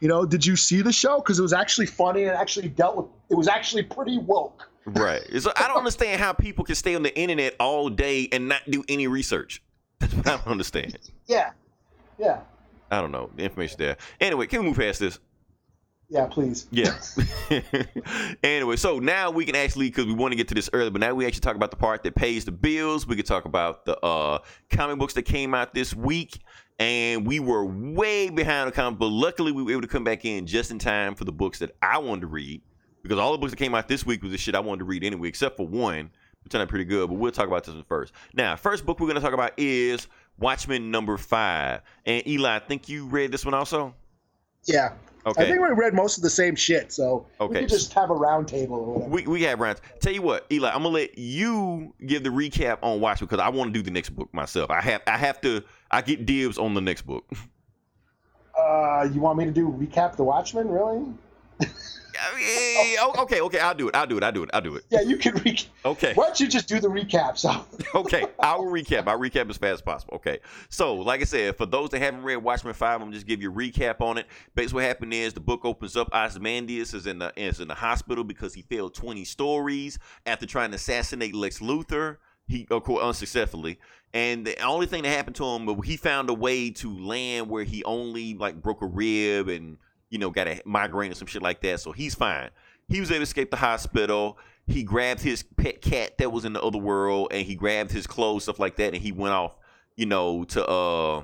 [0.05, 1.17] You know, did you see the show?
[1.17, 3.07] Because it was actually funny and actually dealt with.
[3.31, 4.69] It was actually pretty woke.
[4.85, 5.23] Right.
[5.41, 8.61] So I don't understand how people can stay on the internet all day and not
[8.71, 9.63] do any research.
[10.01, 10.99] That's what I don't understand.
[11.27, 11.53] Yeah,
[12.19, 12.41] yeah,
[12.91, 13.31] I don't know.
[13.35, 13.97] The information there.
[14.21, 15.19] Anyway, can we move past this?
[16.11, 16.27] yeah.
[16.27, 16.67] Please.
[16.71, 16.95] Yeah.
[18.45, 21.01] anyway, so now we can actually, because we want to get to this early, but
[21.01, 23.07] now we actually talk about the part that pays the bills.
[23.07, 24.41] We could talk about the uh,
[24.71, 26.41] comic books that came out this week.
[26.79, 30.25] And we were way behind the comic, but luckily we were able to come back
[30.25, 32.63] in just in time for the books that I wanted to read.
[33.03, 34.85] Because all the books that came out this week was the shit I wanted to
[34.85, 36.11] read anyway, except for one,
[36.43, 37.09] which turned out pretty good.
[37.09, 38.13] But we'll talk about this one first.
[38.33, 40.09] Now, first book we're going to talk about is
[40.39, 41.83] Watchmen number five.
[42.07, 43.95] And Eli, I think you read this one also.
[44.65, 44.95] Yeah.
[45.27, 45.43] Okay.
[45.43, 47.55] I think we read most of the same shit, so Okay.
[47.55, 49.11] we could just have a round table or whatever.
[49.11, 49.81] We we have rounds.
[50.01, 53.49] Tell you what, Eli, I'm gonna let you give the recap on Watchmen because I
[53.49, 54.71] want to do the next book myself.
[54.71, 55.65] I have I have to
[55.95, 57.25] I get dibs on the next book.
[58.57, 60.69] Uh, you want me to do recap the Watchmen?
[60.69, 61.05] Really?
[63.01, 63.97] Oh, okay, okay, I'll do it.
[63.97, 64.23] I'll do it.
[64.23, 64.51] I'll do it.
[64.55, 64.85] I'll do it.
[64.89, 65.67] Yeah, you can recap.
[65.85, 66.13] Okay.
[66.15, 67.37] Why don't you just do the recap?
[67.37, 67.65] So
[67.97, 69.09] okay, I will recap.
[69.09, 70.15] I'll recap as fast as possible.
[70.15, 70.39] Okay,
[70.69, 73.43] so like I said, for those that haven't read Watchmen Five, I'm gonna just give
[73.43, 74.27] you a recap on it.
[74.55, 76.09] Basically, what happened is the book opens up.
[76.15, 80.71] Ozymandias is in the is in the hospital because he failed 20 stories after trying
[80.71, 82.19] to assassinate Lex Luthor.
[82.47, 83.79] He of course unsuccessfully,
[84.13, 87.65] and the only thing that happened to him, he found a way to land where
[87.65, 89.79] he only like broke a rib and
[90.11, 91.81] you know got a migraine or some shit like that.
[91.81, 92.51] So he's fine.
[92.89, 96.53] He was able to escape the hospital he grabbed his pet cat that was in
[96.53, 99.53] the other world and he grabbed his clothes stuff like that and he went off
[99.97, 101.23] you know to uh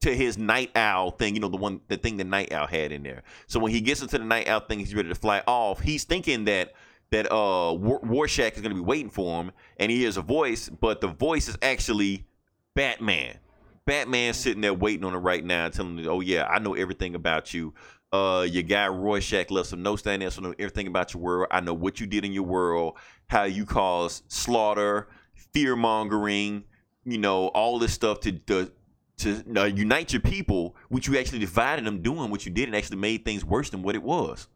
[0.00, 2.90] to his night owl thing you know the one the thing the night owl had
[2.90, 5.42] in there so when he gets into the night owl thing he's ready to fly
[5.46, 6.72] off he's thinking that
[7.10, 10.22] that uh War- Rorschach is going to be waiting for him and he hears a
[10.22, 12.26] voice but the voice is actually
[12.74, 13.38] Batman
[13.86, 17.14] Batman's sitting there waiting on him right now telling him oh yeah I know everything
[17.14, 17.74] about you
[18.12, 21.22] uh your guy Rorschach left some notes down there, so I know everything about your
[21.22, 21.48] world.
[21.50, 22.94] I know what you did in your world,
[23.28, 25.08] how you caused slaughter,
[25.52, 26.64] fear mongering,
[27.04, 28.72] you know, all this stuff to to,
[29.18, 32.74] to uh, unite your people, which you actually divided them doing what you did and
[32.74, 34.48] actually made things worse than what it was.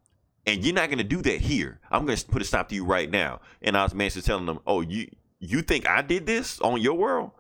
[0.47, 1.81] And you're not gonna do that here.
[1.91, 3.41] I'm gonna put a stop to you right now.
[3.63, 5.09] And Osman's telling them, Oh, you
[5.41, 7.31] you think I did this on your world?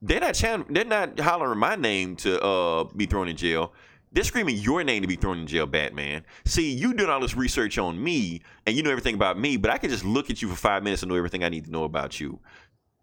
[0.00, 3.72] They're not chan- they're not hollering my name to uh be thrown in jail.
[4.10, 6.24] They're screaming your name to be thrown in jail, Batman.
[6.46, 9.70] See, you did all this research on me, and you know everything about me, but
[9.70, 11.70] I can just look at you for five minutes and know everything I need to
[11.70, 12.40] know about you.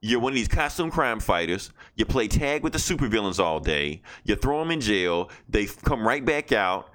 [0.01, 1.71] You're one of these costume crime fighters.
[1.95, 4.01] You play tag with the supervillains all day.
[4.23, 5.29] You throw them in jail.
[5.47, 6.89] They come right back out.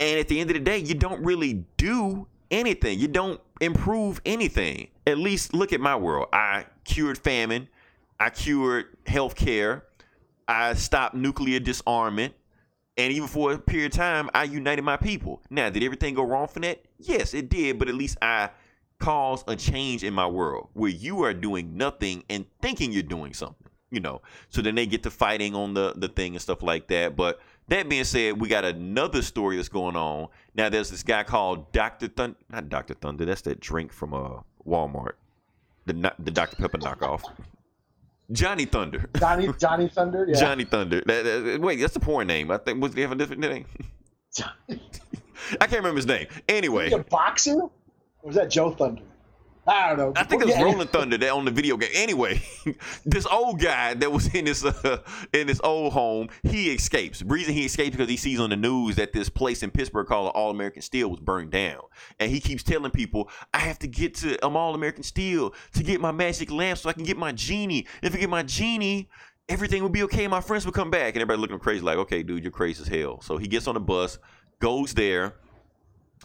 [0.00, 2.98] And at the end of the day, you don't really do anything.
[2.98, 4.88] You don't improve anything.
[5.06, 6.28] At least look at my world.
[6.32, 7.68] I cured famine.
[8.18, 9.82] I cured healthcare.
[10.48, 12.34] I stopped nuclear disarmament.
[12.96, 15.42] And even for a period of time, I united my people.
[15.50, 16.84] Now, did everything go wrong for that?
[16.98, 18.50] Yes, it did, but at least I
[19.00, 23.34] caused a change in my world where you are doing nothing and thinking you're doing
[23.34, 24.22] something, you know.
[24.48, 27.16] So then they get to fighting on the, the thing and stuff like that.
[27.16, 30.28] But that being said, we got another story that's going on.
[30.54, 32.08] Now, there's this guy called Dr.
[32.08, 32.36] Thunder.
[32.50, 32.94] Not Dr.
[32.94, 35.12] Thunder, that's that drink from uh, Walmart.
[35.86, 36.56] The, the Dr.
[36.56, 37.22] Pepper knockoff.
[38.32, 39.08] Johnny Thunder.
[39.18, 40.24] Johnny Johnny Thunder.
[40.28, 40.40] Yeah.
[40.40, 41.02] Johnny Thunder.
[41.06, 42.50] That- that- wait, that's the porn name.
[42.50, 43.66] I think was he have a different name?
[44.38, 46.26] I can't remember his name.
[46.48, 47.60] Anyway, a boxer?
[47.60, 47.70] Or
[48.22, 49.02] was that Joe Thunder?
[49.66, 50.12] I don't know.
[50.16, 50.56] I think it was.
[50.56, 51.90] Rolling Thunder that on the video game.
[51.94, 52.42] Anyway,
[53.06, 55.02] this old guy that was in this uh,
[55.32, 57.20] in this old home, he escapes.
[57.20, 60.06] The reason he escapes because he sees on the news that this place in Pittsburgh
[60.06, 61.80] called All American Steel was burned down,
[62.20, 65.82] and he keeps telling people, "I have to get to um, All American Steel to
[65.82, 67.86] get my magic lamp so I can get my genie.
[68.02, 69.08] If I get my genie."
[69.46, 70.26] Everything will be okay.
[70.26, 72.88] My friends will come back, and everybody looking crazy, like, "Okay, dude, you're crazy as
[72.88, 74.16] hell." So he gets on the bus,
[74.58, 75.34] goes there,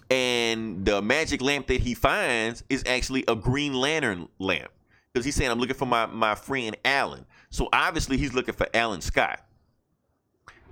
[0.10, 4.72] and the magic lamp that he finds is actually a Green Lantern lamp
[5.14, 8.68] because he's saying, "I'm looking for my my friend Alan." So obviously he's looking for
[8.74, 9.42] Alan Scott.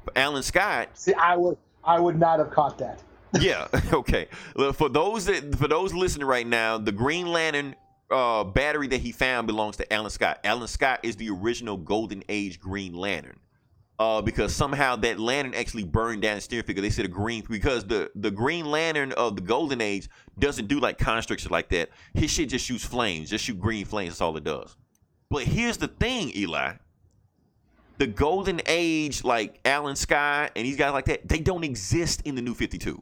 [0.03, 3.01] For Alan Scott, See, I would I would not have caught that.
[3.41, 4.27] yeah, okay.
[4.73, 7.75] For those that for those listening right now, the Green Lantern
[8.09, 10.39] uh, battery that he found belongs to Alan Scott.
[10.43, 13.39] Alan Scott is the original Golden Age Green Lantern.
[13.99, 16.83] Uh, because somehow that lantern actually burned down the steering figure.
[16.83, 20.79] They said a green because the the Green Lantern of the Golden Age doesn't do
[20.79, 21.89] like constructs like that.
[22.13, 24.11] His shit just shoots flames, just shoot green flames.
[24.11, 24.75] That's all it does.
[25.31, 26.73] But here's the thing, Eli.
[27.97, 32.35] The Golden Age, like Alan Sky and these guys like that, they don't exist in
[32.35, 33.01] the New Fifty Two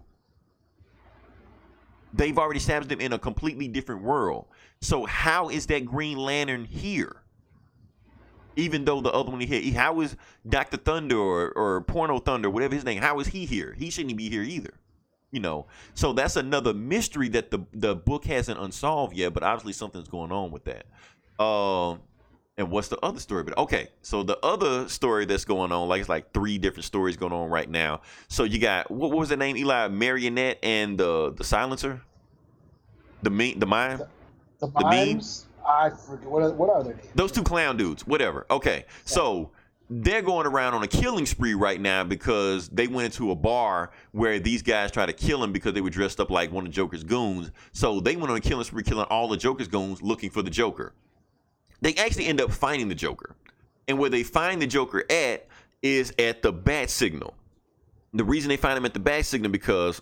[2.15, 4.45] they've already established them in a completely different world.
[4.81, 7.17] So how is that Green Lantern here?
[8.57, 10.15] Even though the other one here, how is
[10.47, 13.73] Doctor Thunder or, or Porno Thunder, whatever his name, how is he here?
[13.77, 14.73] He shouldn't be here either.
[15.31, 15.67] you know.
[15.95, 20.31] So that's another mystery that the the book hasn't unsolved yet, but obviously something's going
[20.31, 20.85] on with that.
[21.43, 22.01] Um,
[22.57, 23.43] and what's the other story?
[23.43, 27.17] But okay, so the other story that's going on, like it's like three different stories
[27.17, 28.01] going on right now.
[28.29, 29.57] So you got what, what was the name?
[29.57, 32.01] Eli Marionette and the the silencer,
[33.23, 34.03] the me the mime,
[34.59, 37.07] The, the mimes, I forget what are, what are their names?
[37.15, 38.45] those two clown dudes, whatever.
[38.49, 39.51] Okay, so
[39.89, 43.91] they're going around on a killing spree right now because they went into a bar
[44.11, 46.71] where these guys tried to kill him because they were dressed up like one of
[46.71, 47.51] Joker's goons.
[47.71, 50.49] So they went on a killing spree, killing all the Joker's goons, looking for the
[50.49, 50.93] Joker.
[51.81, 53.35] They actually end up finding the Joker,
[53.87, 55.47] and where they find the Joker at
[55.83, 57.35] is at the bat signal.
[58.13, 60.01] The reason they find him at the bat signal because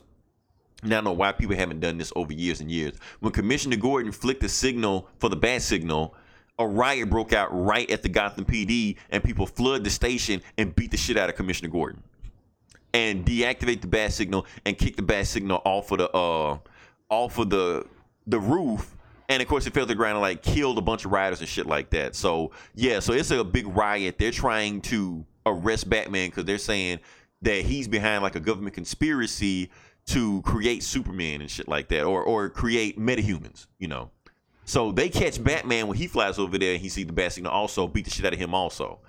[0.84, 2.96] now I know why people haven't done this over years and years.
[3.20, 6.16] When Commissioner Gordon flicked the signal for the bat signal,
[6.60, 10.76] a riot broke out right at the Gotham PD, and people flood the station and
[10.76, 12.04] beat the shit out of Commissioner Gordon,
[12.94, 16.58] and deactivate the bat signal and kick the bat signal off of the uh
[17.10, 17.86] off of the
[18.28, 18.96] the roof.
[19.30, 21.40] And of course, it fell to the ground and like killed a bunch of rioters
[21.40, 22.16] and shit like that.
[22.16, 24.18] So yeah, so it's a big riot.
[24.20, 27.00] They're trying to arrest Batman because they're saying
[27.42, 29.70] that he's behind like a government conspiracy
[30.08, 34.12] to create Superman and shit like that, or or create metahumans, you know.
[34.66, 37.52] So they catch Batman when he flies over there and he sees the bat signal
[37.52, 39.00] also beat the shit out of him also.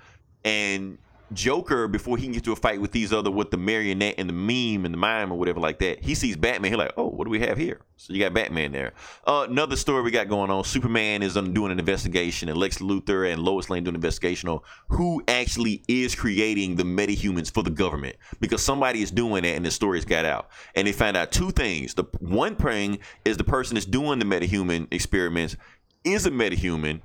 [0.45, 0.99] And
[1.35, 4.29] Joker, before he can get to a fight with these other with the marionette and
[4.29, 6.71] the meme and the mime or whatever like that, he sees Batman.
[6.71, 7.81] He's like, oh, what do we have here?
[7.97, 8.93] So you got Batman there.
[9.27, 10.65] Uh, another story we got going on.
[10.65, 14.61] Superman is doing an investigation, and Lex Luthor and Lois Lane doing an investigation on
[14.89, 19.65] who actually is creating the metahumans for the government because somebody is doing that, and
[19.65, 20.49] the stories got out.
[20.75, 21.95] And they found out two things.
[21.95, 25.57] The one thing is the person that's doing the metahuman experiments
[26.05, 27.01] is a metahuman.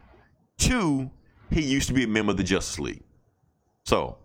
[0.58, 1.12] Two,
[1.50, 3.04] he used to be a member of the Justice League.
[3.90, 4.18] So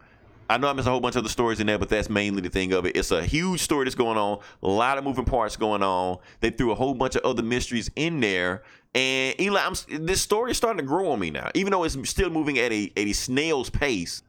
[0.51, 2.43] I know I missed a whole bunch of other stories in there, but that's mainly
[2.43, 2.95] the thing of it.
[2.99, 6.19] It's a huge story that's going on, a lot of moving parts going on.
[6.41, 8.63] They threw a whole bunch of other mysteries in there.
[8.95, 11.51] And Eli, I'm, this story is starting to grow on me now.
[11.55, 14.23] Even though it's still moving at a, at a snail's pace,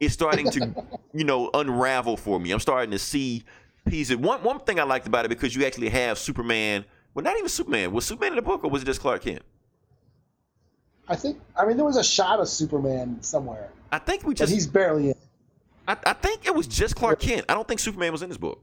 [0.00, 0.74] it's starting to,
[1.14, 2.50] you know, unravel for me.
[2.50, 3.44] I'm starting to see
[3.86, 4.16] pieces.
[4.16, 6.84] One, one thing I liked about it, because you actually have Superman,
[7.14, 7.92] well, not even Superman.
[7.92, 9.42] Was Superman in the book or was it just Clark Kent?
[11.06, 11.40] I think.
[11.56, 14.66] I mean, there was a shot of Superman somewhere, I think we but just he's
[14.66, 15.14] barely in.
[15.88, 17.46] I, I think it was just Clark Kent.
[17.48, 18.62] I don't think Superman was in this book.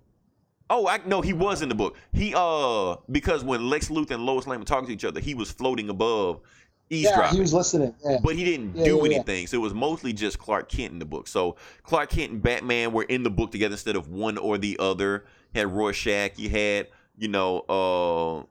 [0.69, 1.95] Oh, I no, he was in the book.
[2.13, 5.34] He uh because when Lex Luthor and Lois Lane were talking to each other, he
[5.34, 6.41] was floating above
[6.89, 7.36] Yeah, eavesdropping.
[7.36, 7.93] he was listening.
[8.05, 8.17] Yeah.
[8.23, 9.15] but he didn't Yeah, do yeah, yeah.
[9.15, 9.47] anything.
[9.47, 11.28] So it was mostly just Clark Kent in the book.
[11.28, 14.78] So Clark Kent and Batman were in the book together instead of one or the
[14.80, 15.25] other.
[15.53, 18.43] You had Rorschach, you had, you know, uh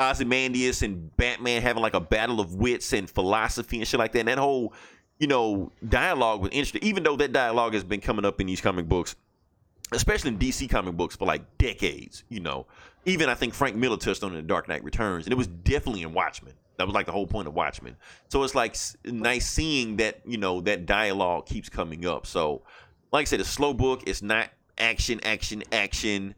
[0.00, 4.20] Ozymandias and Batman having like a battle of wits and philosophy and shit like that.
[4.20, 4.72] And that whole,
[5.18, 6.82] you know, dialogue was interesting.
[6.82, 9.16] Even though that dialogue has been coming up in these comic books,
[9.92, 12.66] especially in DC comic books for like decades, you know.
[13.06, 15.46] Even I think Frank Miller touched on it in Dark Knight Returns, and it was
[15.46, 16.54] definitely in Watchmen.
[16.76, 17.96] That was like the whole point of Watchmen.
[18.28, 22.24] So it's like nice seeing that, you know, that dialogue keeps coming up.
[22.24, 22.62] So,
[23.12, 24.04] like I said, a slow book.
[24.06, 26.36] It's not action, action, action.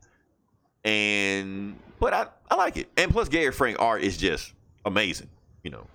[0.83, 2.89] And, but I, I like it.
[2.97, 4.55] And plus, Gary Frank art is just
[4.87, 5.28] amazing,
[5.62, 5.87] you know.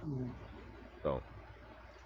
[0.00, 0.08] So,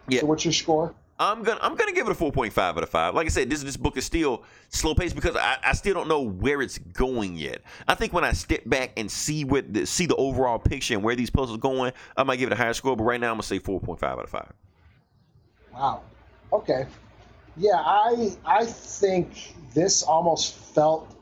[0.08, 0.20] yeah.
[0.20, 0.94] So what's your score?
[1.20, 3.14] I'm gonna I'm gonna give it a 4.5 out of five.
[3.14, 6.06] Like I said, this this book is still slow paced because I, I still don't
[6.06, 7.62] know where it's going yet.
[7.88, 11.02] I think when I step back and see what the, see the overall picture and
[11.02, 12.96] where these puzzles are going, I might give it a higher score.
[12.96, 14.52] But right now, I'm gonna say 4.5 out of five.
[15.72, 16.02] Wow.
[16.52, 16.86] Okay.
[17.56, 21.16] Yeah, I I think this almost felt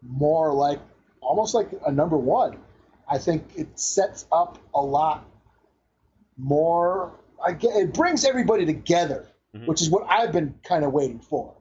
[0.00, 0.80] more like
[1.20, 2.58] almost like a number one.
[3.06, 5.26] I think it sets up a lot
[6.38, 7.12] more.
[7.46, 9.66] I get, it brings everybody together, Mhm.
[9.66, 11.54] which is what I've been kind of waiting for.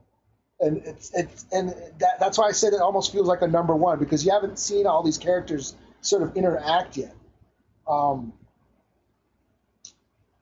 [0.59, 1.69] And it's it's and
[1.99, 4.57] that, that's why I said it almost feels like a number one because you haven't
[4.59, 7.13] seen all these characters sort of interact yet.
[7.87, 8.33] Um,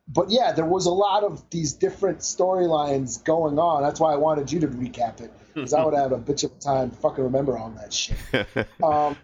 [0.08, 3.82] but yeah, there was a lot of these different storylines going on.
[3.82, 6.52] That's why I wanted you to recap it because I would have a bitch of
[6.52, 8.18] a time fucking remember all that shit.
[8.84, 9.18] Um,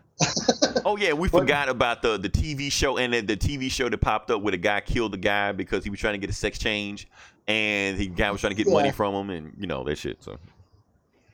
[0.86, 3.97] oh yeah, we forgot about the the TV show and the, the TV show that
[3.99, 6.34] popped up where the guy killed the guy because he was trying to get a
[6.34, 7.07] sex change,
[7.47, 10.24] and the guy was trying to get money from him, and you know that shit.
[10.24, 10.38] So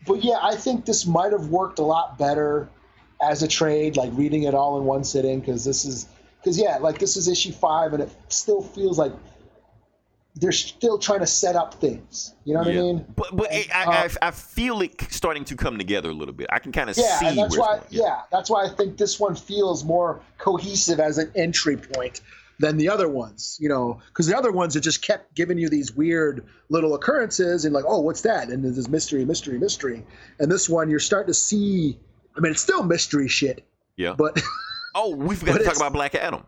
[0.06, 2.68] but yeah, I think this might have worked a lot better
[3.22, 6.08] as a trade, like reading it all in one sitting, because this is
[6.42, 9.14] because yeah, like this is issue five, and it still feels like
[10.36, 12.34] they're still trying to set up things.
[12.44, 12.80] You know what yeah.
[12.80, 13.06] I mean?
[13.16, 16.34] but but it, I, I um, I feel it starting to come together a little
[16.34, 16.48] bit.
[16.52, 17.76] I can kind of Yeah, see and that's why.
[17.78, 18.04] it's going.
[18.04, 22.22] Yeah, that's why I think this one feels more cohesive as an entry point
[22.60, 23.58] than the other ones.
[23.62, 27.66] You know, because the other ones it just kept giving you these weird little occurrences
[27.66, 28.50] and like, oh, what's that?
[28.50, 30.04] And there's this mystery, mystery, mystery.
[30.40, 32.00] And this one, you're starting to see
[32.36, 33.66] I mean, it's still mystery shit.
[33.96, 34.16] Yeah.
[34.18, 34.42] But
[34.96, 36.44] oh, we forgot but to talk about Black Adam.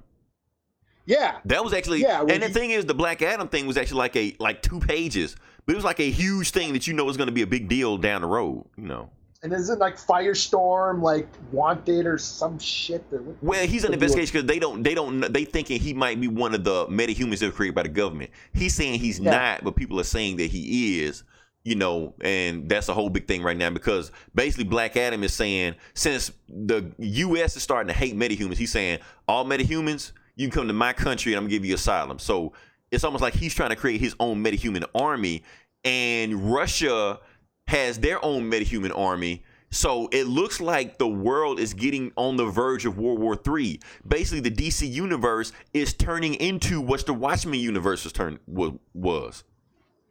[1.06, 3.68] Yeah, That was actually, Yeah, well, and the he- thing is, the Black Adam thing
[3.68, 5.36] was actually like a like two pages,
[5.66, 7.48] but it was like a huge thing that you know is going to be a
[7.48, 8.66] big deal down the road.
[8.78, 9.10] You know.
[9.44, 13.04] and isn't like Firestorm like wanted or some shit?
[13.12, 15.46] Or what- Well, he's an what do you- investigation because they don't, they don't, they
[15.46, 18.32] thinking he might be one of the metahumans that were created by the government.
[18.54, 19.32] He's saying he's Yeah.
[19.32, 21.24] not, but people are saying that he is.
[21.64, 25.34] You know, and that's a whole big thing right now because basically Black Adam is
[25.34, 27.56] saying since the U.S.
[27.58, 31.34] is starting to hate metahumans, he's saying all metahumans, you can come to my country
[31.34, 32.20] and I'm gonna give you asylum.
[32.20, 32.54] So
[32.92, 35.44] it's almost like he's trying to create his own metahuman army,
[35.84, 37.20] and Russia
[37.68, 39.44] has their own metahuman army.
[39.72, 43.80] So it looks like the world is getting on the verge of World War III.
[44.08, 49.44] Basically, the DC universe is turning into what the Watchmen universe was turned was,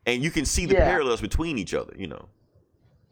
[0.05, 0.85] and you can see the Yeah.
[0.85, 1.95] parallels between each other.
[1.97, 2.29] You know,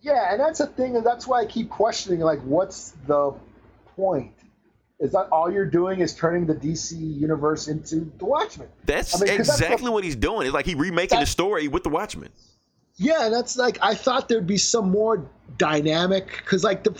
[0.02, 3.32] Yeah, and that's a thing, and that's why I keep questioning like, what's the
[3.96, 4.34] point?
[5.02, 8.68] Is that all you're doing is turning the DC universe into the Watchmen?
[8.84, 10.46] that's I mean, 'cause that's exactly the- what he's doing.
[10.46, 12.30] It's like he remaking the story with the Watchmen.
[12.96, 15.28] Yeah, that's like I thought there'd be some more
[15.58, 16.92] dynamic because like the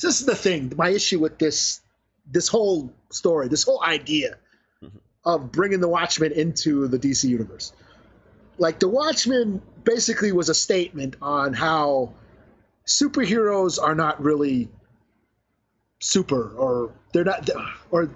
[0.00, 0.72] this is the thing.
[0.78, 1.82] My issue with this
[2.30, 4.38] this whole story, this whole idea
[4.82, 4.96] mm-hmm.
[5.26, 7.74] of bringing the Watchmen into the DC universe.
[8.56, 12.14] Like the Watchmen basically was a statement on how
[12.86, 14.70] superheroes are not really
[16.00, 17.48] super or they're not
[17.90, 18.10] or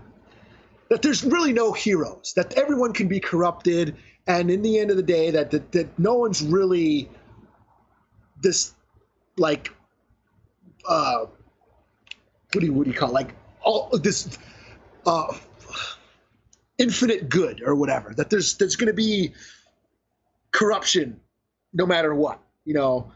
[0.89, 4.97] that there's really no heroes that everyone can be corrupted and in the end of
[4.97, 7.09] the day that that, that no one's really
[8.43, 8.75] this
[9.37, 9.73] like
[10.89, 11.27] uh
[12.53, 13.15] what do you what do you call it?
[13.15, 14.39] like all this
[15.07, 15.33] uh
[16.79, 19.33] infinite good or whatever that there's there's going to be
[20.53, 21.21] corruption
[21.73, 23.11] no matter what you know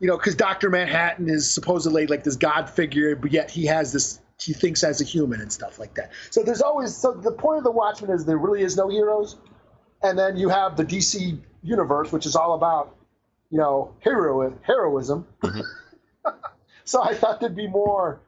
[0.00, 3.92] you know because dr manhattan is supposedly like this god figure but yet he has
[3.92, 6.12] this he thinks as a human and stuff like that.
[6.30, 9.36] So there's always so the point of the watchmen is there really is no heroes.
[10.02, 12.96] And then you have the dc universe which is all about
[13.50, 15.26] you know hero heroism.
[15.42, 15.60] Mm-hmm.
[16.84, 18.22] So i thought there'd be more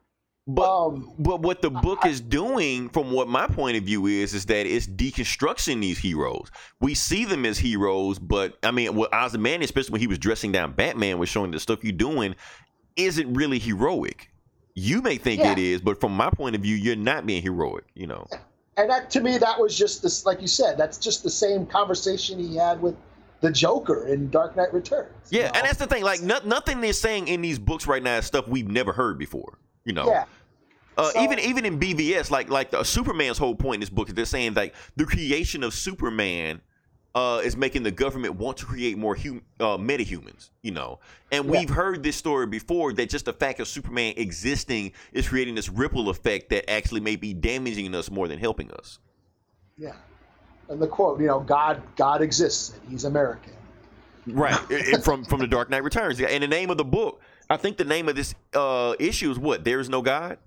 [0.47, 4.35] But um but what the book is doing, from what my point of view is,
[4.35, 6.51] is that it's deconstructing these heroes.
[6.81, 10.51] We see them as heroes, but I mean, what Ozymandias, especially when he was dressing
[10.51, 12.35] down Batman, was showing the stuff you're doing
[12.97, 14.31] isn't really heroic.
[14.75, 15.53] You may think Yeah.
[15.53, 17.85] it is, but from my point of view, you're not being heroic.
[17.95, 18.27] You know.
[18.77, 21.67] and that to me that was just this like you said that's just the same
[21.67, 22.97] conversation he had with
[23.43, 25.53] the joker in dark knight returns you Yeah, know?
[25.57, 26.03] and that's the thing.
[26.03, 29.19] Like, no, nothing they're saying in these books right now is stuff we've never heard
[29.19, 29.59] before.
[29.91, 30.07] You know.
[30.09, 30.25] yeah
[30.97, 34.09] Uh, So- even even in BVS, like like the Superman's whole point in this book
[34.09, 36.61] is they're saying like the creation of Superman
[37.15, 41.01] uh, is making the government want to create more hum- uh, metahumans, you know.
[41.33, 41.51] And Yeah.
[41.51, 45.69] we've heard this story before that just the fact of Superman existing is creating this
[45.69, 48.99] ripple effect that actually may be damaging us more than helping us.
[49.79, 49.95] yeah
[50.69, 53.55] and the quote you know god god exists and he's american
[54.27, 54.61] Right.
[54.71, 56.21] It- it- from from the Dark Knight Returns.
[56.21, 57.21] And the name of the book,
[57.51, 59.65] I think the name of this uh, issue is what?
[59.65, 60.39] There is no God.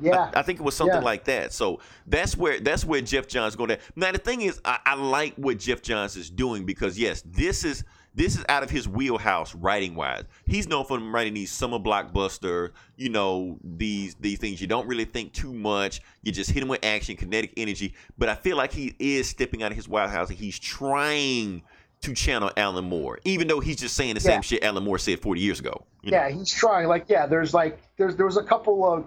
[0.00, 1.04] yeah I, I think it was something Yeah.
[1.04, 1.52] like that.
[1.52, 3.78] So that's where that's where Geoff Johns going to.
[3.96, 7.64] Now the thing is, I, I like what Geoff Johns is doing because yes, this
[7.64, 7.84] is
[8.16, 10.22] this is out of his wheelhouse writing wise.
[10.46, 15.04] He's known for writing these summer blockbuster, you know, these these things you don't really
[15.04, 16.00] think too much.
[16.22, 17.94] You just hit him with action, kinetic energy.
[18.16, 21.62] But I feel like he is stepping out of his wheelhouse and he's trying
[22.04, 24.40] to channel Alan Moore, even though he's just saying the same Yeah.
[24.40, 25.84] shit Alan Moore said 40 years ago.
[26.02, 26.18] you know?
[26.18, 29.06] yeah he's trying like yeah there's like there's there was a couple of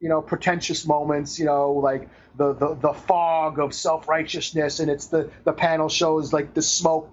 [0.00, 5.06] you know pretentious moments you know like the the, the fog of self-righteousness and it's
[5.06, 7.12] the the panel shows like the smoke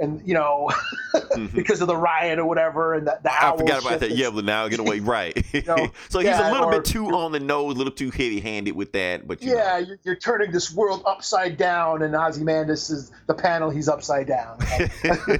[0.00, 0.70] and you know
[1.54, 3.54] because of the riot or whatever and the, the Mm-hmm.
[3.54, 4.10] I forgot about that.
[4.10, 5.36] Yeah, but now get away right.
[5.66, 8.10] know, so he's yeah, a little or- bit too on the nose, a little too
[8.10, 9.26] heavy-handed with that.
[9.26, 13.70] But you yeah, you're, you're turning this world upside down, and Ozymandias is the panel.
[13.70, 14.56] He's upside down.
[14.60, 14.90] I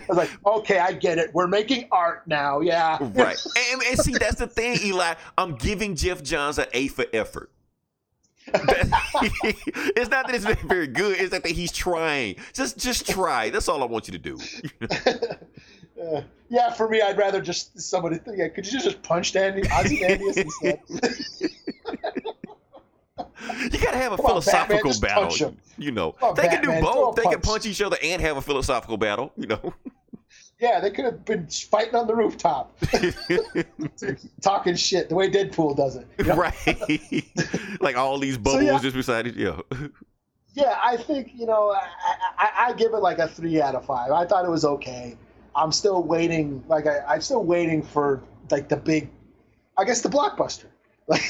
[0.09, 1.31] was like, okay, I get it.
[1.35, 2.61] We're making art now.
[2.61, 3.39] Yeah, right.
[3.73, 5.15] And, and see, that's the thing, Eli.
[5.37, 7.51] I'm giving Geoff Johns an A for effort.
[9.45, 11.19] it's not that it's very, very good.
[11.19, 12.37] It's that he's trying.
[12.53, 13.51] Just, just try.
[13.51, 14.39] That's all I want you to do.
[16.03, 16.73] Uh, yeah.
[16.73, 18.19] For me, I'd rather just somebody.
[18.27, 20.81] Yeah, could you just punch Andy Ozymandias instead?
[23.73, 25.55] You gotta have a Come on, philosophical just battle.
[25.79, 27.17] You know, on, they can do both.
[27.17, 27.45] They can punch.
[27.45, 29.33] punch each other and have a philosophical battle.
[29.37, 29.75] You know.
[30.61, 32.79] Yeah, they could have been fighting on the rooftop,
[34.43, 36.07] talking shit the way Deadpool does it.
[36.19, 36.35] you know?
[36.37, 37.81] right.
[37.81, 38.79] like all these bubbles yeah.
[38.79, 39.37] just beside it.
[39.37, 39.61] Yeah.
[40.53, 41.87] Yeah, I think you know I,
[42.37, 44.11] I, I give it like a three out of five.
[44.11, 45.17] I thought it was okay.
[45.55, 46.65] I'm still waiting.
[46.67, 49.11] Like I, I'm still waiting for like the big.
[49.79, 50.65] I guess the blockbuster.
[51.07, 51.23] Like,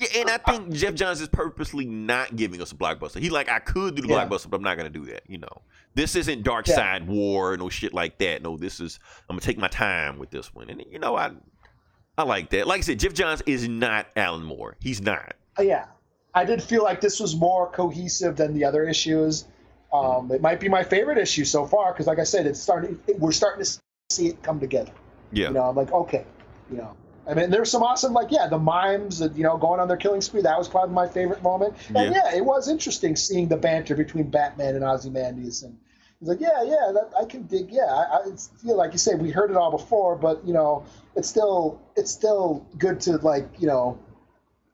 [0.00, 3.18] Yeah, and I think Geoff Johns is purposely not giving us a blockbuster.
[3.18, 4.24] He's like, I could do the Yeah.
[4.24, 5.22] blockbuster, but I'm not gonna do that.
[5.28, 5.62] You know,
[5.94, 6.74] this isn't Dark Yeah.
[6.74, 8.42] Side War, no shit like that.
[8.42, 11.32] No, this is I'm gonna take my time with this one, and you know, I
[12.16, 12.66] I like that.
[12.66, 14.76] Like I said, Geoff Johns is not Alan Moore.
[14.80, 15.34] He's not.
[15.58, 15.86] Uh, yeah,
[16.34, 19.46] I did feel like this was more cohesive than the other issues.
[19.92, 22.98] Um, it might be my favorite issue so far because, like I said, it's starting.
[23.06, 23.80] It, we're starting to
[24.10, 24.92] see it come together.
[25.32, 26.24] Yeah, You know, I'm like, okay,
[26.70, 26.96] you know.
[27.26, 29.96] I mean, there's some awesome, like, yeah, the mimes, that, you know, going on their
[29.96, 30.42] killing spree.
[30.42, 31.74] That was probably my favorite moment.
[31.88, 32.22] And Yeah.
[32.24, 35.62] yeah, it was interesting seeing the banter between Batman and Ozymandias.
[35.62, 35.78] And
[36.20, 37.70] he's like, yeah, yeah, that, I can dig.
[37.70, 40.84] Yeah, I, I feel like you say we heard it all before, but you know,
[41.16, 43.98] it's still it's still good to like you know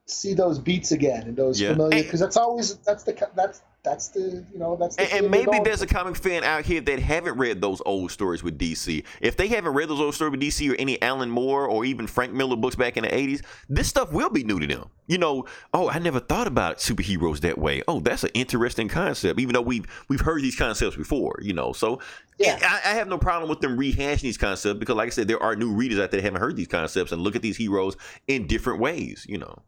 [0.06, 1.72] see those beats again and those Yeah.
[1.72, 5.30] familiar because that's always that's the that's that's the you know that's the And, and
[5.30, 9.04] maybe there's a comic fan out here that haven't read those old stories with DC.
[9.20, 12.06] If they haven't read those old stories with DC or any Alan Moore or even
[12.06, 14.90] Frank Miller books back in the 80s, this stuff will be new to them.
[15.06, 17.82] You know, oh, I never thought about superheroes that way.
[17.88, 21.72] Oh, that's an interesting concept, even though we've we've heard these concepts before, you know.
[21.72, 22.00] So
[22.38, 22.58] Yeah.
[22.62, 25.42] I, I have no problem with them rehashing these concepts because, like I said, there
[25.42, 27.96] are new readers out there that haven't heard these concepts and look at these heroes
[28.28, 29.62] in different ways, you know.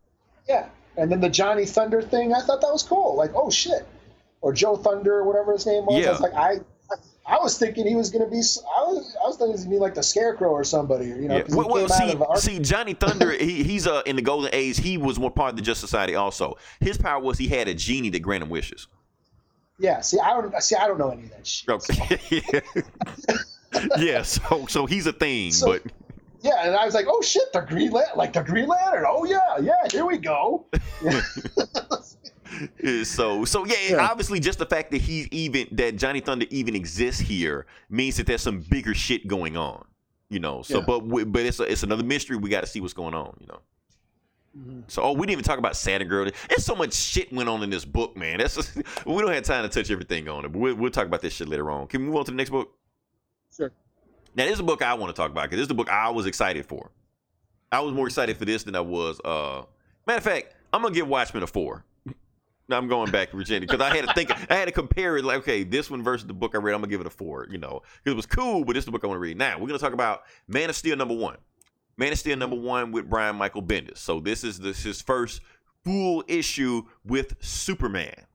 [0.48, 3.16] Yeah, and then the Johnny Thunder thing, I thought that was cool.
[3.16, 3.86] Like, oh shit,
[4.43, 5.99] or Joe Thunder, or whatever his name was.
[6.03, 6.09] Yeah.
[6.09, 6.57] I was like, I,
[7.26, 8.40] I was thinking he was gonna be.
[8.40, 11.28] s- I was, I was thinking he was be like the Scarecrow or somebody, you
[11.28, 11.45] know, Yeah.
[11.49, 14.51] Well, well, see, out of Ar- see, Johnny Thunder, he, he's uh, in the Golden
[14.53, 14.78] Age.
[14.78, 16.14] He was one part of the Justice Society.
[16.16, 18.88] Also, his power was he had a genie that granted wishes.
[19.78, 20.74] Yeah, see, I don't see.
[20.76, 21.68] I don't know any of that shit.
[21.70, 22.62] Okay.
[23.99, 24.22] yeah.
[24.22, 25.82] So, so he's a thing, So- but
[26.43, 29.05] Yeah, and I was like, oh shit, the Green Lantern, like the Green Lantern.
[29.09, 30.66] Oh yeah, yeah, here we go.
[33.05, 34.09] so, so yeah, Yeah.
[34.11, 38.26] Obviously, just the fact that he's even that Johnny Thunder even exists here means that
[38.26, 39.84] there's some bigger shit going on.
[40.28, 40.62] You know.
[40.62, 40.84] So, Yeah.
[40.86, 42.36] but we- but it's a, it's another mystery.
[42.36, 43.36] We got to see what's going on.
[43.40, 43.61] You know.
[44.59, 44.82] Mhm.
[44.86, 46.28] So, oh, we didn't even talk about Saturn Girl.
[46.48, 48.38] There's so much shit went on in this book, man.
[48.38, 48.57] That's
[49.07, 51.32] we don't have time to touch everything on it, but we'll, we'll talk about this
[51.34, 51.86] shit later on.
[51.86, 52.70] Can we move on to the next book?
[53.57, 53.72] Sure.
[54.34, 55.90] Now, this is a book I want to talk about because this is the book
[55.90, 56.90] I was excited for.
[57.70, 59.20] I was more excited for this than I was.
[59.24, 59.62] Uh,
[60.07, 61.84] matter of fact, I'm gonna give Watchmen a four.
[62.72, 64.30] I'm going back to Virginia because I had to think.
[64.50, 65.24] I had to compare it.
[65.24, 66.74] Like, okay, this one versus the book I read.
[66.74, 67.46] I'm gonna give it a four.
[67.50, 69.36] You know, 'cause it was cool, but this is the book I want to read.
[69.36, 71.36] Now we're gonna talk about Man of Steel number one.
[71.96, 73.98] Man of Steel number one with Brian Michael Bendis.
[73.98, 75.40] So this is this his first
[75.84, 78.26] full issue with Superman.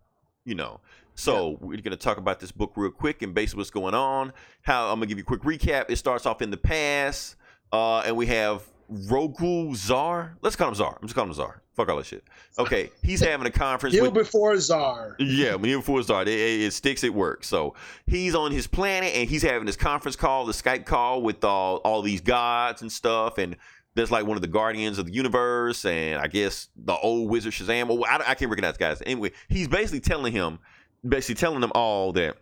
[0.45, 0.79] You know.
[1.15, 4.33] So we're gonna talk about this book real quick and basically what's going on.
[4.61, 5.85] How I'm gonna give you a quick recap.
[5.89, 7.35] It starts off in the past,
[7.71, 8.61] uh, and we have
[8.91, 10.31] Rogol Zaar.
[10.41, 10.95] Let's call him Zaar.
[10.95, 11.59] I'm just calling him Zaar.
[11.75, 12.23] Fuck all that shit.
[12.57, 15.15] Okay, he's having a conference with before Czar.
[15.19, 17.03] yeah, you before start, it, it, it sticks.
[17.03, 17.47] It works.
[17.47, 17.75] So
[18.07, 21.77] he's on his planet and he's having this conference call, the Skype call with all
[21.77, 23.37] all these gods and stuff.
[23.37, 23.57] And
[23.93, 27.53] there's like one of the guardians of the universe, and I guess the old wizard
[27.53, 27.87] Shazam.
[27.87, 29.01] Well, I, I can't recognize guys.
[29.05, 30.59] Anyway, he's basically telling him,
[31.07, 32.37] basically telling them all that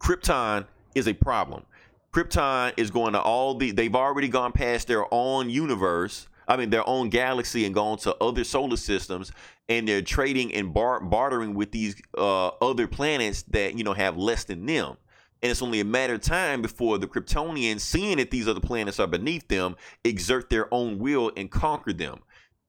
[0.00, 1.64] Krypton is a problem.
[2.12, 3.70] Krypton is going to all the.
[3.70, 6.28] They've already gone past their own universe.
[6.48, 9.30] I mean, their own galaxy and gone to other solar systems,
[9.68, 14.16] and they're trading and bar- bartering with these uh, other planets that you know have
[14.16, 14.96] less than them.
[15.42, 19.00] And it's only a matter of time before the Kryptonians, seeing that these other planets
[19.00, 22.20] are beneath them, exert their own will and conquer them.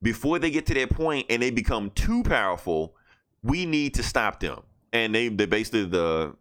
[0.01, 2.95] Before they get to that point and they become too powerful,
[3.43, 4.61] we need to stop them.
[4.93, 6.35] And they they basically the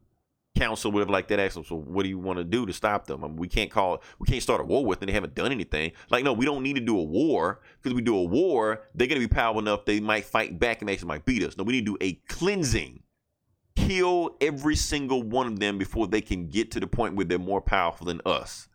[0.56, 2.72] council would have like that asked them, so what do you want to do to
[2.72, 3.24] stop them?
[3.24, 5.06] I mean, we can't call we can't start a war with them.
[5.06, 5.92] They haven't done anything.
[6.10, 9.06] Like, no, we don't need to do a war because we do a war, they're
[9.06, 11.56] gonna be powerful enough they might fight back and actually might beat us.
[11.56, 13.02] No, we need to do a cleansing.
[13.76, 17.38] Kill every single one of them before they can get to the point where they're
[17.38, 18.68] more powerful than us.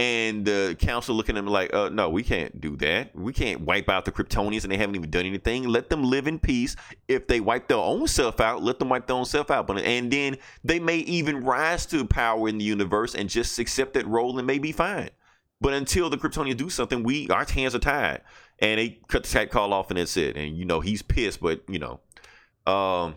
[0.00, 3.14] And the council looking at them like, uh, no, we can't do that.
[3.14, 5.64] We can't wipe out the Kryptonians and they haven't even done anything.
[5.64, 6.74] Let them live in peace.
[7.06, 9.66] If they wipe their own self out, let them wipe their own self out.
[9.66, 13.92] But and then they may even rise to power in the universe and just accept
[13.92, 15.10] that role and may be fine.
[15.60, 18.22] But until the Kryptonians do something, we our hands are tied.
[18.58, 20.34] And they cut the Skype call off and that's it.
[20.34, 22.00] And you know, he's pissed, but you know.
[22.66, 23.16] Um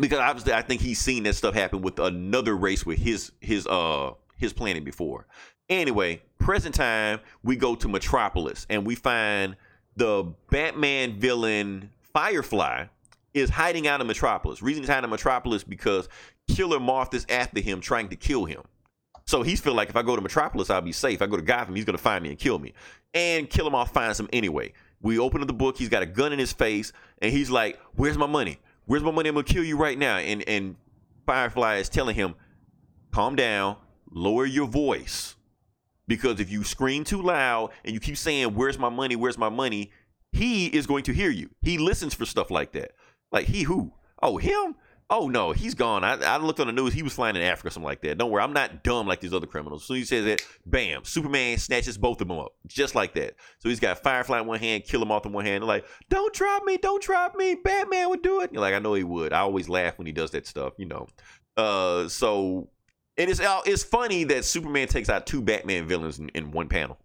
[0.00, 3.68] because obviously I think he's seen that stuff happen with another race with his his
[3.68, 5.28] uh his planet before.
[5.72, 9.56] Anyway, present time we go to Metropolis and we find
[9.96, 12.84] the Batman villain Firefly
[13.32, 14.60] is hiding out in Metropolis.
[14.60, 16.10] Reason he's hiding in Metropolis because
[16.46, 18.60] Killer Moth is after him trying to kill him.
[19.24, 21.14] So he's feel like if I go to Metropolis, I'll be safe.
[21.14, 22.74] If I go to Gotham, he's gonna find me and kill me.
[23.14, 24.74] And Killer Moth finds him anyway.
[25.00, 25.78] We open up the book.
[25.78, 26.92] He's got a gun in his face,
[27.22, 28.58] and he's like, "Where's my money?
[28.84, 29.30] Where's my money?
[29.30, 30.76] I'm gonna kill you right now." And and
[31.24, 32.34] Firefly is telling him,
[33.10, 33.76] "Calm down,
[34.10, 35.36] lower your voice,
[36.12, 39.16] because if you scream too loud and you keep saying, Where's my money?
[39.16, 39.90] Where's my money?
[40.32, 41.48] He is going to hear you.
[41.62, 42.92] He listens for stuff like that.
[43.30, 43.92] Like, he who?
[44.22, 44.74] Oh, him?
[45.08, 46.04] Oh no, he's gone.
[46.04, 46.94] I, I looked on the news.
[46.94, 48.16] He was flying in Africa, something like that.
[48.16, 49.84] Don't worry, I'm not dumb like these other criminals.
[49.84, 53.34] So he says that, bam, Superman snatches both of them up, just like that.
[53.58, 55.62] So he's got Firefly in one hand, Killer Moth in one hand.
[55.62, 58.52] They're like, "Don't drop me, don't drop me." Batman would do it.
[58.54, 59.34] You're like, I know he would.
[59.34, 61.06] I always laugh when he does that stuff, you know.
[61.58, 62.70] Uh, so
[63.16, 66.98] and it's it's funny that Superman takes out two Batman villains in, in one panel.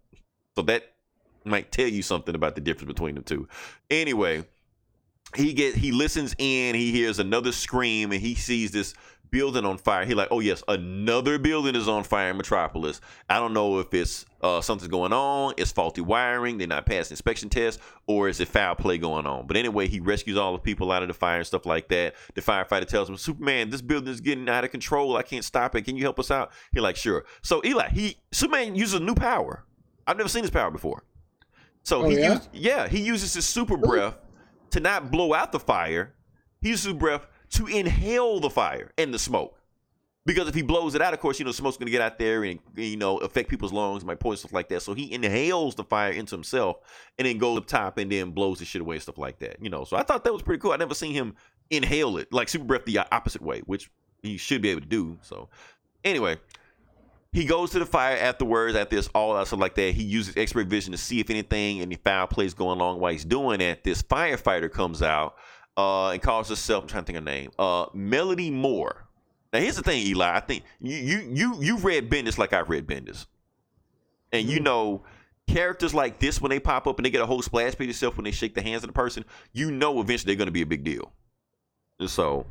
[0.56, 0.92] So that
[1.44, 3.48] might tell you something about the difference between the two.
[3.90, 4.44] Anyway
[5.34, 8.94] he get he listens in he hears another scream and he sees this
[9.30, 10.04] building on fire.
[10.04, 13.00] He like oh yes another building is on fire in metropolis.
[13.28, 17.14] I don't know if it's uh, something's going on it's faulty wiring they're not passing
[17.14, 19.46] inspection tests or is it foul play going on?
[19.46, 22.14] But anyway he rescues all the people out of the fire and stuff like that.
[22.34, 25.16] The firefighter tells him superman this building is getting out of control.
[25.16, 25.82] I can't stop it.
[25.82, 26.52] Can you help us out?
[26.72, 27.24] He like sure.
[27.42, 29.64] So eli he superman uses a new power.
[30.06, 31.04] I've never seen this power before.
[31.82, 32.34] So Oh, he yeah?
[32.34, 34.16] used, yeah he uses his super breath
[34.70, 36.14] to not blow out the fire.
[36.60, 39.54] He uses his breath to inhale the fire and the smoke.
[40.26, 42.44] Because if he blows it out, of course, you know, smoke's gonna get out there
[42.44, 44.82] and you know affect people's lungs, might poison stuff like that.
[44.82, 46.76] So he inhales the fire into himself
[47.18, 49.56] and then goes up top and then blows the shit away stuff like that.
[49.62, 50.72] You know, so I thought that was pretty cool.
[50.72, 51.34] I never seen him
[51.70, 53.90] inhale it like super breath the opposite way, which
[54.22, 55.16] he should be able to do.
[55.22, 55.48] So
[56.04, 56.36] anyway,
[57.32, 59.94] he goes to the fire afterwards, after this all that stuff like that.
[59.94, 63.12] He uses X-ray vision to see if anything, any foul play is going along while
[63.12, 63.82] he's doing that.
[63.82, 65.36] This firefighter comes out
[65.78, 69.06] uh, and calls herself, I'm trying to think of her name, uh, Melody Moore.
[69.52, 70.36] Now here's the thing, Eli.
[70.36, 73.24] I think you you you you've read Bendis like I've read Bendis,
[74.32, 74.64] and you Mhm.
[74.64, 75.02] know
[75.46, 78.18] characters like this when they pop up and they get a whole splash page itself
[78.18, 79.24] when they shake the hands of the person,
[79.54, 81.10] you know eventually they're going to be a big deal.
[82.06, 82.44] So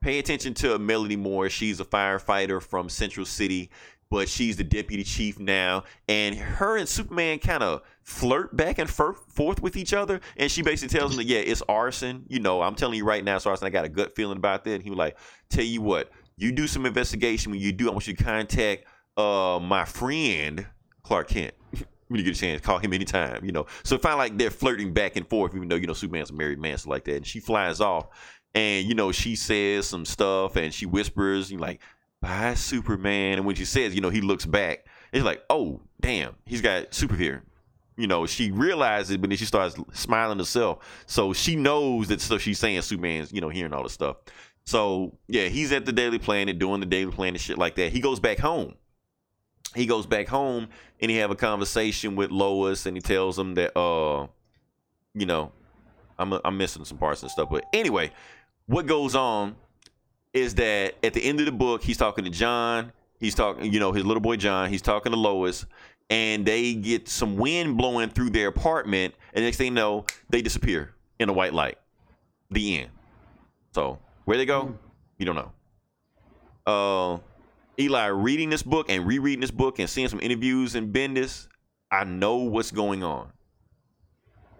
[0.00, 1.48] pay attention to Melody Moore.
[1.50, 3.70] She's a firefighter from Central City,
[4.10, 5.84] but she's the deputy chief now.
[6.08, 10.20] And her and Superman kind of flirt back and forth with each other.
[10.36, 12.24] And she basically tells him that, yeah, it's arson.
[12.28, 13.66] You know, I'm telling you right now, it's arson.
[13.66, 14.74] I got a gut feeling about that.
[14.74, 15.16] And he was like,
[15.50, 17.50] tell you what, you do some investigation.
[17.50, 18.84] When you do, I want you to contact
[19.16, 20.66] uh, my friend,
[21.02, 21.54] Clark Kent.
[22.08, 23.66] When you get a chance, call him anytime, you know.
[23.82, 26.60] So find like they're flirting back and forth, even though you know Superman's a married
[26.60, 27.16] man, so like that.
[27.16, 28.06] And she flies off,
[28.54, 31.80] and you know she says some stuff, and she whispers, you like,
[32.20, 34.86] "Bye, Superman." And when she says, you know, he looks back.
[35.12, 37.42] It's like, oh, damn, he's got super here.
[37.96, 40.84] You know, she realizes, but then she starts smiling herself.
[41.06, 44.16] So she knows that stuff she's saying, Superman's, you know, hearing all this stuff.
[44.64, 47.92] So yeah, he's at the Daily Planet doing the Daily Planet shit like that.
[47.92, 48.74] He goes back home.
[49.74, 50.68] He goes back home
[51.00, 54.26] and he have a conversation with Lois, and he tells him that, uh,
[55.14, 55.52] you know,
[56.18, 57.48] I'm I'm missing some parts and stuff.
[57.50, 58.10] But anyway,
[58.66, 59.56] what goes on
[60.36, 62.92] is that at the end of the book, he's talking to John.
[63.18, 64.68] He's talking, you know, his little boy John.
[64.68, 65.64] He's talking to Lois,
[66.10, 70.42] and they get some wind blowing through their apartment, and next thing you know, they
[70.42, 71.78] disappear in a white light.
[72.50, 72.90] The end.
[73.72, 74.76] So where they go,
[75.16, 75.52] you don't know.
[76.66, 77.18] Uh,
[77.80, 81.48] Eli reading this book and rereading this book and seeing some interviews in Bendis,
[81.90, 83.32] I know what's going on.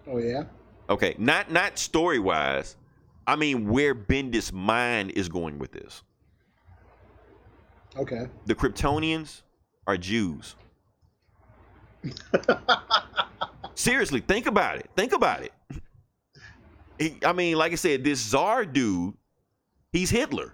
[0.09, 0.45] Oh yeah.
[0.89, 2.77] Okay, not not story wise.
[3.27, 6.03] I mean where Bendis' mind is going with this.
[7.97, 8.29] Okay.
[8.47, 9.43] The Kryptonians
[9.87, 10.55] are Jews.
[13.75, 14.91] Seriously, think about it.
[14.97, 15.53] Think about it.
[16.99, 19.15] He- I mean, like I said, this czar dude,
[19.93, 20.53] he's Hitler.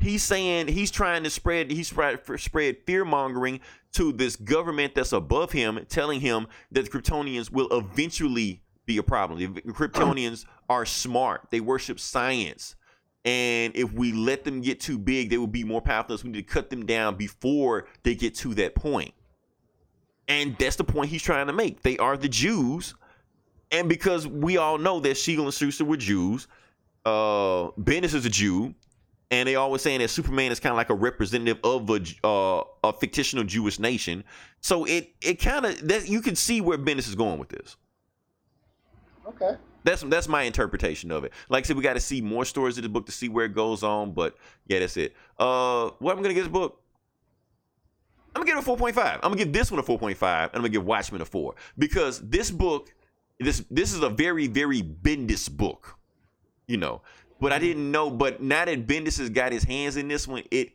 [0.00, 3.60] He's saying he's trying to spread he's spread spread fear mongering
[3.92, 9.02] to this government that's above him, telling him that the Kryptonians will eventually be a
[9.02, 9.38] problem.
[9.54, 11.48] The Kryptonians are smart.
[11.50, 12.76] They worship science.
[13.24, 16.18] And if we let them get too big, they will be more powerful.
[16.18, 19.14] So we need to cut them down before they get to that point.
[20.28, 21.82] And that's the point he's trying to make.
[21.82, 22.94] They are the Jews.
[23.70, 26.48] And because we all know that Siegel and Shuster were Jews,
[27.04, 28.74] uh, Bendis is a Jew,
[29.30, 32.62] and they always saying that Superman is kind of like a representative of a uh,
[32.84, 34.24] a fictional Jewish nation.
[34.60, 37.76] So it it kind of that you can see where Bendis is going with this.
[39.26, 39.56] Okay.
[39.84, 41.32] That's that's my interpretation of it.
[41.48, 43.44] Like I said, we got to see more stories of the book to see where
[43.44, 44.12] it goes on.
[44.12, 44.36] But
[44.66, 45.14] yeah, that's it.
[45.38, 46.80] Uh, what I'm gonna give this book?
[48.34, 49.16] I'm gonna give it a four point five.
[49.16, 51.26] I'm gonna give this one a four point five, and I'm gonna give Watchmen a
[51.26, 52.92] four because this book,
[53.38, 55.98] this this is a very very Bendis book,
[56.66, 57.02] you know.
[57.40, 58.10] But I didn't know.
[58.10, 60.72] But now that Bendis has got his hands in this one, it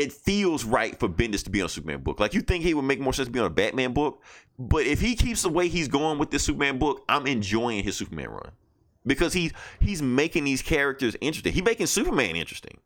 [0.00, 2.20] it feels right for Bendis to be on a Superman book.
[2.20, 4.22] Like you think he would make more sense to be on a Batman book,
[4.58, 7.96] but if he keeps the way he's going with this Superman book, I'm enjoying his
[7.96, 8.52] Superman run
[9.06, 11.52] because he's he's making these characters interesting.
[11.52, 12.78] He's making Superman interesting.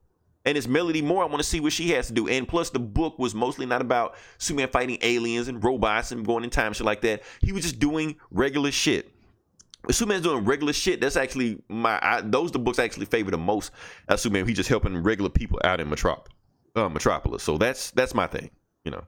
[0.47, 1.23] And it's Melody Moore.
[1.23, 2.29] I want to see what she has to do.
[2.29, 6.45] And plus, the book was mostly not about Superman fighting aliens and robots and going
[6.45, 7.23] in time shit like that.
[7.41, 9.11] He was just doing regular shit.
[9.91, 13.39] Superman's doing regular shit, that's actually my I, those the books I actually favor the
[13.39, 13.71] most.
[14.09, 16.27] As Superman, he's just helping regular people out in Metrop,
[16.75, 17.43] uh, Metropolis.
[17.43, 18.51] So that's that's my thing.
[18.85, 19.05] You know.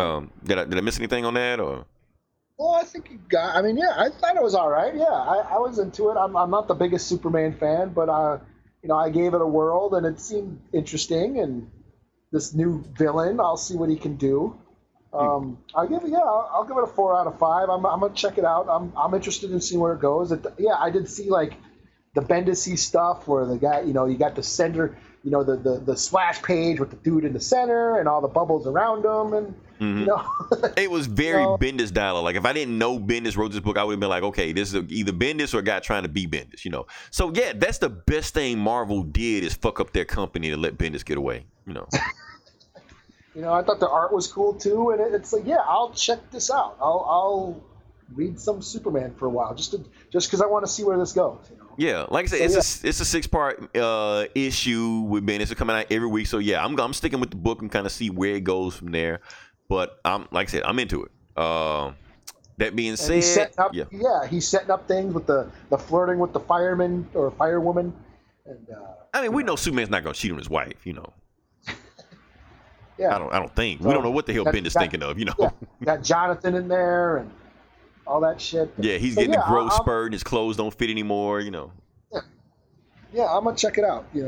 [0.00, 1.86] Um, did I did I miss anything on that or?
[2.56, 3.56] Well, I think you got.
[3.56, 4.94] I mean, yeah, I thought it was all right.
[4.94, 6.14] Yeah, I, I was into it.
[6.16, 8.38] I'm, I'm not the biggest Superman fan, but I,
[8.82, 11.40] you know, I gave it a whirl and it seemed interesting.
[11.40, 11.68] And
[12.30, 14.56] this new villain, I'll see what he can do.
[15.12, 17.68] Um, I'll give it, yeah, I'll, I'll give it a four out of five.
[17.68, 18.68] I'm, I'm gonna check it out.
[18.68, 20.32] I'm, I'm interested in seeing where it goes.
[20.32, 21.54] It, yeah, I did see like
[22.14, 25.56] the Bendis stuff where the guy, you know, you got the center, you know, the,
[25.56, 29.04] the, the splash page with the dude in the center and all the bubbles around
[29.04, 30.00] him, and Mhm.
[30.00, 30.22] you know,
[30.76, 31.58] It was very No.
[31.58, 32.22] Bendis dialogue.
[32.22, 34.52] Like if I didn't know Bendis wrote this book, I would have been like, okay,
[34.52, 36.86] this is either Bendis or a guy trying to be Bendis, you know.
[37.10, 40.78] So yeah, that's the best thing Marvel did is fuck up their company to let
[40.78, 41.88] Bendis get away, you know.
[43.34, 45.90] you know, I thought the art was cool too, and it, it's like, yeah, I'll
[45.90, 46.76] check this out.
[46.80, 47.64] I'll, I'll
[48.14, 50.98] read some Superman for a while just to just because I want to see where
[50.98, 51.38] this goes.
[51.50, 51.64] You know.
[51.76, 55.42] Yeah, like I said, So, it's a it's a six part uh, issue with Bendis.
[55.42, 57.86] It's coming out every week, so yeah, I'm I'm sticking with the book and kind
[57.86, 59.20] of see where it goes from there.
[59.68, 61.10] But I'm like I said, I'm into it.
[61.36, 61.92] Uh,
[62.58, 64.26] that being said, up, yeah, yeah.
[64.28, 67.92] he's setting up things with the, the flirting with the fireman or firewoman,
[68.46, 71.12] and uh, I mean, we know Superman's not gonna cheat on his wife, you know.
[72.98, 75.02] yeah, I don't I don't think we don't know what the hell Bendis that- thinking
[75.02, 75.34] of, you know.
[75.38, 75.50] yeah,
[75.82, 77.30] got Jonathan in there and
[78.06, 78.72] all that shit.
[78.78, 81.40] Yeah, he's So, getting yeah, a growth I- spurt and his clothes don't fit anymore,
[81.40, 81.72] you know.
[83.12, 84.06] Yeah, I'm gonna check it out.
[84.12, 84.22] You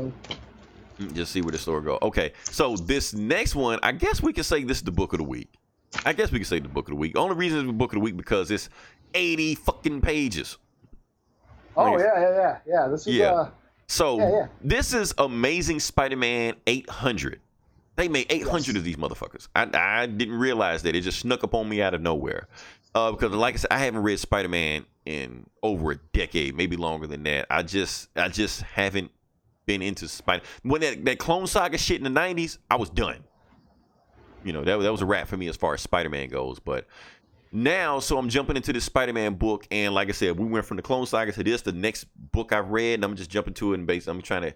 [0.99, 1.99] know, Just see where the story go.
[2.01, 5.19] Okay, so this next one, I guess we can say this is the book of
[5.19, 5.49] the week.
[6.05, 7.17] I guess we can say the book of the week.
[7.17, 8.69] Only reason it's the book of the week because it's
[9.13, 10.57] 80 fucking pages.
[11.75, 12.87] oh Like- yeah, yeah, yeah, yeah.
[12.87, 13.31] This is Yeah.
[13.33, 13.49] uh,
[13.89, 14.47] So Yeah, yeah.
[14.61, 17.39] this is Amazing Spider-Man 800.
[17.95, 18.75] They made 800 Yes.
[18.77, 19.47] of these motherfuckers.
[19.55, 20.95] I, I didn't realize that.
[20.95, 22.47] It just snuck up on me out of nowhere.
[22.97, 27.05] Uh, because like I said, I haven't read Spider-Man in over a decade, maybe longer
[27.05, 27.45] than that.
[27.47, 29.11] I just I just haven't
[29.67, 30.43] been into Spider.
[30.63, 33.23] When that, that Clone Saga shit in the 90s, I was done.
[34.43, 36.57] You know, that, that was a wrap for me as far as Spider-Man goes.
[36.57, 36.87] But
[37.51, 40.77] now, so I'm jumping into this Spider-Man book, and like I said, we went from
[40.77, 43.73] the Clone Saga to this, the next book I've read, and I'm just jumping to
[43.73, 44.53] it and basically I'm trying to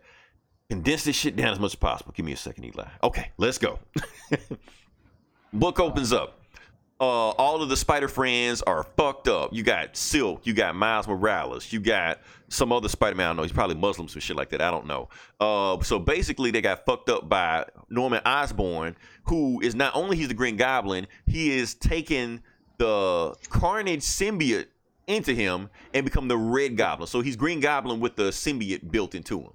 [0.68, 2.11] condense this shit down as much as possible.
[2.15, 2.88] Give me a second, Eli.
[3.03, 3.77] Okay, let's go.
[5.53, 6.40] book opens up.
[7.02, 9.52] Uh, all of the Spider friends are fucked up.
[9.52, 13.26] You got Silk, you got Miles Morales, you got some other Spider-Man.
[13.26, 13.41] I don't know.
[13.41, 14.61] He's probably Muslim, some shit like that.
[14.61, 15.10] I don't know.
[15.40, 20.28] Uh, so basically, they got fucked up by Norman Osborn, who is not only he's
[20.28, 22.44] the Green Goblin, he is taking
[22.78, 24.68] the Carnage symbiote
[25.07, 27.07] into him and become the Red Goblin.
[27.07, 29.52] So he's Green Goblin with the symbiote built into him.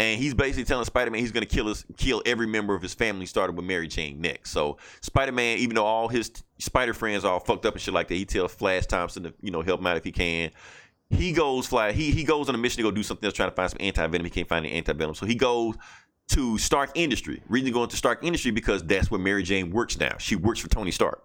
[0.00, 2.94] And he's basically telling Spider-Man he's going to kill us, kill every member of his
[2.94, 4.50] family, starting with Mary Jane next.
[4.50, 8.08] So Spider-Man, even though all his Spider friends are all fucked up and shit like
[8.08, 10.52] that, he tells Flash Thompson to you know help him out if he can.
[11.10, 11.92] He goes fly.
[11.92, 13.76] He he goes on a mission to go do something else, trying to find some
[13.78, 14.24] anti venom.
[14.24, 15.74] He can't find any anti venom, so he goes
[16.28, 17.42] to Stark Industry.
[17.50, 20.16] Reason going to Stark Industry because that's where Mary Jane works now.
[20.18, 21.22] She works for Tony Stark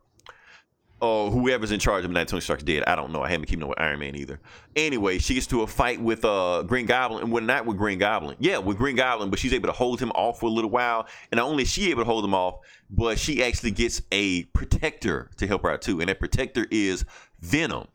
[1.02, 2.12] or whoever's in charge of.
[2.12, 2.84] Now Tony Stark's dead.
[2.88, 3.22] I don't know.
[3.22, 4.40] I haven't keeping up with Iron Man either.
[4.76, 8.00] Anyway, she gets to a fight with uh Green Goblin, and well, not with Green
[8.00, 8.38] Goblin.
[8.40, 11.08] Yeah, with Green Goblin, but she's able to hold him off for a little while.
[11.32, 12.60] And not only is she able to hold him off,
[12.90, 16.00] but she actually gets a protector to help her out too.
[16.00, 17.06] And that protector is
[17.40, 17.88] Venom.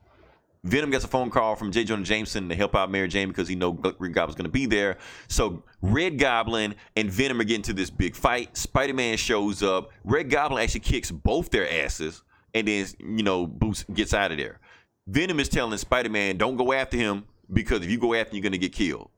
[0.62, 1.84] Venom gets a phone call from J.
[1.84, 4.66] Jonah Jameson to help out Mary Jane because he know Green Goblin's going to be
[4.66, 4.98] there.
[5.28, 8.56] So Red Goblin and Venom are getting to this big fight.
[8.56, 9.90] Spider Man shows up.
[10.04, 12.22] Red Goblin actually kicks both their asses,
[12.54, 14.60] and then you know Boots gets out of there.
[15.06, 18.42] Venom is telling Spider Man, "Don't go after him because if you go after him,
[18.42, 19.10] you're to get killed."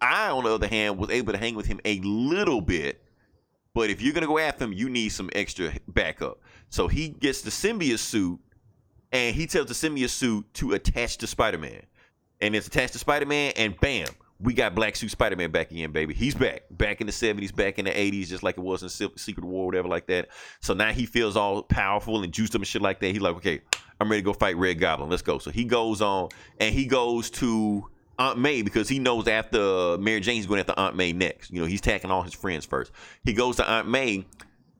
[0.00, 3.02] I, on the other hand, was able to hang with him a little bit,
[3.74, 6.40] but if you're to go after him, you need some extra backup.
[6.68, 8.38] So he gets the symbiote suit
[9.12, 11.82] and he tells the symbiote suit to attach to Spider-Man,
[12.40, 14.08] and it's attached to Spider-Man, and bam,
[14.38, 16.12] we got Black Suit Spider-Man back again, baby.
[16.12, 18.88] He's back, back in the '70s, back in the '80s, just like it was in
[19.16, 20.28] Secret War, whatever like that.
[20.60, 23.08] So now he feels all powerful and juiced up and shit like that.
[23.08, 23.62] He's like, okay,
[24.00, 25.08] I'm ready to go fight Red Goblin.
[25.08, 25.38] Let's go.
[25.38, 26.28] So he goes on,
[26.60, 27.88] and he goes to
[28.18, 31.50] Aunt May because he knows after Mary Jane, he's going after Aunt May next.
[31.50, 32.92] You know, he's attacking all his friends first.
[33.24, 34.26] He goes to Aunt May,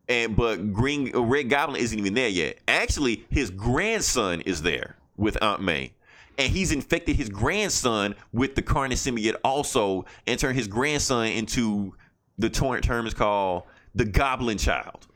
[0.08, 2.58] and but Green Red Goblin isn't even there yet.
[2.68, 5.92] Actually, his grandson is there with Aunt May.
[6.38, 11.94] And he's infected his grandson with the Carnage symbiote also and turned his grandson into
[12.38, 13.62] the torrent term is called
[13.94, 15.06] the Goblin Child.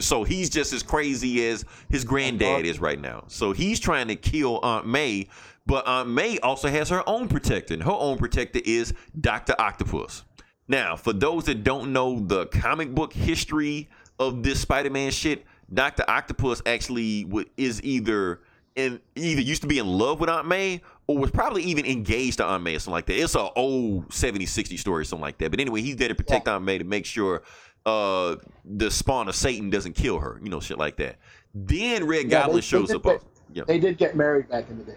[0.00, 3.24] So he's just as crazy as his granddad is right now.
[3.28, 5.28] So he's trying to kill Aunt May,
[5.66, 7.74] but Aunt May also has her own protector.
[7.74, 9.54] And her own protector is Dr.
[9.58, 10.24] Octopus.
[10.66, 16.04] Now, for those that don't know the comic book history of this Spider-Man shit, Doctor
[16.08, 17.26] Octopus actually
[17.56, 18.40] is either
[18.78, 22.38] in either used to be in love with Aunt May or was probably even engaged
[22.38, 23.20] to Aunt May or something like that.
[23.20, 25.50] It's an old 70, 60 story or something like that.
[25.50, 26.54] But anyway, he's there to protect yeah.
[26.54, 27.42] Aunt May to make sure
[27.84, 31.16] uh, the spawn of Satan doesn't kill her, you know, shit like that.
[31.54, 33.02] Then Red yeah, Goblin they, shows they up.
[33.02, 33.22] Get,
[33.52, 33.64] yeah.
[33.66, 34.96] They did get married back in the day.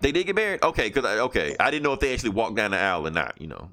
[0.00, 0.62] They did get married?
[0.62, 3.10] Okay, because I, okay, I didn't know if they actually walked down the aisle or
[3.10, 3.70] not, you know.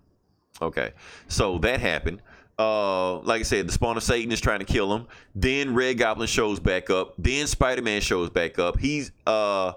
[0.61, 0.93] Okay.
[1.27, 2.21] So that happened.
[2.57, 5.07] Uh, like I said, the spawn of Satan is trying to kill him.
[5.33, 7.15] Then Red Goblin shows back up.
[7.17, 8.79] Then Spider Man shows back up.
[8.79, 9.73] He's uh,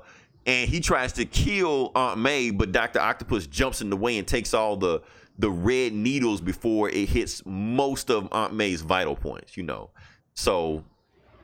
[0.47, 4.27] and he tries to kill Aunt May, but Doctor Octopus jumps in the way and
[4.27, 5.03] takes all the
[5.39, 9.57] the red needles before it hits most of Aunt May's vital points.
[9.57, 9.91] You know,
[10.35, 10.85] so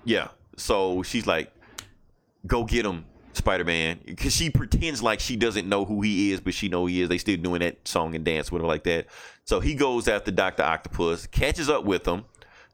[0.05, 0.29] yeah.
[0.57, 1.53] So she's like,
[2.47, 3.07] "Go get him,
[3.39, 6.87] Spider Man," because she pretends like she doesn't know who he is, but she know
[6.87, 7.09] he is.
[7.09, 9.07] They still doing that song and dance with her like that.
[9.45, 12.25] So he goes after Doctor Octopus, catches up with him.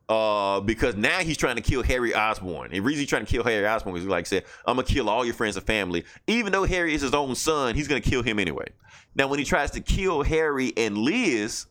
[0.08, 2.70] Uh, because now he's trying to kill Harry Osborn.
[2.72, 5.10] And reason he's trying to kill Harry Osborn is like I said, I'm gonna kill
[5.10, 6.06] all your friends and family.
[6.26, 8.68] Even though Harry is his own son, he's gonna kill him anyway.
[9.14, 11.66] Now, when he tries to kill Harry and Liz,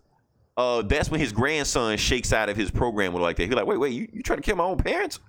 [0.58, 3.46] uh, that's when his grandson shakes out of his program with like that.
[3.46, 5.20] He's like, wait, wait, you, you trying to kill my own parents?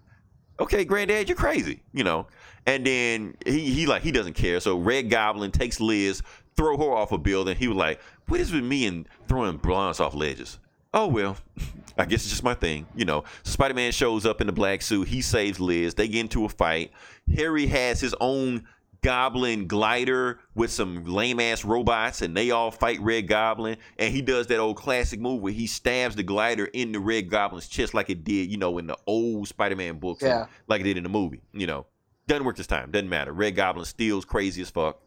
[0.59, 2.27] Okay, granddad, you're crazy, you know.
[2.67, 4.61] And then he he like he doesn't care.
[4.61, 6.23] So Red Goblin takes Liz,
[6.57, 7.57] throw her off a building.
[7.57, 10.59] He was like, what is with me and throwing blondes off ledges?
[10.93, 11.37] Oh well,
[11.99, 13.25] I guess it's just my thing, you know.
[13.43, 15.09] Spider Man shows up in the black suit.
[15.09, 15.95] He saves Liz.
[15.95, 16.93] They get into a fight.
[17.35, 18.67] Harry has his own
[19.03, 24.21] goblin glider with some lame ass robots and they all fight red goblin and he
[24.21, 27.95] does that old classic move where he stabs the glider in the red goblin's chest
[27.95, 30.47] like it did you know in the old spider-man books yeah.
[30.67, 31.87] like it did in the movie you know
[32.29, 35.01] doesn't work this time doesn't matter red goblin steals crazy as fuck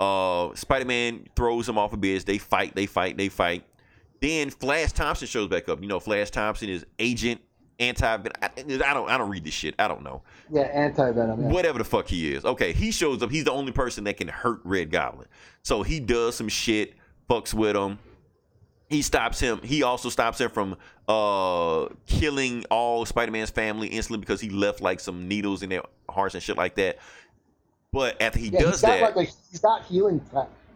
[0.00, 3.64] uh spider-man throws him off a bed they fight they fight they fight
[4.24, 5.82] then Flash Thompson shows back up.
[5.82, 7.42] You know, Flash Thompson is agent
[7.78, 9.74] anti I, I don't I don't read this shit.
[9.78, 10.22] I don't know.
[10.50, 11.42] Yeah, anti venom.
[11.42, 11.48] Yeah.
[11.48, 12.44] Whatever the fuck he is.
[12.44, 13.30] Okay, he shows up.
[13.30, 15.28] He's the only person that can hurt Red Goblin.
[15.62, 16.94] So he does some shit,
[17.28, 17.98] fucks with him.
[18.94, 19.60] He stops him.
[19.62, 20.76] He also stops him from
[21.08, 26.34] uh killing all Spider-Man's family instantly because he left like some needles in their hearts
[26.34, 26.98] and shit like that.
[27.92, 30.20] But after he yeah, does that, like a, he's got healing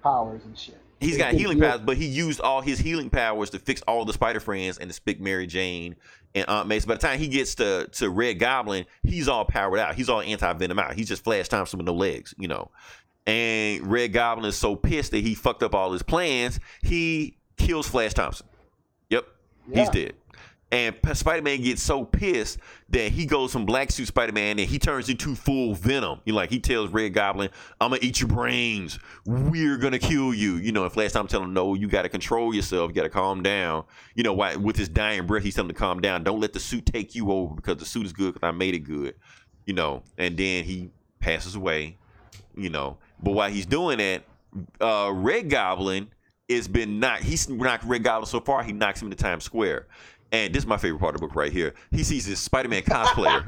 [0.03, 0.81] powers and shit.
[1.01, 4.13] He's got healing powers, but he used all his healing powers to fix all the
[4.13, 5.95] Spider Friends and to speak Mary Jane
[6.35, 6.81] and Aunt May.
[6.81, 9.95] So by the time he gets to to Red Goblin, he's all powered out.
[9.95, 10.95] He's all anti venom out.
[10.95, 12.73] He's just Flash Thompson with no legs, you know.
[13.29, 16.59] And Red Goblin is so pissed that he fucked up all his plans.
[16.83, 18.47] He kills Flash Thompson.
[19.11, 19.27] Yep,
[19.69, 19.81] yeah.
[19.81, 20.15] he's dead.
[20.71, 22.59] And Spider Man gets so pissed
[22.91, 26.21] that he goes from black suit Spider Man and he turns into full Venom.
[26.27, 27.49] You like he tells Red Goblin,
[27.81, 28.99] "I'm gonna eat your brains.
[29.25, 32.11] We're gonna kill you." You know, and Flash Time telling him, "No, you got to
[32.11, 32.91] control yourself.
[32.91, 35.75] You got to calm down." You know, why with his dying breath, he's telling him
[35.75, 36.23] to calm down.
[36.23, 38.75] Don't let the suit take you over because the suit is good because I made
[38.75, 39.15] it good.
[39.65, 41.97] You know, and then he passes away.
[42.55, 44.25] You know, but while he's doing that,
[44.83, 46.09] uh, Red Goblin
[46.49, 47.25] has been knocked.
[47.25, 49.87] He's knocked Red Goblin so far he knocks him into Times Square.
[50.31, 51.73] And this is my favorite part of the book right here.
[51.91, 53.43] He sees this Spider-Man cosplayer.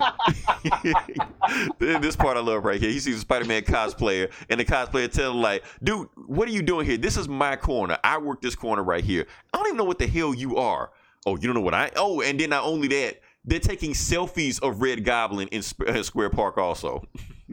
[1.78, 2.88] this part I love right here.
[2.88, 6.62] He sees a Spider-Man cosplayer, and the cosplayer tells him like, "Dude, what are you
[6.62, 6.96] doing here?
[6.96, 7.98] This is my corner.
[8.02, 9.26] I work this corner right here.
[9.52, 10.90] I don't even know what the hell you are.
[11.26, 11.90] Oh, you don't know what I?
[11.96, 16.30] Oh, and then not only that, they're taking selfies of Red Goblin in uh, Square
[16.30, 17.06] Park also.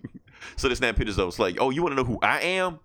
[0.56, 1.18] so they snap pictures.
[1.18, 2.80] It's like, oh, you want to know who I am?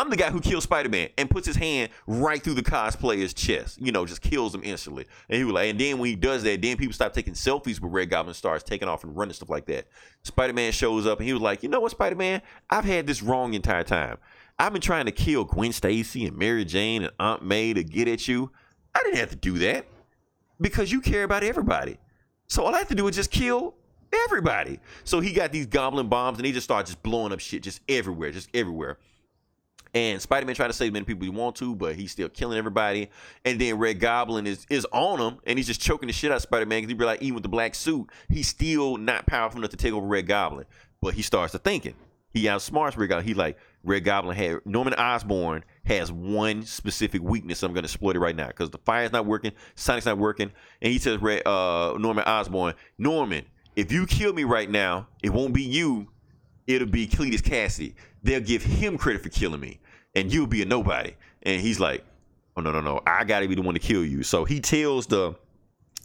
[0.00, 3.34] I'm the guy who kills Spider Man and puts his hand right through the cosplayer's
[3.34, 3.78] chest.
[3.78, 5.06] You know, just kills him instantly.
[5.28, 7.80] And he was like, and then when he does that, then people stop taking selfies
[7.80, 9.88] with Red Goblin starts taking off and running stuff like that.
[10.22, 12.40] Spider Man shows up and he was like, you know what, Spider Man?
[12.70, 14.16] I've had this wrong entire time.
[14.58, 18.08] I've been trying to kill Gwen Stacy and Mary Jane and Aunt May to get
[18.08, 18.50] at you.
[18.94, 19.84] I didn't have to do that
[20.62, 21.98] because you care about everybody.
[22.46, 23.74] So all I have to do is just kill
[24.24, 24.80] everybody.
[25.04, 27.82] So he got these goblin bombs and he just started just blowing up shit just
[27.86, 28.98] everywhere, just everywhere.
[29.92, 32.56] And Spider Man tried to save many people he want to, but he's still killing
[32.56, 33.10] everybody.
[33.44, 36.36] And then Red Goblin is is on him, and he's just choking the shit out
[36.36, 39.26] of Spider Man because he be like, even with the black suit, he's still not
[39.26, 40.66] powerful enough to take over Red Goblin.
[41.00, 41.94] But he starts to thinking.
[42.32, 43.26] He outsmarts Red Goblin.
[43.26, 47.62] He like Red Goblin had Norman Osborn has one specific weakness.
[47.62, 50.52] I'm going to exploit it right now because the fire's not working, Sonic's not working,
[50.82, 55.30] and he says, Red, uh, Norman Osborn, Norman, if you kill me right now, it
[55.30, 56.08] won't be you,
[56.66, 59.80] it'll be Cletus Kasady they'll give him credit for killing me,
[60.14, 61.14] and you'll be a nobody.
[61.42, 62.04] And he's like,
[62.56, 64.22] oh no no no, I gotta be the one to kill you.
[64.22, 65.34] So he tells the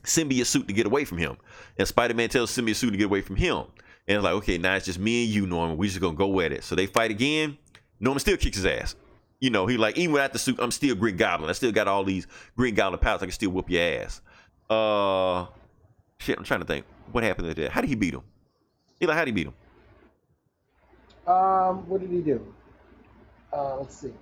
[0.04, 1.38] symbiote suit to get away from him,
[1.78, 3.66] and Spider Man tells symbiote suit to get away from him.
[4.08, 5.78] And it's like, okay, now it's just me and you, Norman.
[5.78, 6.64] We just gonna go at it.
[6.64, 7.58] So they fight again.
[8.00, 8.96] Norman still kicks his ass.
[9.40, 11.50] You know, he like even without the suit, I'm still Green Goblin.
[11.50, 13.22] I still got all these Green Goblin powers.
[13.22, 14.22] I can still whoop your ass.
[14.70, 15.48] Uh,
[16.20, 16.38] shit.
[16.38, 16.86] I'm trying to think.
[17.12, 17.72] What happened to that?
[17.72, 18.24] How did he beat him?
[19.02, 19.54] Eli, how did he beat him?
[21.28, 22.46] Um, what did he do?
[23.52, 24.14] Uh, let's see.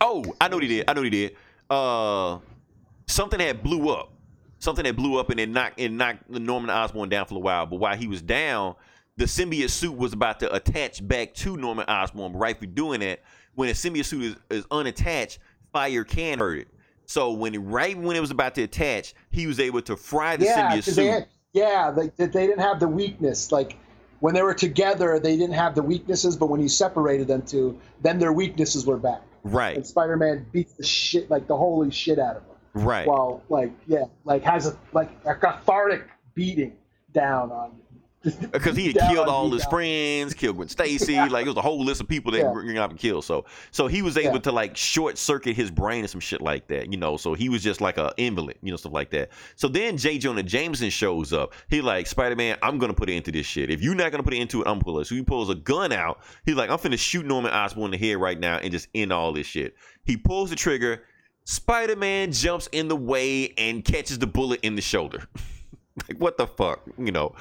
[0.00, 0.84] Oh, I know what he did.
[0.88, 1.36] I know what he did.
[1.68, 2.38] Uh,
[3.06, 4.12] something had blew up.
[4.58, 7.66] Something that blew up and it knocked and knocked Norman Osborn down for a while.
[7.66, 8.76] But while he was down,
[9.16, 12.32] the symbiote suit was about to attach back to Norman Osborn.
[12.32, 13.20] But right for doing that,
[13.54, 15.38] when a symbiote suit is, is unattached,
[15.72, 16.68] fire can hurt it.
[17.06, 20.46] So when right when it was about to attach, he was able to fry the
[20.46, 21.10] yeah, symbiote suit.
[21.10, 23.52] had, yeah, they, they didn't have the weakness.
[23.52, 23.76] Like
[24.20, 27.78] when they were together, they didn't have the weaknesses, but when you separated them two,
[28.02, 29.22] then their weaknesses were back.
[29.42, 29.76] right.
[29.76, 32.84] And Spider-Man beats the shit, like the holy shit out of them.
[32.84, 33.06] Right.
[33.06, 36.02] While like yeah, like has a like a cathartic
[36.34, 36.76] beating
[37.12, 37.72] down on.
[38.52, 39.78] because he had down killed all his Goblin.
[40.20, 41.12] friends, killed Gwen Stacy.
[41.14, 41.26] Yeah.
[41.26, 42.52] Like it was a whole list of people that Yeah.
[42.52, 43.24] Green Goblin killed.
[43.24, 44.40] So, so he was able Yeah.
[44.40, 47.16] to like short circuit his brain and some shit like that, you know.
[47.16, 49.30] So he was just like a invalid, you know, stuff like that.
[49.56, 50.18] So then J.
[50.18, 51.52] Jonah Jameson shows up.
[51.68, 53.70] He like Spider Man, I'm gonna put it into this shit.
[53.70, 55.06] If you're not gonna put it into it, I'm gonna pull it.
[55.06, 56.20] So he pulls a gun out.
[56.46, 59.12] He's like, I'm finna shoot Norman Osborn in the head right now and just end
[59.12, 59.74] all this shit.
[60.04, 61.02] He pulls the trigger.
[61.46, 65.24] Spider Man jumps in the way and catches the bullet in the shoulder.
[66.08, 67.34] like what the fuck, you know?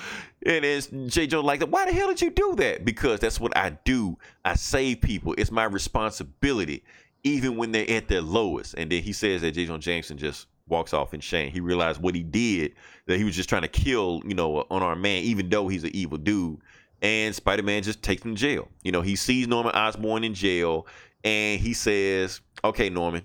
[0.46, 1.28] And it's J.
[1.28, 2.86] Jonah like, why the hell did you do that?
[2.86, 4.18] Because that's what I do.
[4.46, 5.34] I save people.
[5.38, 6.84] It's my responsibility,
[7.24, 8.76] even when they're at their lowest.
[8.76, 9.66] And then he says that J.
[9.66, 11.52] Jonah Jameson just walks off in shame.
[11.52, 12.74] He realized what he did,
[13.08, 15.84] that he was just trying to kill, you know, an unarmed man, even though he's
[15.84, 16.60] an evil dude.
[17.02, 18.70] And Spider-Man just takes him to jail.
[18.84, 20.88] You know, he sees Norman Osborn in jail,
[21.26, 23.24] and he says, "Okay, Norman,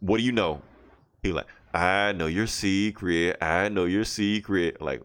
[0.00, 0.60] what do you know?"
[1.22, 3.36] He like, "I know your secret.
[3.40, 5.02] I know your secret." Like,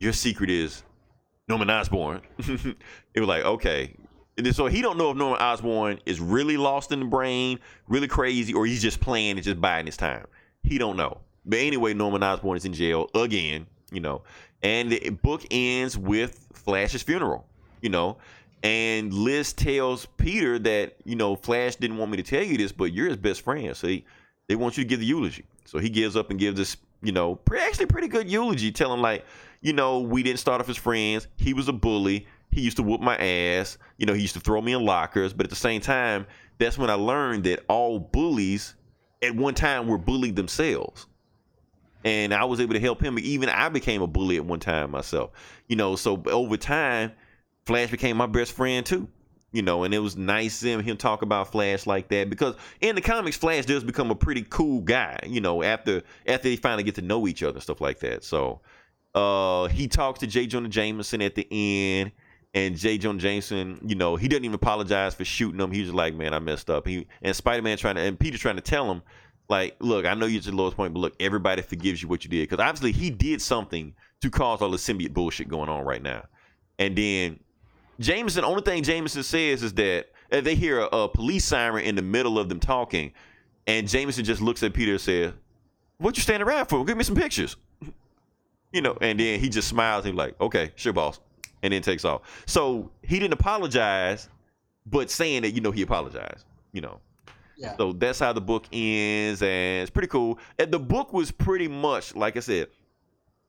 [0.00, 0.82] your secret is
[1.48, 2.20] Norman Osborn.
[2.38, 3.94] it was like, okay.
[4.36, 7.58] And so he don't know if Norman Osborn is really lost in the brain,
[7.88, 10.26] really crazy, or he's just playing and just biding his time.
[10.62, 11.18] He don't know.
[11.44, 14.22] But anyway, Norman Osborn is in jail again, you know.
[14.62, 17.46] And the book ends with Flash's funeral,
[17.80, 18.18] you know.
[18.62, 22.72] And Liz tells Peter that, you know, Flash didn't want me to tell you this,
[22.72, 23.76] but you're his best friend.
[23.76, 24.04] So he,
[24.48, 25.44] they want you to give the eulogy.
[25.68, 29.02] So he gives up and gives this, you know, pre- actually pretty good eulogy, telling
[29.02, 29.26] like,
[29.60, 31.28] you know, we didn't start off as friends.
[31.36, 32.26] He was a bully.
[32.50, 33.76] He used to whoop my ass.
[33.98, 35.34] You know, he used to throw me in lockers.
[35.34, 36.26] But at the same time,
[36.56, 38.76] that's when I learned that all bullies
[39.22, 41.06] at one time were bullied themselves.
[42.02, 43.18] And I was able to help him.
[43.18, 45.32] Even I became a bully at one time myself.
[45.66, 47.12] You know, so over time,
[47.66, 49.06] Flash became my best friend too.
[49.50, 52.94] You know, and it was nice seeing him talk about Flash like that because in
[52.94, 55.18] the comics, Flash does become a pretty cool guy.
[55.26, 58.24] You know, after after they finally get to know each other, and stuff like that.
[58.24, 58.60] So,
[59.14, 60.46] uh, he talks to J.
[60.46, 62.12] Jonah Jameson at the end,
[62.52, 62.98] and J.
[62.98, 65.70] Jonah Jameson, you know, he doesn't even apologize for shooting him.
[65.70, 66.86] He's just like, man, I messed up.
[66.86, 69.02] He and Spider Man trying to and Peter trying to tell him,
[69.48, 72.24] like, look, I know you're at the lowest point, but look, everybody forgives you what
[72.24, 75.84] you did because obviously he did something to cause all the symbiote bullshit going on
[75.84, 76.26] right now.
[76.78, 77.40] And then
[78.00, 81.94] Jameson, only thing Jameson says is that uh, they hear a, a police siren in
[81.94, 83.12] the middle of them talking,
[83.66, 85.32] and Jameson just looks at Peter and says,
[85.98, 86.84] "What you standing around for?
[86.84, 87.56] Give me some pictures."
[88.70, 91.20] You know, and then he just smiles he's like, "Okay, sure, boss,"
[91.62, 92.20] and then takes off.
[92.44, 94.28] So he didn't apologize,
[94.84, 96.44] but saying that you know he apologized.
[96.72, 97.00] You know,
[97.56, 97.74] Yeah.
[97.78, 100.38] so that's how the book ends, and it's pretty cool.
[100.58, 102.68] And the book was pretty much, like I said,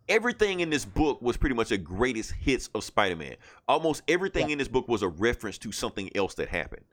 [0.09, 3.35] everything in this book was pretty much a greatest hits of Spider-Man.
[3.67, 4.53] Almost everything Yeah.
[4.53, 6.85] in this book was a reference to something else that happened.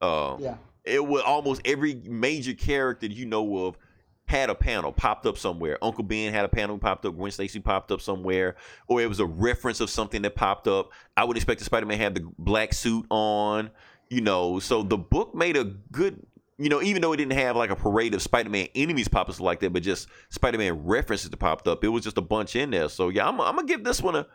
[0.00, 0.56] Uh, Yeah.
[0.84, 3.76] It was almost every major character you know of
[4.24, 5.78] had a panel popped up somewhere.
[5.82, 7.14] Uncle Ben had a panel popped up.
[7.14, 8.56] Gwen Stacy popped up somewhere,
[8.88, 10.90] or it was a reference of something that popped up.
[11.16, 13.70] I would expect the Spider-Man had the black suit on,
[14.10, 14.58] you know.
[14.58, 16.24] So the book made a good,
[16.58, 19.40] you know, even though it didn't have like a parade of Spider-Man enemies pop up
[19.40, 21.82] like that, but just Spider-Man references that popped up.
[21.82, 22.88] It was just a bunch in there.
[22.88, 24.26] So yeah, I'm, I'm gonna give this one a,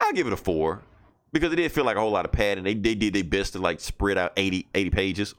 [0.00, 0.82] I'll give it a four
[1.32, 2.64] because it did feel like a whole lot of padding.
[2.64, 5.34] They they did their best to like spread out 80, 80 pages,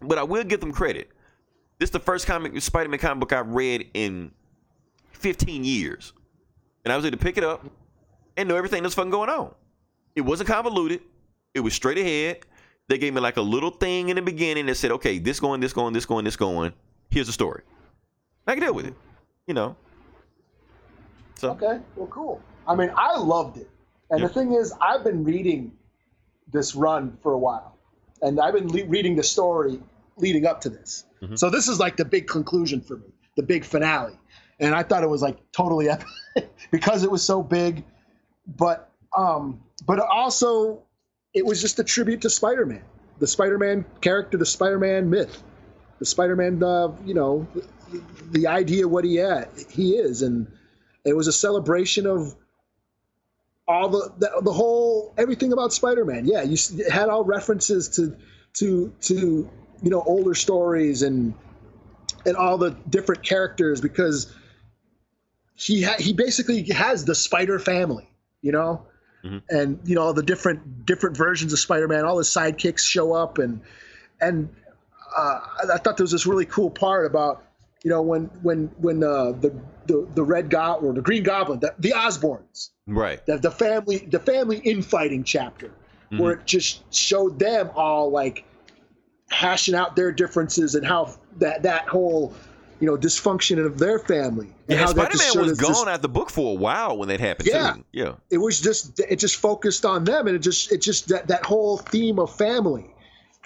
[0.00, 1.10] but I will give them credit.
[1.78, 4.30] This is the first comic Spider-Man comic book I've read in
[5.12, 6.12] 15 years.
[6.84, 7.64] And I was able to pick it up
[8.36, 9.54] and know everything that's fucking going on.
[10.14, 11.00] It wasn't convoluted.
[11.54, 12.40] It was straight ahead.
[12.88, 15.60] They gave me like a little thing in the beginning that said, okay, this going,
[15.60, 16.72] this going, this going, this going.
[17.10, 17.62] Here's the story.
[18.46, 18.94] I can deal with it.
[19.46, 19.76] You know.
[21.36, 21.80] So Okay.
[21.96, 22.40] Well, cool.
[22.66, 23.68] I mean, I loved it.
[24.10, 24.26] And Yeah.
[24.28, 25.72] the thing is, I've been reading
[26.52, 27.76] this run for a while,
[28.22, 29.80] and I've been le- reading the story
[30.16, 31.06] leading up to this.
[31.22, 31.38] Mhm.
[31.38, 33.06] So this is like the big conclusion for me,
[33.36, 34.18] the big finale.
[34.60, 36.06] And I thought it was like totally epic
[36.70, 37.84] because it was so big,
[38.56, 40.82] but um, but also
[41.34, 42.82] it was just a tribute to Spider-Man,
[43.18, 45.42] the Spider-Man character, the Spider-Man myth,
[45.98, 47.46] the Spider-Man, uh, you know,
[47.90, 50.50] the, the idea what he had, he is, and
[51.04, 52.34] it was a celebration of
[53.66, 56.26] all the, the, the whole everything about Spider-Man.
[56.26, 56.56] Yeah, you
[56.90, 58.16] had all references to
[58.54, 59.50] to to
[59.82, 61.34] you know older stories and
[62.26, 64.34] and all the different characters because
[65.54, 68.08] he ha- he basically has the Spider family,
[68.42, 68.86] you know,
[69.24, 69.38] mm-hmm.
[69.48, 72.04] and you know all the different different versions of Spider-Man.
[72.04, 73.60] All his sidekicks show up, and
[74.20, 74.48] and
[75.16, 75.40] uh,
[75.72, 77.44] I thought there was this really cool part about
[77.82, 79.54] you know when when when uh, the
[79.86, 83.98] the the red goblin or the green goblin the, the osborns right the, the family
[83.98, 86.18] the family infighting chapter mm-hmm.
[86.18, 88.44] where it just showed them all like
[89.30, 92.32] hashing out their differences and how that that whole
[92.84, 94.54] you know dysfunction of their family.
[94.68, 97.48] And yeah, Spider Man was gone out the book for a while when that happened.
[97.48, 97.84] Yeah, too.
[97.92, 98.12] yeah.
[98.28, 101.46] It was just it just focused on them, and it just it just that that
[101.46, 102.84] whole theme of family,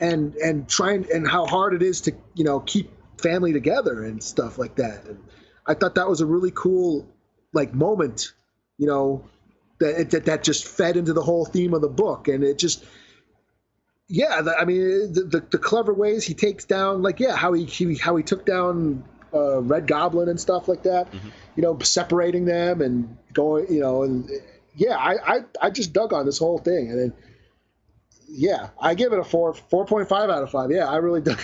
[0.01, 4.21] and and trying and how hard it is to you know keep family together and
[4.21, 5.05] stuff like that.
[5.05, 5.23] And
[5.69, 7.07] I thought that was a really cool
[7.53, 8.33] like moment,
[8.77, 9.25] you know,
[9.79, 12.85] that that that just fed into the whole theme of the book, and it just
[14.09, 17.53] yeah, the, I mean the, the, the clever ways he takes down like yeah how
[17.53, 19.05] he, he how he took down
[19.35, 21.11] uh, Red Goblin and stuff like that.
[21.11, 21.29] Mm-hmm.
[21.57, 24.31] You know, separating them and going, you know, and
[24.75, 27.13] yeah, I, I, I just dug on this whole thing, and then
[28.29, 30.71] yeah, I give it a four four point five out of five.
[30.71, 31.41] Yeah, I really dug.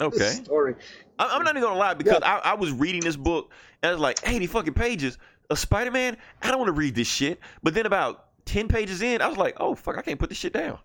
[0.00, 0.30] okay.
[0.30, 0.74] story.
[1.18, 2.40] I'm not even gonna lie because yeah.
[2.44, 3.52] I, I was reading this book
[3.82, 5.18] and I was like, eighty fucking pages
[5.50, 6.16] of Spider Man.
[6.40, 7.40] I don't want to read this shit.
[7.62, 10.38] But then about ten pages in, I was like, oh fuck, I can't put this
[10.38, 10.78] shit down.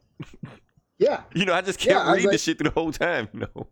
[0.99, 1.22] Yeah.
[1.36, 3.30] You know, I just can't yeah, read like, this shit the whole time.
[3.32, 3.68] You know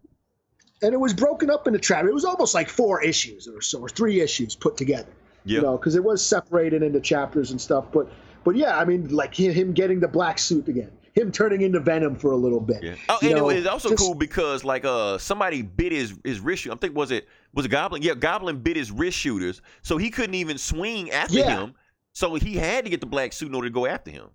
[0.81, 2.09] and it was broken up into chapters.
[2.09, 5.11] It was almost like four issues or so, or three issues put together.
[5.45, 5.55] Yep.
[5.55, 7.85] You know, because it was separated into chapters and stuff.
[7.91, 8.11] But
[8.43, 12.15] but yeah, I mean, like him getting the black suit again, him turning into Venom
[12.15, 12.83] for a little bit.
[12.83, 12.95] Yeah.
[13.09, 16.39] Oh, and know, it was also just, cool because like uh somebody bit his his
[16.39, 16.63] wrist.
[16.63, 16.73] Shoot.
[16.73, 18.01] I think was it was a Goblin?
[18.01, 21.61] Yeah, Goblin bit his wrist shooters, so he couldn't even swing after yeah.
[21.61, 21.75] him.
[22.13, 24.29] So he had to get the black suit in order to go after him.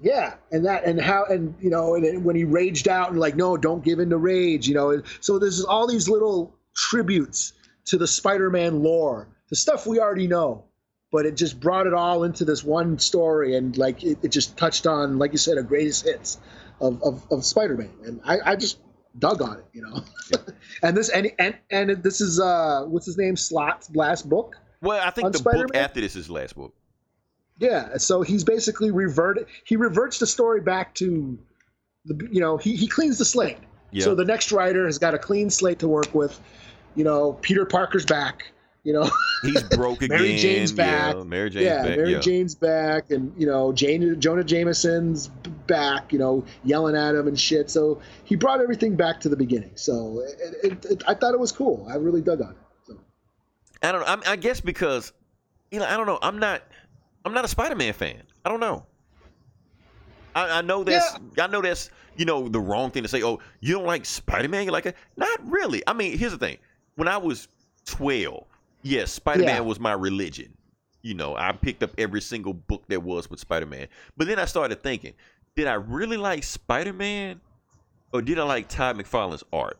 [0.00, 3.34] Yeah, and that and how and you know and when he raged out and like
[3.34, 5.02] no, don't give in to rage, you know.
[5.20, 7.52] So there's all these little tributes
[7.86, 10.64] to the Spider-Man lore, the stuff we already know,
[11.10, 14.56] but it just brought it all into this one story and like it, it just
[14.56, 16.38] touched on, like you said, a greatest hits
[16.80, 18.78] of of, of Spider-Man, and I, I just
[19.18, 20.04] dug on it, you know.
[20.30, 20.54] Yeah.
[20.82, 24.56] and this and and and this is uh what's his name Slott's last book.
[24.80, 25.66] Well, I think the Spider-Man?
[25.66, 26.72] book after this is his last book.
[27.58, 29.46] Yeah, so he's basically reverted.
[29.64, 31.38] He reverts the story back to
[32.04, 33.58] the, you know, he, he cleans the slate.
[33.90, 34.04] Yep.
[34.04, 36.38] So the next writer has got a clean slate to work with.
[36.94, 38.52] You know, Peter Parker's back.
[38.84, 39.10] You know,
[39.42, 40.18] he's broke again.
[40.18, 41.16] Mary Jane's back.
[41.16, 41.96] Yeah, Mary Jane's yeah, back.
[41.96, 42.20] Mary yeah.
[42.20, 45.28] Jane's back, and you know, Jane Jonah Jameson's
[45.66, 46.12] back.
[46.12, 47.70] You know, yelling at him and shit.
[47.70, 49.72] So he brought everything back to the beginning.
[49.74, 51.86] So it, it, it, I thought it was cool.
[51.90, 52.56] I really dug on it.
[52.86, 52.98] So.
[53.82, 54.30] I don't know.
[54.30, 55.12] I, I guess because
[55.70, 56.18] you know, I don't know.
[56.22, 56.62] I'm not.
[57.24, 58.22] I'm not a Spider-Man fan.
[58.44, 58.86] I don't know.
[60.34, 61.44] I, I know that's yeah.
[61.44, 63.22] I know that's you know the wrong thing to say.
[63.22, 64.64] Oh, you don't like Spider-Man?
[64.64, 64.96] You like it?
[65.16, 65.82] Not really.
[65.86, 66.58] I mean, here's the thing.
[66.96, 67.48] When I was
[67.86, 68.44] 12,
[68.82, 69.60] yes, Spider-Man yeah.
[69.60, 70.52] was my religion.
[71.02, 73.86] You know, I picked up every single book there was with Spider-Man.
[74.16, 75.14] But then I started thinking,
[75.54, 77.40] did I really like Spider-Man,
[78.12, 79.78] or did I like Todd McFarlane's art?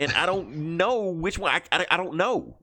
[0.00, 1.52] And I don't know which one.
[1.52, 2.56] I, I, I don't know.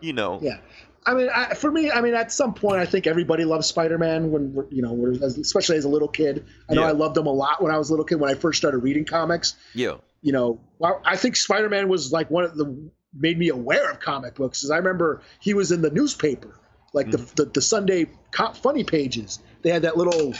[0.00, 0.38] You know.
[0.42, 0.58] Yeah.
[1.04, 4.30] I mean, I, for me, I mean, at some point, I think everybody loves Spider-Man
[4.30, 6.44] when you know, especially as a little kid.
[6.70, 6.88] I know yeah.
[6.88, 8.78] I loved him a lot when I was a little kid when I first started
[8.78, 9.56] reading comics.
[9.74, 9.96] Yeah.
[10.20, 10.60] You know,
[11.04, 14.70] I think Spider-Man was like one of the made me aware of comic books because
[14.70, 16.60] I remember he was in the newspaper,
[16.92, 17.24] like mm-hmm.
[17.34, 18.06] the, the, the Sunday
[18.54, 19.40] funny pages.
[19.62, 20.34] They had that little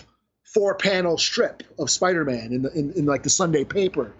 [0.45, 4.15] four-panel strip of Spider-Man in the in, in like the Sunday paper.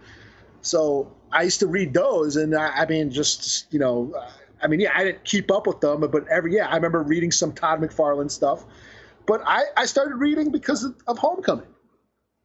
[0.63, 4.13] So I used to read those, and I, I mean, just you know.
[4.63, 7.31] I mean, yeah, I didn't keep up with them, but every yeah, I remember reading
[7.31, 8.65] some Todd McFarlane stuff.
[9.27, 11.67] But I, I started reading because of, of Homecoming.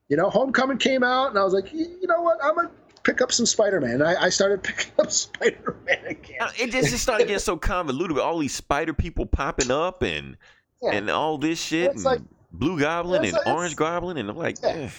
[0.09, 2.71] You know, Homecoming came out, and I was like, you know what, I'm gonna
[3.03, 4.01] pick up some Spider-Man.
[4.01, 6.47] I, I started picking up Spider-Man again.
[6.57, 10.37] It just, started getting so convoluted with all these Spider people popping up and
[10.81, 10.91] yeah.
[10.91, 12.21] and all this shit, and like,
[12.51, 14.89] Blue Goblin and like, Orange Goblin, and I'm like, yeah.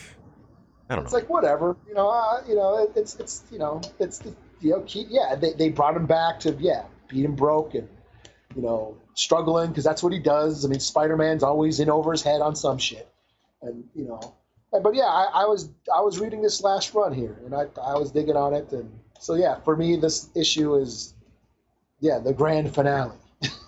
[0.91, 1.19] I don't it's know.
[1.19, 2.09] It's like whatever, you know.
[2.09, 5.35] Uh, you know, it, it's it's you know, it's the you know, keep, yeah.
[5.35, 7.89] They they brought him back to yeah beat him broke and
[8.55, 10.65] you know struggling because that's what he does.
[10.65, 13.09] I mean, Spider Man's always in over his head on some shit,
[13.63, 14.35] and you know.
[14.71, 17.97] But yeah, I, I was I was reading this last run here, and I I
[17.97, 21.15] was digging on it, and so yeah, for me this issue is
[22.01, 23.17] yeah the grand finale.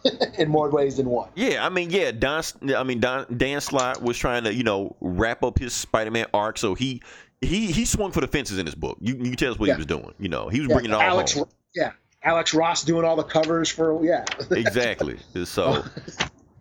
[0.39, 1.29] in more ways than one.
[1.37, 2.43] Yeah, I mean, yeah, Don.
[2.75, 6.59] I mean, Don, Dan Slott was trying to, you know, wrap up his Spider-Man arc,
[6.59, 7.01] so he
[7.41, 8.99] he he swung for the fences in this book.
[9.01, 9.75] You you can tell us what Yeah.
[9.75, 10.13] he was doing.
[10.19, 11.45] You know, he was Yeah, bringing it all Alex, home.
[11.75, 11.93] yeah,
[12.23, 14.25] Alex Ross doing all the covers for yeah.
[14.51, 15.19] exactly.
[15.45, 15.85] So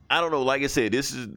[0.10, 0.44] I don't know.
[0.44, 1.28] Like I said, this is.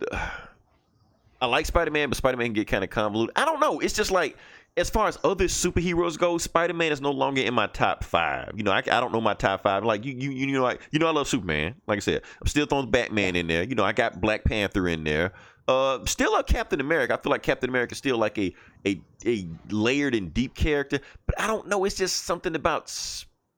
[1.40, 3.36] I like Spider Man, but Spider Man can get kind of convoluted.
[3.36, 3.80] I don't know.
[3.80, 4.36] It's just like
[4.76, 8.52] as far as other superheroes go, Spider Man is no longer in my top five.
[8.56, 9.84] You know, I, I don't know my top five.
[9.84, 11.74] Like you, you, you know, like you know, I love Superman.
[11.86, 13.64] Like I said, I'm still throwing Batman in there.
[13.64, 15.32] You know, I got Black Panther in there.
[15.68, 17.14] Uh, still a Captain America.
[17.14, 18.54] I feel like Captain America is still like a
[18.86, 21.00] a a layered and deep character.
[21.26, 21.84] But I don't know.
[21.84, 22.88] It's just something about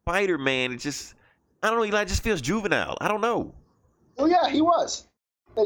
[0.07, 0.73] Spider Man.
[0.73, 1.15] It just
[1.63, 1.85] I don't know.
[1.87, 2.97] Eli just feels juvenile.
[3.01, 3.55] I don't know.
[4.19, 5.07] well, yeah, he was.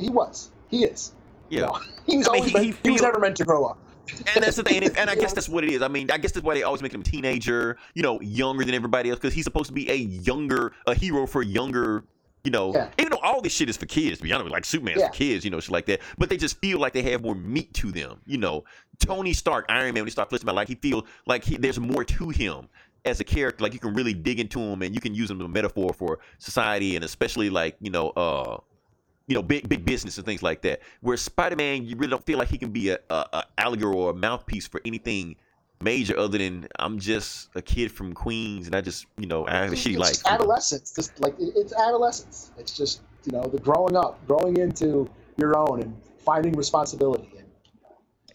[0.00, 0.50] He was.
[0.68, 1.12] He is.
[1.50, 1.60] Yeah.
[1.60, 3.64] You know, he was I mean, always he- he he, was never meant to grow
[3.64, 3.78] up.
[4.34, 5.82] and that's the thing, and, and I guess that's what it is.
[5.82, 8.64] I mean, I guess that's why they always make him a teenager, you know, younger
[8.64, 12.04] than everybody else, because he's supposed to be a younger, a hero for younger,
[12.44, 12.72] you know.
[12.72, 12.90] Yeah.
[12.98, 15.08] Even though all this shit is for kids, to be honest, like Superman's Yeah.
[15.08, 16.00] for kids, you know, shit like that.
[16.16, 18.64] But they just feel like they have more meat to them, you know.
[19.00, 21.80] Tony Stark, Iron Man, when he starts flipping about, like he feels like he, there's
[21.80, 22.68] more to him
[23.08, 23.62] as a character.
[23.62, 25.92] Like you can really dig into him, and you can use him as a metaphor
[25.92, 28.58] for society, and especially like you know, uh,
[29.26, 30.80] you know, big big business and things like that.
[31.00, 33.94] Where Spider Man, you really don't feel like he can be a, a, a allegory
[33.94, 35.36] or a mouthpiece for anything
[35.80, 39.56] major other than I'm just a kid from Queens and I just you know I
[39.56, 40.26] have a shitty life.
[40.26, 40.92] adolescence.
[40.92, 42.50] Just like it's adolescence.
[42.58, 47.30] It's just you know the growing up, growing into your own, and finding responsibility.
[47.38, 47.47] And.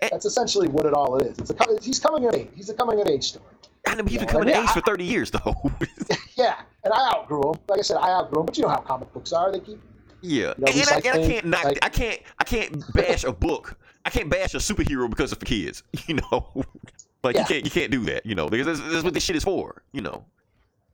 [0.04, 1.38] Eh, that's essentially what it all is.
[1.40, 2.50] It's a he's coming of age.
[2.56, 3.46] He's a coming of age story.
[3.88, 5.56] I know he's been Yeah, coming and age I- for 30 years though.
[6.36, 7.60] Yeah, and I outgrew him.
[7.68, 8.46] Like I said, I outgrew him.
[8.48, 9.52] But you know how comic books are.
[9.52, 9.80] They keep
[10.22, 11.64] yeah, You know, and, I, and I can't knock.
[11.66, 12.20] like- I can't.
[12.40, 13.78] I can't bash a book.
[14.06, 15.84] I can't bash a superhero because of for kids.
[16.08, 16.66] You know,
[17.24, 17.66] like you can't.
[17.66, 18.26] You can't do that.
[18.26, 19.84] You know, because that's, that's what this shit is for.
[19.92, 20.26] You know,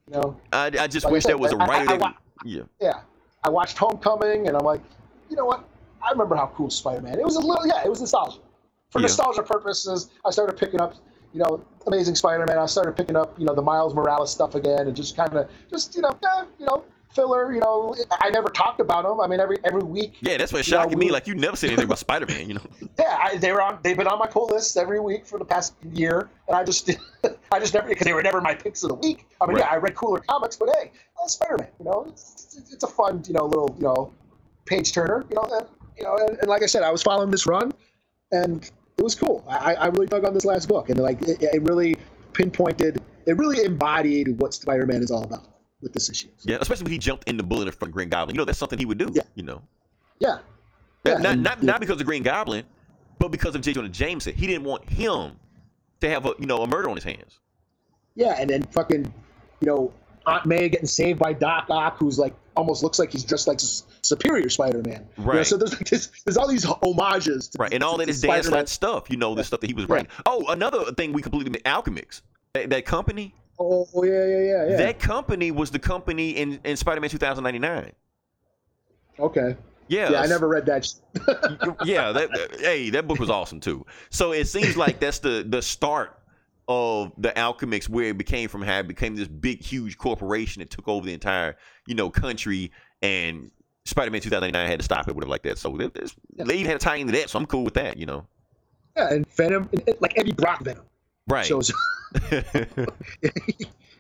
[0.07, 0.37] you know.
[0.51, 1.97] I, I just Like wish said, there was a writer.
[1.97, 2.15] That,
[2.45, 3.01] yeah, Yeah,
[3.43, 4.81] I watched Homecoming, and I'm like,
[5.29, 5.63] you know what?
[6.03, 7.19] I remember how cool Spider-Man.
[7.19, 8.39] It was a little, yeah, it was nostalgia.
[8.89, 9.03] For Yeah.
[9.03, 10.95] nostalgia purposes, I started picking up,
[11.33, 12.57] you know, Amazing Spider-Man.
[12.57, 15.47] I started picking up, you know, the Miles Morales stuff again, and just kind of,
[15.69, 16.83] just you know, yeah, you know,
[17.13, 17.53] filler.
[17.53, 19.21] You know, I never talked about them.
[19.21, 20.37] I mean, every every week, yeah.
[20.37, 21.05] That's what's You know, shocking me.
[21.07, 22.47] we- Like you never said anything about Spider Man.
[22.47, 22.61] You know.
[22.99, 23.77] yeah, I, they were on.
[23.83, 26.89] They've been on my pull list every week for the past year, and I just,
[27.51, 29.27] I just never because they were never my picks of the week.
[29.39, 29.65] I mean, Right.
[29.65, 30.91] yeah, I read cooler comics, but hey,
[31.21, 34.11] oh, Spider-Man, you know, it's, it's, it's a fun, you know, little, you know,
[34.65, 37.29] page turner, you know, and, you know, and, and like I said, I was following
[37.29, 37.71] this run,
[38.31, 38.69] and
[38.99, 39.43] it was cool.
[39.47, 41.95] I, I really dug on this last book, and like it, it really
[42.33, 45.47] pinpointed, it really embodied what Spider-Man is all about
[45.81, 46.27] with this issue.
[46.43, 48.35] Yeah, especially when he jumped in the bullet in front of Green Goblin.
[48.35, 49.09] You know, that's something he would do.
[49.13, 49.23] Yeah.
[49.35, 49.61] You know.
[50.19, 50.43] Yeah, Not,
[51.05, 52.65] Yeah, not, and- not, not because of Green Goblin,
[53.17, 53.71] but because of J.
[53.73, 54.35] Jonah Jameson.
[54.35, 55.39] He didn't want him
[56.01, 57.39] to have a you know a murder on his hands.
[58.15, 59.05] Yeah, and then fucking,
[59.61, 59.93] you know,
[60.25, 63.59] Aunt May getting saved by Doc Ock, who's like almost looks like he's dressed like
[64.01, 65.07] Superior Spider-Man.
[65.17, 65.45] You know, Right.
[65.47, 67.49] so there's like this, there's all these homages.
[67.49, 69.09] To, Right, and all that is to Dan Slott stuff.
[69.09, 70.07] You know, the stuff that he was writing.
[70.25, 72.21] Oh, another thing we completely missed, Alchemax.
[72.53, 73.33] That, that company.
[73.59, 74.77] Oh, oh, yeah, yeah, yeah, yeah.
[74.77, 77.91] That company was the company in, in Spider-Man 2099.
[79.19, 79.55] okay.
[79.87, 80.11] Yeah.
[80.11, 80.87] Yeah, I never read that.
[81.83, 83.85] yeah, that, that- hey, that book was awesome too.
[84.11, 86.15] So it seems like that's the the start
[86.67, 90.69] of the Alchemax, where it became from how it became this big, huge corporation that
[90.69, 91.57] took over the entire,
[91.87, 92.71] you know, country,
[93.01, 93.49] and
[93.89, 95.57] Spider-Man 2099 had to stop it, whatever like that.
[95.57, 98.25] So they even had to tie into that, so I'm cool with that, you know.
[98.95, 100.83] yeah, and Venom, like Eddie Brock Venom
[101.27, 101.45] Right.
[101.45, 101.71] shows,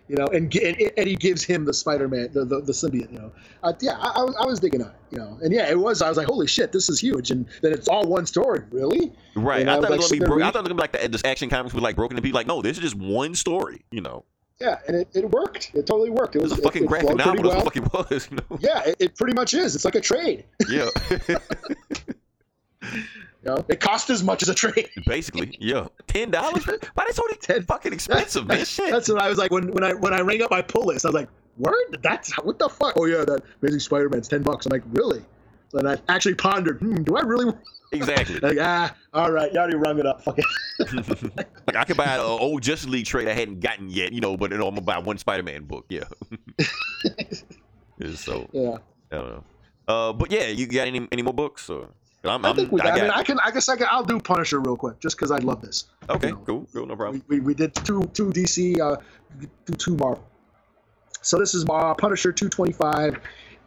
[0.07, 3.31] you know, and, and Eddie gives him the Spider-Man, the the, the symbiote, you know.
[3.61, 6.01] Uh, yeah, I, I was- digging on it, you know, and yeah, it was.
[6.01, 9.11] I was like, holy shit, this is huge, and then it's all one story, really.
[9.35, 9.67] right.
[9.67, 10.75] I I thought it like was gonna be sitting bro- I thought it was gonna
[10.75, 12.83] be like the, this action comics were like broken to be like, no, this is
[12.83, 14.25] just one story, you know.
[14.61, 15.71] Yeah, and it, it worked.
[15.73, 16.35] It totally worked.
[16.35, 17.33] It It was, a fucking it, it novel.
[17.33, 17.63] pretty well.
[17.63, 18.57] what the fuck it was, you know.
[18.59, 19.73] Yeah, it, it pretty much is.
[19.75, 20.43] It's like a trade.
[20.69, 20.89] Yeah.
[23.41, 24.89] You know, it cost as much as a trade.
[25.05, 25.87] Basically, yeah.
[26.07, 26.65] Ten dollars?
[26.67, 28.65] Why they so Ten- fucking expensive, man?
[28.65, 28.91] Shit.
[28.91, 31.05] That's what I was like when, when I when I rang up my pull list.
[31.05, 31.99] I was like, "Word?
[32.01, 32.95] That's what the fuck?
[32.97, 35.23] Oh yeah, that Amazing Spider-Man's ten bucks." I'm like, "Really?"
[35.73, 37.53] And I actually pondered, hmm, "Do I really?"
[37.91, 38.39] Exactly.
[38.39, 40.21] Like, ah, all right, you already rung it up.
[40.21, 40.45] Fuck it.
[41.65, 44.37] like I could buy an old Justice League trade I hadn't gotten yet, you know,
[44.37, 45.85] but you know, I'm gonna buy one Spider-Man book.
[45.89, 46.03] Yeah.
[48.15, 48.77] So Yeah,
[49.11, 49.43] I don't know.
[49.87, 51.69] Uh, but yeah, you got any any more books?
[51.69, 51.89] Or
[52.23, 52.79] I'm, I think we.
[52.79, 53.39] I I, mean, got- I can.
[53.39, 53.87] I guess I can.
[53.89, 55.85] I'll do Punisher real quick, just because I love this.
[56.09, 56.41] okay, you know.
[56.45, 57.23] cool, cool, no problem.
[57.27, 58.97] We, we, we did two two DC, uh,
[59.39, 60.23] do two Marvel.
[61.21, 63.19] So this is uh, Punisher 225.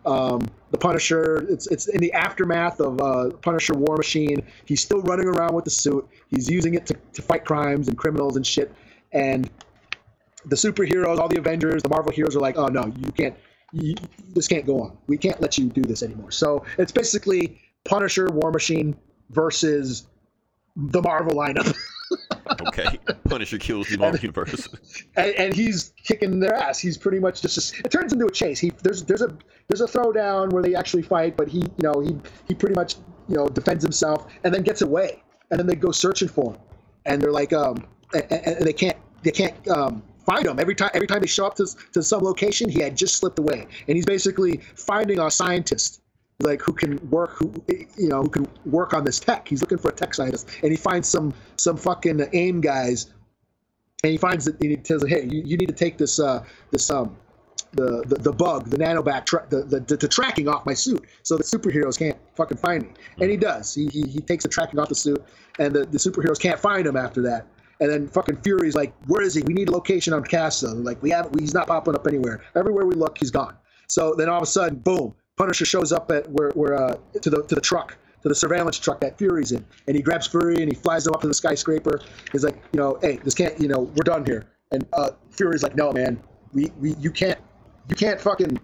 [0.04, 4.42] Um, the Punisher, it's it's in the aftermath of uh, Punisher War Machine.
[4.64, 6.08] He's still running around with the suit.
[6.28, 8.74] He's using it to, to fight crimes and criminals and shit.
[9.12, 9.48] And
[10.46, 13.36] the superheroes, all the Avengers, the Marvel heroes are like, oh no, you can't
[13.72, 13.94] you,
[14.34, 14.96] this can't go on.
[15.06, 16.30] We can't let you do this anymore.
[16.30, 18.96] So it's basically Punisher, War Machine
[19.30, 20.06] versus
[20.76, 21.74] the Marvel lineup.
[22.78, 24.68] okay, Punisher kills the Marvel universe,
[25.16, 26.78] and, and, he's kicking their ass.
[26.78, 27.78] He's pretty much just.
[27.78, 28.58] It turns into a chase.
[28.58, 29.36] He there's there's a
[29.68, 32.16] there's a throwdown where they actually fight, but he you know he
[32.48, 32.96] he pretty much
[33.28, 36.60] you know defends himself and then gets away, and then they go searching for him,
[37.04, 37.84] and they're like um
[38.14, 41.46] and, and they can't they can't um find him every time every time they show
[41.46, 45.30] up to, to some location he had just slipped away and he's basically finding a
[45.30, 46.01] scientist
[46.40, 47.52] like who can work who
[47.96, 50.70] you know who can work on this tech he's looking for a tech scientist and
[50.70, 53.12] he finds some some fucking aim guys
[54.02, 56.18] and he finds that and he tells him hey you, you need to take this
[56.18, 57.16] uh this um
[57.72, 61.04] the, the, the bug, the nanoback, tra- the, the, the, the, tracking off my suit,
[61.22, 62.90] so the superheroes can't fucking find me.
[63.20, 63.74] And he does.
[63.74, 65.24] He, he, he takes the tracking off the suit,
[65.58, 67.46] and the, the superheroes can't find him after that.
[67.80, 69.42] And then fucking Fury's like, "Where is he?
[69.42, 72.42] We need a location on Castle." Like we have, he's not popping up anywhere.
[72.54, 73.56] Everywhere we look, he's gone.
[73.88, 77.30] So then all of a sudden, boom, Punisher shows up at where, where uh, to
[77.30, 80.56] the to the truck, to the surveillance truck that Fury's in, and he grabs Fury
[80.56, 82.00] and he flies him up to the skyscraper.
[82.30, 84.46] He's like, you know, hey, this can't, you know, we're done here.
[84.70, 86.22] And uh, Fury's like, no, man,
[86.52, 87.38] we, we you can't
[87.88, 88.58] you can't fucking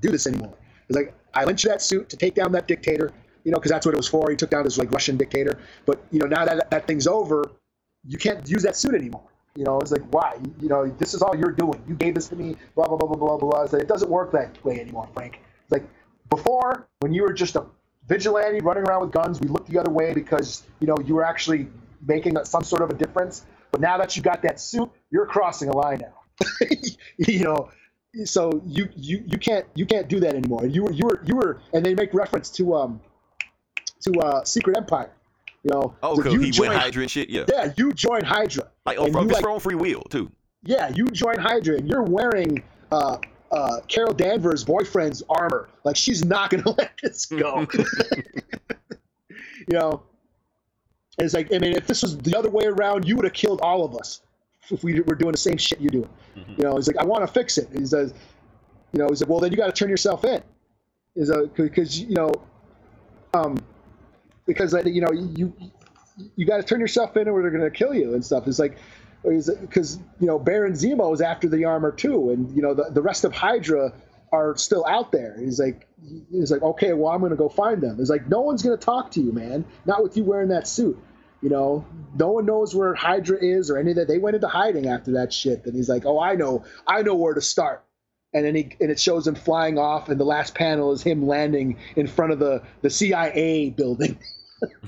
[0.00, 0.54] do this anymore.
[0.88, 3.12] He's like, I you that suit to take down that dictator,
[3.44, 4.30] you know, because that's what it was for.
[4.30, 5.58] He took down this like Russian dictator.
[5.86, 7.50] But you know, now that that thing's over,
[8.06, 9.24] you can't use that suit anymore.
[9.56, 10.36] You know, it's like, why?
[10.60, 11.80] You know, this is all you're doing.
[11.86, 13.62] You gave this to me, blah, blah, blah, blah, blah, blah.
[13.62, 15.38] It's like, it doesn't work that way anymore, Frank.
[15.62, 15.84] It's like,
[16.30, 17.66] before, when you were just a
[18.06, 21.24] vigilante running around with guns, we looked the other way because, you know, you were
[21.24, 21.68] actually
[22.06, 23.44] making some sort of a difference.
[23.70, 26.46] But now that you got that suit, you're crossing a line now.
[27.18, 27.70] you know,
[28.24, 30.66] so you, you you can't you can't do that anymore.
[30.66, 33.00] You were you were you were, and they make reference to um
[34.02, 35.10] to uh Secret Empire.
[35.64, 37.30] You know, oh, because he join, went Hydra and shit.
[37.30, 38.70] Yeah, yeah, you join Hydra.
[38.84, 40.30] Like oh, from his like, own free will too.
[40.62, 43.18] Yeah, you join Hydra and you're wearing uh,
[43.54, 45.68] uh, Carol Danvers' boyfriend's armor.
[45.84, 47.66] Like she's not gonna let this go.
[49.30, 50.02] you know,
[51.18, 53.60] it's like I mean, if this was the other way around, you would have killed
[53.62, 54.20] all of us
[54.70, 56.10] if we were doing the same shit you're doing.
[56.36, 56.52] Mm-hmm.
[56.56, 57.68] You know, he's like, I want to fix it.
[57.70, 58.12] And he says,
[58.92, 60.42] you know, he's like, well, then you got to turn yourself in.
[61.16, 62.32] Is because you know,
[63.34, 63.56] um,
[64.46, 65.52] because you know you
[66.34, 68.48] you got to turn yourself in or they're going to kill you and stuff.
[68.48, 68.78] It's like
[69.24, 73.02] because you know Baron Zemo is after the armor too, and you know the, the
[73.02, 73.92] rest of Hydra
[74.32, 75.36] are still out there.
[75.38, 75.86] He's like
[76.30, 77.98] he's like okay, well I'm going to go find them.
[78.00, 79.64] It's like no one's going to talk to you, man.
[79.84, 80.98] Not with you wearing that suit.
[81.40, 81.84] You know,
[82.16, 84.08] no one knows where Hydra is or any of that.
[84.08, 85.66] They went into hiding after that shit.
[85.66, 87.84] And he's like, oh, I know, I know where to start
[88.32, 91.26] and then he and it shows him flying off and the last panel is him
[91.26, 94.18] landing in front of the the CIA building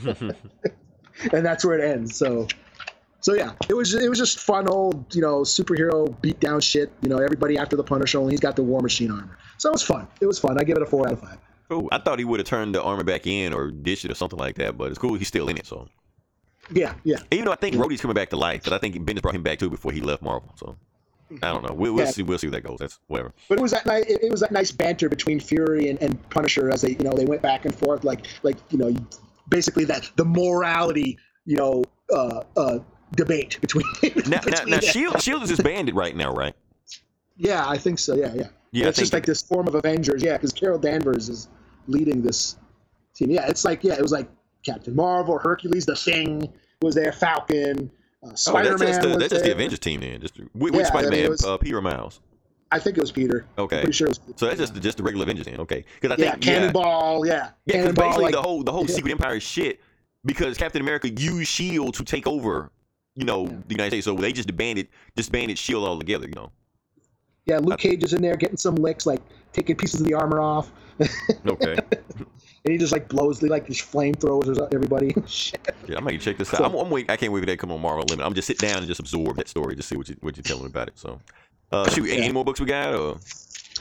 [1.32, 2.16] and that's where it ends.
[2.16, 2.48] So,
[3.26, 6.92] so yeah, it was it was just fun old you know superhero beat down shit.
[7.02, 9.36] You know everybody after the Punisher, only he's got the War Machine armor.
[9.58, 10.06] So it was fun.
[10.20, 10.60] It was fun.
[10.60, 11.38] I give it a four out of five.
[11.68, 14.14] Oh, I thought he would have turned the armor back in or ditched it or
[14.14, 15.14] something like that, but it's cool.
[15.14, 15.88] He's still in it, so.
[16.70, 17.16] Yeah, yeah.
[17.32, 19.42] Even though I think Rhodey's coming back to life, but I think Bendis brought him
[19.42, 20.54] back too before he left Marvel.
[20.54, 20.76] So
[21.42, 21.74] I don't know.
[21.74, 22.12] We'll, we'll yeah.
[22.12, 22.22] see.
[22.22, 22.78] We'll see where that goes.
[22.78, 23.32] That's whatever.
[23.48, 24.04] But it was that nice.
[24.06, 27.24] It was that nice banter between Fury and, and Punisher as they, you know, they
[27.24, 28.94] went back and forth, like, like you know,
[29.48, 32.78] basically that the morality you know, uh, uh,
[33.12, 33.84] debate between.
[34.02, 36.54] now, between now, now Shield, Shield is disbanded right now, right?
[37.36, 38.14] Yeah, I think so.
[38.14, 38.48] Yeah, yeah.
[38.72, 40.22] Yeah, it's just like this form of Avengers.
[40.22, 41.48] Yeah, because Carol Danvers is
[41.86, 42.56] leading this
[43.14, 43.30] team.
[43.30, 44.28] Yeah, it's like yeah, it was like
[44.64, 46.52] Captain Marvel, Hercules, the Thing
[46.82, 47.90] was there, Falcon,
[48.22, 48.74] uh, Spider Man.
[48.74, 50.20] Oh, that's just, the, that's just the Avengers team then.
[50.20, 51.36] Just which yeah, Spider Man?
[51.44, 52.20] Uh, Peter Miles.
[52.72, 53.46] I think it was Peter.
[53.56, 53.76] Okay.
[53.76, 54.08] I'm pretty sure.
[54.34, 55.60] So that's just just the regular Avengers then.
[55.60, 55.84] Okay.
[56.00, 57.26] Because I think yeah, Cannonball.
[57.26, 57.50] Yeah.
[57.64, 57.82] Yeah.
[57.82, 58.94] Because basically like, the whole the whole yeah.
[58.94, 59.80] Secret Empire shit
[60.24, 62.72] because Captain America used Shield to take over,
[63.16, 63.56] you know, yeah.
[63.66, 64.04] the United States.
[64.04, 66.52] So they just disbanded disbanded Shield altogether, you know.
[67.46, 69.22] Yeah, Luke Cage is in there getting some licks, like
[69.52, 70.70] taking pieces of the armor off.
[71.46, 71.76] okay.
[71.76, 75.14] and he just like blows the like these flamethrowers at everybody.
[75.88, 76.58] yeah, I might check this out.
[76.58, 77.10] So, I'm, I'm waiting.
[77.10, 78.26] I can't wait for that to come on Marvel Limit.
[78.26, 80.42] I'm just sit down and just absorb that story, just see what you what you're
[80.42, 80.98] telling about it.
[80.98, 81.20] So,
[81.72, 82.16] uh, shoot, yeah.
[82.16, 82.94] any more books we got?
[82.94, 83.18] Or?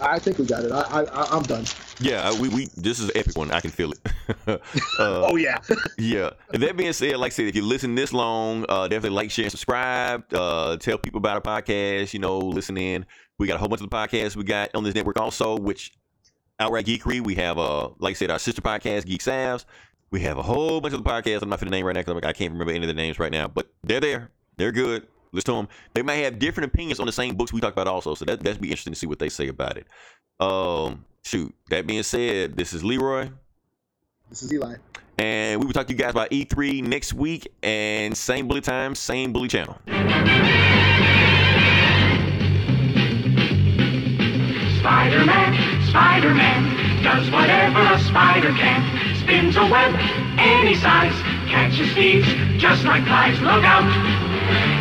[0.02, 0.72] I think we got it.
[0.72, 1.66] I, I I'm done.
[2.00, 3.52] Yeah, we, we this is an epic one.
[3.52, 4.00] I can feel it.
[4.48, 4.58] uh,
[5.00, 5.60] oh yeah.
[5.98, 6.32] yeah.
[6.54, 9.32] And that being said, like I said, if you listen this long, uh, definitely like,
[9.32, 10.26] share, and subscribe.
[10.34, 12.14] Uh, tell people about our podcast.
[12.14, 13.06] You know, listen in.
[13.38, 15.94] We got a whole bunch of the podcasts we got on this network also, which
[16.60, 17.22] outright geekery.
[17.22, 19.66] We have uh, like I said, our sister podcast, Geek Savs.
[20.12, 21.42] We have a whole bunch of the podcasts.
[21.42, 23.20] I'm not for the name right now because I can't remember any of the names
[23.20, 24.32] right now, but they're there.
[24.58, 25.08] They're good.
[25.36, 25.68] Listen to them.
[25.94, 28.16] They might have different opinions on the same books we talked about also.
[28.16, 29.88] So that that'd be interesting to see what they say about it.
[30.40, 31.54] Um, shoot.
[31.70, 33.30] That being said, this is Leroy.
[34.30, 34.76] This is Eli.
[35.18, 37.48] And we will talk to you guys about E3 next week.
[37.64, 39.78] And same bully time, same bully channel.
[44.80, 45.82] Spider-Man.
[45.90, 48.82] Spider-Man does whatever a spider can.
[49.22, 49.96] Spins a web
[50.38, 51.14] any size,
[51.48, 53.40] catches thieves just like flies.
[53.42, 53.86] Look out,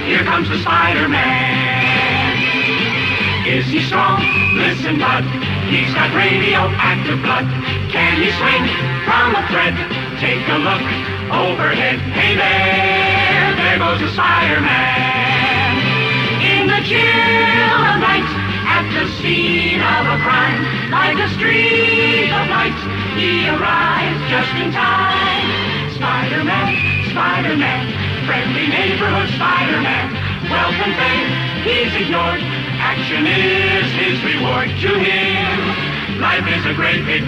[0.05, 2.36] here comes the Spider-Man.
[3.48, 4.20] Is he strong?
[4.56, 5.24] Listen, bud.
[5.72, 7.48] He's got radioactive blood.
[7.89, 8.64] Can he swing
[9.09, 9.72] from a thread?
[10.20, 10.85] Take a look
[11.32, 12.01] overhead.
[12.12, 15.72] Hey there, there goes the Spider-Man.
[16.44, 18.28] In the chill of night,
[18.68, 20.60] at the scene of a crime,
[20.93, 22.76] like a streak of light,
[23.16, 25.48] he arrives just in time.
[25.97, 26.76] Spider-Man,
[27.09, 30.17] Spider-Man, friendly neighborhood Spider-Man.
[30.49, 31.29] And fame,
[31.65, 32.41] he's ignored.
[32.81, 36.21] Action is his reward to him.
[36.21, 37.25] Life is a great big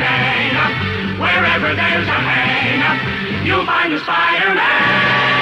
[0.57, 0.73] up.
[1.21, 2.83] Wherever there's a hang
[3.47, 5.36] you'll find a Spider-Man.